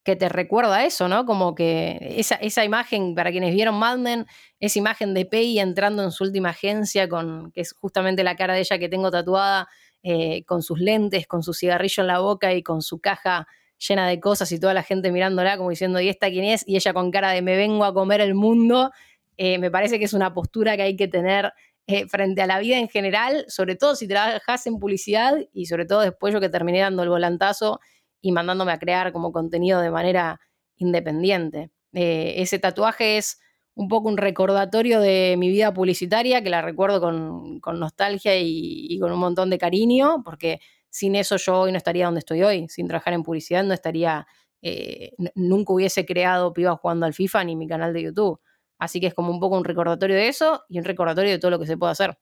que 0.07 0.15
te 0.15 0.29
recuerda 0.29 0.85
eso, 0.85 1.09
¿no? 1.09 1.27
Como 1.27 1.57
que 1.57 1.99
esa, 2.17 2.37
esa, 2.37 2.65
imagen, 2.65 3.17
para 3.17 3.33
quienes 3.33 3.53
vieron 3.53 3.75
Mad 3.75 3.99
Men, 3.99 4.25
esa 4.61 4.79
imagen 4.79 5.15
de 5.15 5.27
Peggy 5.27 5.59
entrando 5.59 6.05
en 6.05 6.13
su 6.13 6.23
última 6.23 6.51
agencia, 6.51 7.09
con, 7.09 7.51
que 7.51 7.63
es 7.63 7.73
justamente 7.73 8.23
la 8.23 8.37
cara 8.37 8.55
de 8.55 8.61
ella 8.61 8.79
que 8.79 8.89
tengo 8.89 9.11
tatuada, 9.11 9.69
eh, 10.05 10.45
con 10.45 10.63
sus 10.63 10.79
lentes, 10.79 11.27
con 11.27 11.43
su 11.43 11.53
cigarrillo 11.53 12.05
en 12.05 12.07
la 12.07 12.21
boca 12.21 12.55
y 12.55 12.63
con 12.63 12.83
su 12.83 13.01
caja 13.01 13.49
llena 13.77 14.07
de 14.07 14.21
cosas 14.21 14.53
y 14.53 14.61
toda 14.61 14.75
la 14.75 14.85
gente 14.85 15.11
mirándola 15.11 15.57
como 15.57 15.71
diciendo, 15.71 15.99
¿y 15.99 16.09
esta 16.09 16.31
quién 16.31 16.45
es? 16.45 16.63
Y 16.69 16.77
ella 16.77 16.95
con 16.95 17.11
cara 17.11 17.33
de 17.33 17.43
me 17.43 17.57
vengo 17.57 17.85
a 17.85 17.93
comer 17.93 18.21
el 18.21 18.37
mundo. 18.37 18.93
Eh, 19.37 19.59
me 19.59 19.73
parece 19.73 19.99
que 19.99 20.05
es 20.05 20.13
una 20.13 20.33
postura 20.33 20.77
que 20.77 20.83
hay 20.83 20.95
que 20.95 21.09
tener 21.09 21.53
eh, 21.89 22.07
frente 22.07 22.43
a 22.43 22.47
la 22.47 22.61
vida 22.61 22.79
en 22.79 22.89
general, 22.89 23.45
sobre 23.49 23.75
todo 23.75 23.97
si 23.97 24.07
trabajas 24.07 24.69
en 24.69 24.79
publicidad 24.79 25.37
y 25.53 25.67
sobre 25.67 25.85
todo 25.85 26.03
después 26.03 26.33
yo 26.33 26.41
que 26.41 26.49
terminé 26.49 26.79
dando 26.79 27.03
el 27.03 27.09
volantazo 27.09 27.81
y 28.27 28.33
mandándome 28.33 28.73
a 28.73 28.79
crear 28.81 29.13
como 29.13 29.31
contenido 29.31 29.81
de 29.81 29.89
manera 29.89 30.41
independiente. 30.79 31.71
Eh, 31.93 32.35
ese 32.39 32.59
tatuaje 32.59 33.19
es 33.19 33.39
un 33.77 33.87
poco 33.87 34.09
un 34.09 34.17
recordatorio 34.17 35.01
de 35.01 35.37
mi 35.39 35.49
vida 35.49 35.73
publicitaria, 35.73 36.43
que 36.43 36.51
la 36.51 36.61
recuerdo 36.61 37.01
con, 37.01 37.61
nostalgia 37.79 38.33
y, 38.37 38.99
con 38.99 39.13
un 39.13 39.21
montón 39.21 39.49
de 39.49 39.59
cariño, 39.59 40.25
porque 40.25 40.59
sin 40.91 41.15
eso 41.15 41.37
yo 41.37 41.61
hoy 41.61 41.71
no 41.71 41.79
estaría 41.79 42.07
donde 42.07 42.19
estoy 42.19 42.43
hoy, 42.43 42.67
sin 42.69 42.89
trabajar 42.89 43.15
en 43.15 43.23
publicidad 43.23 43.63
no 43.63 43.75
estaría, 43.75 44.27
eh, 44.61 45.13
nunca 45.37 45.73
hubiese 45.73 46.05
creado 46.05 46.53
Piba 46.53 46.75
jugando 46.75 47.07
al 47.07 47.15
FIFA 47.15 47.45
ni 47.45 47.55
mi 47.55 47.69
canal 47.69 47.93
de 47.93 48.03
YouTube. 48.03 48.41
Así 48.77 48.99
que 48.99 49.07
es 49.07 49.15
como 49.15 49.31
un 49.31 49.39
poco 49.39 49.57
un 49.57 49.65
recordatorio 49.65 50.17
de 50.17 50.27
eso 50.27 50.65
y 50.69 50.81
un 50.81 50.85
recordatorio 50.85 51.31
de 51.31 51.39
todo 51.39 51.53
lo 51.53 51.61
que 51.61 51.67
se 51.67 51.77
puede 51.77 51.93
hacer. 51.93 52.19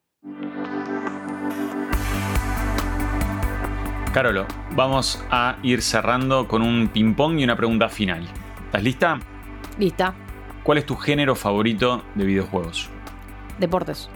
Carolo, 4.12 4.46
vamos 4.74 5.24
a 5.30 5.56
ir 5.62 5.82
cerrando 5.82 6.48
con 6.48 6.62
un 6.62 6.88
ping-pong 6.88 7.38
y 7.38 7.44
una 7.44 7.56
pregunta 7.56 7.88
final. 7.88 8.26
¿Estás 8.66 8.82
lista? 8.82 9.20
Lista. 9.78 10.14
¿Cuál 10.62 10.78
es 10.78 10.86
tu 10.86 10.96
género 10.96 11.34
favorito 11.34 12.02
de 12.14 12.24
videojuegos? 12.24 12.88
Deportes. 13.58 14.08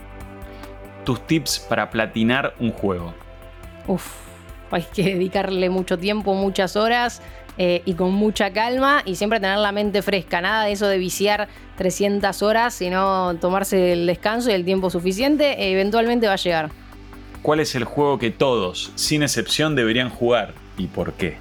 Tus 1.05 1.25
tips 1.27 1.59
para 1.59 1.89
platinar 1.89 2.55
un 2.59 2.71
juego. 2.71 3.13
Uf, 3.87 4.05
hay 4.71 4.83
que 4.93 5.03
dedicarle 5.03 5.69
mucho 5.69 5.97
tiempo, 5.97 6.33
muchas 6.33 6.75
horas 6.75 7.21
eh, 7.57 7.81
y 7.85 7.93
con 7.93 8.13
mucha 8.13 8.51
calma 8.51 9.01
y 9.05 9.15
siempre 9.15 9.39
tener 9.39 9.59
la 9.59 9.71
mente 9.71 10.01
fresca. 10.01 10.41
Nada 10.41 10.65
de 10.65 10.73
eso 10.73 10.87
de 10.87 10.97
viciar 10.97 11.47
300 11.77 12.41
horas, 12.41 12.73
sino 12.73 13.35
tomarse 13.35 13.93
el 13.93 14.05
descanso 14.05 14.49
y 14.49 14.53
el 14.53 14.65
tiempo 14.65 14.89
suficiente, 14.89 15.71
eventualmente 15.71 16.27
va 16.27 16.33
a 16.33 16.37
llegar. 16.37 16.69
¿Cuál 17.41 17.61
es 17.61 17.73
el 17.75 17.85
juego 17.85 18.19
que 18.19 18.31
todos, 18.31 18.91
sin 18.95 19.23
excepción, 19.23 19.75
deberían 19.75 20.09
jugar 20.09 20.53
y 20.77 20.87
por 20.87 21.13
qué? 21.13 21.37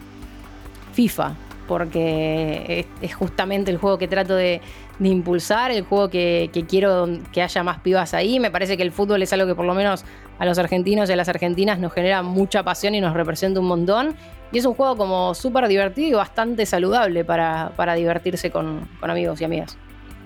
FIFA, 0.92 1.34
porque 1.66 2.86
es, 3.00 3.14
justamente 3.14 3.70
el 3.70 3.78
juego 3.78 3.98
que 3.98 4.06
trato 4.06 4.34
de, 4.34 4.60
impulsar, 5.00 5.70
el 5.70 5.82
juego 5.82 6.08
que, 6.08 6.50
quiero 6.68 7.08
que 7.32 7.42
haya 7.42 7.62
más 7.62 7.80
pibas 7.80 8.14
ahí. 8.14 8.38
Me 8.40 8.50
parece 8.50 8.76
que 8.76 8.82
el 8.82 8.92
fútbol 8.92 9.22
es 9.22 9.32
algo 9.32 9.46
que 9.46 9.54
por 9.54 9.64
lo 9.64 9.74
menos 9.74 10.04
a 10.38 10.46
los 10.46 10.58
argentinos 10.58 11.10
y 11.10 11.12
a 11.12 11.16
las 11.16 11.28
argentinas 11.28 11.78
nos 11.78 11.92
genera 11.92 12.22
mucha 12.22 12.62
pasión 12.62 12.94
y 12.94 13.00
nos 13.00 13.14
representa 13.14 13.60
un 13.60 13.66
montón. 13.66 14.14
Y 14.52 14.58
es 14.58 14.64
un 14.64 14.74
juego 14.74 14.96
como 14.96 15.34
súper 15.34 15.68
divertido 15.68 16.08
y 16.08 16.12
bastante 16.12 16.64
saludable 16.64 17.24
para, 17.24 17.94
divertirse 17.96 18.50
con 18.50 18.88
amigos 19.02 19.40
y 19.40 19.44
amigas. 19.44 19.76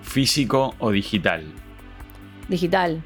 ¿Físico 0.01 0.75
o 0.79 0.91
digital? 0.91 1.43
Digital, 2.47 3.01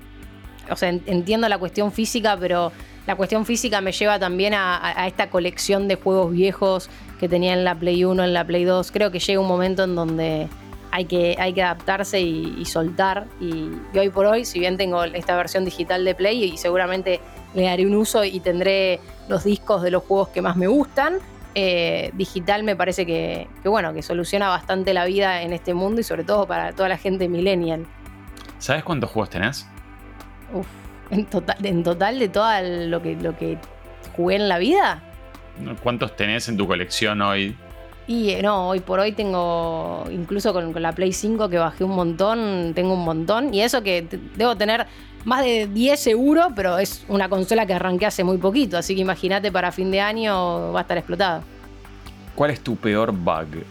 o 0.69 0.75
sea, 0.75 0.89
entiendo 0.89 1.49
la 1.49 1.58
cuestión 1.58 1.91
física, 1.91 2.38
pero 2.39 2.71
la 3.08 3.15
cuestión 3.15 3.45
física 3.45 3.80
me 3.80 3.93
lleva 3.93 4.19
también 4.19 4.53
a, 4.53 5.08
esta 5.08 5.30
colección 5.30 5.88
de 5.88 5.95
juegos 5.95 6.32
viejos 6.32 6.89
que 7.19 7.30
tenía 7.30 7.53
en 7.53 7.63
la 7.63 7.73
Play 7.73 8.03
1, 8.03 8.21
en 8.23 8.34
la 8.34 8.45
Play 8.45 8.65
2. 8.65 8.91
Creo 8.91 9.12
que 9.12 9.19
llega 9.19 9.39
un 9.39 9.47
momento 9.47 9.86
en 9.86 9.95
donde 9.95 10.49
hay 10.91 11.06
que, 11.06 11.38
hay 11.39 11.53
que 11.53 11.63
adaptarse 11.63 12.19
y, 12.19 12.65
soltar. 12.65 13.25
Y, 13.39 13.69
hoy 13.97 14.10
por 14.10 14.25
hoy, 14.25 14.43
si 14.43 14.60
bien 14.60 14.75
tengo 14.75 15.03
esta 15.06 15.38
versión 15.38 15.63
digital 15.63 16.03
de 16.03 16.15
Play 16.15 16.43
y 16.43 16.58
seguramente 16.58 17.21
le 17.53 17.63
daré 17.63 17.86
un 17.86 17.95
uso 17.95 18.25
y 18.25 18.41
tendré 18.41 18.99
los 19.30 19.45
discos 19.45 19.82
de 19.84 19.91
los 19.91 20.03
juegos 20.03 20.27
que 20.30 20.41
más 20.41 20.58
me 20.58 20.67
gustan, 20.67 21.19
eh, 21.56 22.12
digital 22.13 22.63
me 22.63 22.75
parece 22.75 23.06
que, 23.06 23.47
bueno, 23.63 23.93
que 23.93 24.01
soluciona 24.01 24.49
bastante 24.49 24.93
la 24.93 25.06
vida 25.06 25.41
en 25.41 25.53
este 25.53 25.73
mundo 25.73 26.01
y 26.01 26.03
sobre 26.03 26.25
todo 26.25 26.45
para 26.45 26.73
toda 26.73 26.89
la 26.89 26.97
gente 26.97 27.30
millennial. 27.30 27.86
¿Sabes 28.60 28.84
cuántos 28.84 29.10
juegos 29.10 29.30
tenés? 29.30 29.65
Uf, 30.53 30.67
en 31.12 31.25
total, 31.25 31.57
en 31.63 31.83
total 31.83 32.19
de 32.19 32.29
todo 32.29 32.49
lo 32.62 33.01
que, 33.01 33.15
lo 33.15 33.38
que 33.38 33.57
jugué 34.15 34.36
en 34.36 34.49
la 34.49 34.57
vida. 34.57 35.01
¿Cuántos 35.81 36.15
tenés 36.15 36.47
en 36.49 36.57
tu 36.57 36.67
colección 36.67 37.21
hoy? 37.21 37.55
Y 38.07 38.36
no, 38.41 38.69
hoy 38.69 38.79
por 38.79 38.99
hoy 38.99 39.12
tengo, 39.12 40.05
incluso 40.10 40.53
con, 40.53 40.73
la 40.81 40.93
Play 40.93 41.12
5 41.12 41.49
que 41.49 41.57
bajé 41.57 41.83
un 41.83 41.91
montón, 41.91 42.71
tengo 42.73 42.93
un 42.93 43.03
montón. 43.03 43.53
Y 43.53 43.62
eso 43.62 43.83
que 43.83 44.07
debo 44.36 44.55
tener 44.55 44.88
más 45.25 45.43
de 45.43 45.67
10 45.67 45.99
seguro, 45.99 46.47
pero 46.55 46.77
es 46.77 47.03
una 47.10 47.27
consola 47.27 47.65
que 47.65 47.73
arranqué 47.73 48.05
hace 48.05 48.23
muy 48.23 48.38
poquito. 48.38 48.77
Así 48.77 48.95
que 48.95 49.01
imagínate 49.01 49.51
para 49.51 49.73
fin 49.73 49.91
de 49.91 49.99
año 49.99 50.71
va 50.71 50.79
a 50.79 50.81
estar 50.83 50.97
explotada. 50.97 51.41
¿Cuál 52.33 52.51
es 52.51 52.62
tu 52.62 52.77
peor 52.77 53.12
bug? 53.12 53.63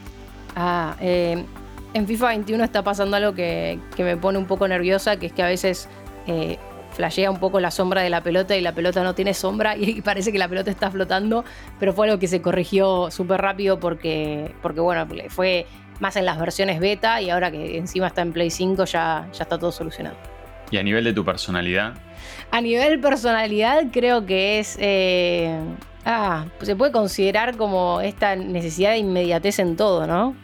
Ah, 0.54 0.96
eh, 1.00 1.42
en 1.94 2.06
FIFA 2.06 2.28
21 2.28 2.62
está 2.62 2.82
pasando 2.82 3.16
algo 3.16 3.32
que, 3.32 3.78
que 3.96 4.04
me 4.04 4.18
pone 4.18 4.36
un 4.36 4.46
poco 4.46 4.68
nerviosa, 4.68 5.16
que 5.16 5.26
es 5.26 5.32
que 5.32 5.42
a 5.42 5.46
veces 5.46 5.88
eh, 6.26 6.58
flashea 6.96 7.30
un 7.30 7.38
poco 7.38 7.60
la 7.60 7.70
sombra 7.70 8.00
de 8.00 8.10
la 8.10 8.22
pelota 8.22 8.56
y 8.56 8.62
la 8.62 8.72
pelota 8.72 9.04
no 9.04 9.14
tiene 9.14 9.34
sombra 9.34 9.76
y 9.78 10.00
parece 10.00 10.32
que 10.32 10.38
la 10.38 10.48
pelota 10.48 10.70
está 10.70 10.90
flotando, 10.90 11.44
pero 11.78 11.92
fue 11.92 12.06
algo 12.08 12.18
que 12.18 12.26
se 12.26 12.40
corrigió 12.40 13.10
súper 13.10 13.40
rápido 13.40 13.78
porque, 13.78 14.52
porque, 14.62 14.80
bueno, 14.80 15.06
fue 15.28 15.66
más 16.00 16.16
en 16.16 16.24
las 16.24 16.38
versiones 16.38 16.80
beta 16.80 17.20
y 17.22 17.30
ahora 17.30 17.50
que 17.50 17.78
encima 17.78 18.08
está 18.08 18.22
en 18.22 18.32
Play 18.32 18.50
5 18.50 18.84
ya, 18.86 19.28
ya 19.32 19.42
está 19.42 19.58
todo 19.58 19.70
solucionado. 19.70 20.16
¿Y 20.70 20.79
a 20.79 20.83
nivel 20.83 21.04
de 21.04 21.12
tu 21.12 21.24
personalidad? 21.24 21.94
A 22.50 22.60
nivel 22.60 22.98
personalidad 23.00 23.85
creo 23.92 24.27
que 24.27 24.58
es... 24.58 24.77
Eh, 24.81 25.58
ah, 26.04 26.46
se 26.62 26.74
puede 26.74 26.92
considerar 26.92 27.56
como 27.56 28.00
esta 28.00 28.35
necesidad 28.35 28.90
de 28.90 28.98
inmediatez 28.98 29.58
en 29.58 29.77
todo, 29.77 30.06
¿no? 30.06 30.35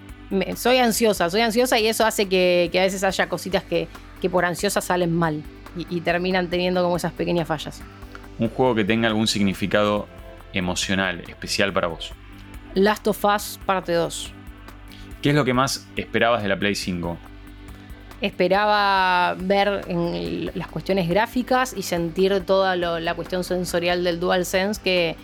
soy 0.57 0.79
ansiosa, 0.79 1.29
soy 1.29 1.43
ansiosa 1.43 1.79
y 1.79 1.87
eso 1.89 2.07
hace 2.07 2.27
que, 2.27 2.71
a 2.73 2.81
veces 2.81 3.05
haya 3.05 3.29
cositas 3.29 3.63
que, 3.65 3.87
que 4.23 4.31
por 4.31 4.47
ansiosa 4.47 4.81
salen 4.81 5.15
mal 5.15 5.43
y, 5.77 6.01
terminan 6.01 6.49
teniendo 6.49 6.83
como 6.83 6.97
esas 6.97 7.13
pequeñas 7.13 7.49
fallas. 7.49 7.83
Un 8.39 8.49
juego 8.49 8.75
que 8.75 8.85
tenga 8.85 9.09
algún 9.09 9.27
significado 9.27 10.07
emocional, 10.53 11.23
especial 11.29 11.73
para 11.73 11.89
vos. 11.89 12.13
Last 12.75 13.07
of 13.07 13.25
Us 13.25 13.59
parte 13.65 13.93
2. 13.93 14.33
¿Qué 15.21 15.31
es 15.31 15.35
lo 15.35 15.45
que 15.45 15.55
más 15.55 15.87
esperabas 15.97 16.43
de 16.43 16.49
la 16.49 16.59
Play 16.59 16.75
5? 16.75 17.19
esperaba 18.23 19.35
ver 19.37 19.85
en 19.89 20.51
las 20.55 20.69
cuestiones 20.69 21.09
gráficas 21.09 21.75
y 21.77 21.83
sentir 21.83 22.41
toda 22.47 22.77
la 22.77 23.15
cuestión 23.15 23.43
sensorial 23.43 24.05
del 24.05 24.21
DualSense 24.21 24.81
que, 24.81 25.17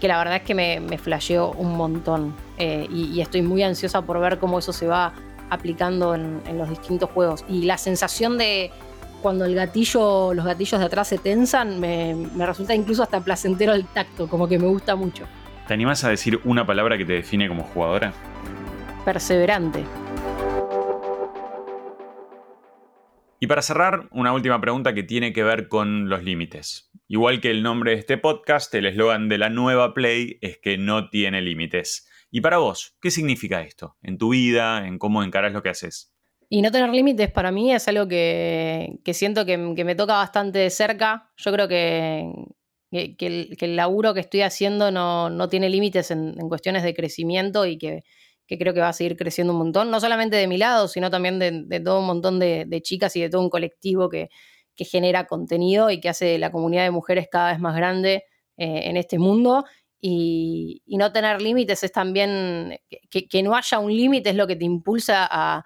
que 0.00 0.08
la 0.08 0.18
verdad 0.18 0.36
es 0.36 0.42
que 0.42 0.54
me, 0.54 0.80
me 0.80 0.98
flasheó 0.98 1.52
un 1.52 1.76
montón. 1.76 2.34
Eh, 2.58 2.88
y, 2.90 3.20
estoy 3.20 3.42
muy 3.42 3.62
ansiosa 3.62 4.02
por 4.02 4.20
ver 4.20 4.38
cómo 4.38 4.58
eso 4.58 4.72
se 4.72 4.86
va 4.88 5.12
aplicando 5.50 6.14
en, 6.14 6.42
los 6.58 6.68
distintos 6.68 7.08
juegos. 7.10 7.44
Y 7.48 7.62
la 7.62 7.78
sensación 7.78 8.36
de 8.36 8.72
cuando 9.22 9.44
el 9.44 9.54
gatillo, 9.54 10.34
los 10.34 10.44
gatillos 10.44 10.80
de 10.80 10.86
atrás 10.86 11.08
se 11.08 11.18
tensan, 11.18 11.80
me, 11.80 12.14
me 12.14 12.44
resulta 12.44 12.74
incluso 12.74 13.02
hasta 13.02 13.20
placentero 13.20 13.72
el 13.72 13.86
tacto, 13.86 14.28
como 14.28 14.48
que 14.48 14.58
me 14.58 14.66
gusta 14.66 14.96
mucho. 14.96 15.26
¿Te 15.66 15.74
animas 15.74 16.04
a 16.04 16.10
decir 16.10 16.40
una 16.44 16.66
palabra 16.66 16.98
que 16.98 17.04
te 17.04 17.14
define 17.14 17.48
como 17.48 17.62
jugadora? 17.62 18.12
Perseverante. 19.04 19.84
Y 23.42 23.46
para 23.48 23.62
cerrar, 23.62 24.08
una 24.12 24.32
última 24.32 24.60
pregunta 24.60 24.94
que 24.94 25.02
tiene 25.02 25.32
que 25.32 25.42
ver 25.42 25.66
con 25.66 26.08
los 26.08 26.22
límites. 26.22 26.92
Igual 27.08 27.40
que 27.40 27.50
el 27.50 27.62
nombre 27.62 27.90
de 27.90 27.98
este 27.98 28.16
podcast, 28.16 28.72
el 28.74 28.86
eslogan 28.86 29.28
de 29.28 29.38
la 29.38 29.50
nueva 29.50 29.94
Play 29.94 30.38
es 30.40 30.58
que 30.58 30.78
no 30.78 31.10
tiene 31.10 31.42
límites. 31.42 32.08
Y 32.30 32.40
para 32.40 32.58
vos, 32.58 32.96
¿qué 33.00 33.10
significa 33.10 33.62
esto? 33.62 33.96
En 34.00 34.16
tu 34.16 34.30
vida, 34.30 34.86
en 34.86 34.98
cómo 34.98 35.24
encaras 35.24 35.52
lo 35.52 35.62
que 35.62 35.70
haces. 35.70 36.14
Y 36.54 36.60
no 36.60 36.70
tener 36.70 36.90
límites 36.90 37.30
para 37.30 37.50
mí 37.50 37.72
es 37.72 37.88
algo 37.88 38.06
que, 38.06 39.00
siento 39.14 39.46
que, 39.46 39.56
me 39.56 39.94
toca 39.94 40.12
bastante 40.12 40.58
de 40.58 40.68
cerca. 40.68 41.30
Yo 41.38 41.50
creo 41.50 41.66
que, 41.66 42.30
el, 42.90 43.74
laburo 43.74 44.12
que 44.12 44.20
estoy 44.20 44.42
haciendo 44.42 44.90
no, 44.90 45.48
tiene 45.48 45.70
límites 45.70 46.10
en, 46.10 46.34
cuestiones 46.50 46.82
de 46.82 46.92
crecimiento 46.92 47.64
y 47.64 47.78
que, 47.78 48.04
que 48.46 48.58
creo 48.58 48.74
que 48.74 48.80
va 48.80 48.90
a 48.90 48.92
seguir 48.92 49.16
creciendo 49.16 49.54
un 49.54 49.60
montón, 49.60 49.90
no 49.90 49.98
solamente 49.98 50.36
de 50.36 50.46
mi 50.46 50.58
lado, 50.58 50.88
sino 50.88 51.08
también 51.08 51.38
de, 51.38 51.80
todo 51.80 52.00
un 52.00 52.06
montón 52.06 52.38
de, 52.38 52.80
chicas 52.82 53.16
y 53.16 53.22
de 53.22 53.30
todo 53.30 53.40
un 53.40 53.48
colectivo 53.48 54.10
que, 54.10 54.28
genera 54.76 55.26
contenido 55.26 55.90
y 55.90 56.00
que 56.00 56.10
hace 56.10 56.36
la 56.36 56.52
comunidad 56.52 56.82
de 56.84 56.90
mujeres 56.90 57.28
cada 57.30 57.52
vez 57.52 57.60
más 57.60 57.74
grande 57.74 58.24
eh, 58.58 58.90
en 58.90 58.98
este 58.98 59.18
mundo. 59.18 59.64
Y, 60.02 60.82
no 60.86 61.12
tener 61.12 61.40
límites 61.40 61.82
es 61.82 61.92
también, 61.92 62.78
que, 63.08 63.42
no 63.42 63.56
haya 63.56 63.78
un 63.78 63.96
límite 63.96 64.28
es 64.28 64.36
lo 64.36 64.46
que 64.46 64.56
te 64.56 64.66
impulsa 64.66 65.26
a, 65.30 65.64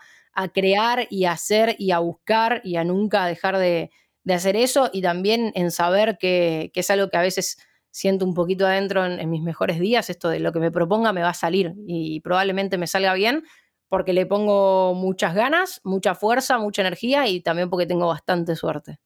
crear 0.53 1.07
y 1.11 1.25
a 1.25 1.33
hacer 1.33 1.77
y 1.79 1.91
a 1.91 1.99
buscar 1.99 2.61
y 2.65 2.77
a 2.77 2.85
nunca 2.85 3.27
dejar 3.27 3.59
de, 3.59 3.91
hacer 4.29 4.57
eso 4.57 4.91
y 4.93 5.03
también 5.03 5.53
en 5.55 5.71
saber 5.71 6.19
que, 6.19 6.71
que 6.75 6.81
es 6.81 6.91
algo 6.91 7.09
que 7.09 7.17
a 7.17 7.23
veces 7.23 7.59
siento 7.97 8.27
un 8.27 8.35
poquito 8.35 8.67
adentro 8.67 9.07
en, 9.07 9.31
mis 9.31 9.43
mejores 9.43 9.81
días, 9.81 10.11
esto 10.11 10.29
de 10.29 10.39
lo 10.39 10.53
que 10.53 10.59
me 10.59 10.71
proponga 10.71 11.15
me 11.15 11.23
va 11.23 11.31
a 11.31 11.35
salir 11.35 11.73
y 11.87 12.21
probablemente 12.21 12.77
me 12.77 12.87
salga 12.87 13.15
bien 13.15 13.45
porque 13.89 14.13
le 14.13 14.27
pongo 14.27 14.93
muchas 14.95 15.35
ganas, 15.35 15.81
mucha 15.83 16.15
fuerza, 16.15 16.59
mucha 16.59 16.83
energía 16.83 17.27
y 17.27 17.41
también 17.41 17.71
porque 17.71 17.87
tengo 17.87 18.07
bastante 18.07 18.55
suerte. 18.55 18.99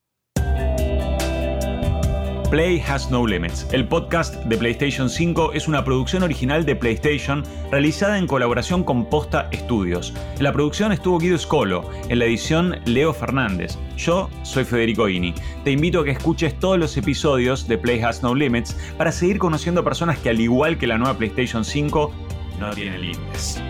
Play 2.50 2.80
Has 2.80 3.12
No 3.12 3.28
Limits. 3.28 3.68
El 3.70 3.86
podcast 3.86 4.34
de 4.34 4.58
PlayStation 4.58 5.08
5 5.08 5.52
es 5.52 5.68
una 5.68 5.84
producción 5.84 6.24
original 6.24 6.66
de 6.66 6.74
PlayStation 6.74 7.44
realizada 7.70 8.18
en 8.18 8.26
colaboración 8.26 8.82
con 8.82 9.08
Posta 9.08 9.48
Studios. 9.54 10.12
La 10.40 10.52
producción 10.52 10.90
estuvo 10.90 11.20
Guido 11.20 11.38
Scolo, 11.38 11.88
en 12.08 12.18
la 12.18 12.24
edición 12.24 12.80
Leo 12.86 13.14
Fernández. 13.14 13.78
Yo 13.96 14.28
soy 14.42 14.64
Federico 14.64 15.08
Ini. 15.08 15.32
Te 15.62 15.70
invito 15.70 16.00
a 16.00 16.04
que 16.04 16.10
escuches 16.10 16.58
todos 16.58 16.76
los 16.76 16.96
episodios 16.96 17.68
de 17.68 17.78
Play 17.78 18.00
Has 18.00 18.24
No 18.24 18.34
Limits 18.34 18.76
para 18.98 19.12
seguir 19.12 19.38
conociendo 19.38 19.84
personas 19.84 20.18
que 20.18 20.30
al 20.30 20.40
igual 20.40 20.76
que 20.76 20.88
la 20.88 20.98
nueva 20.98 21.16
PlayStation 21.16 21.64
5 21.64 22.12
no 22.58 22.70
tienen 22.70 23.00
límites. 23.00 23.62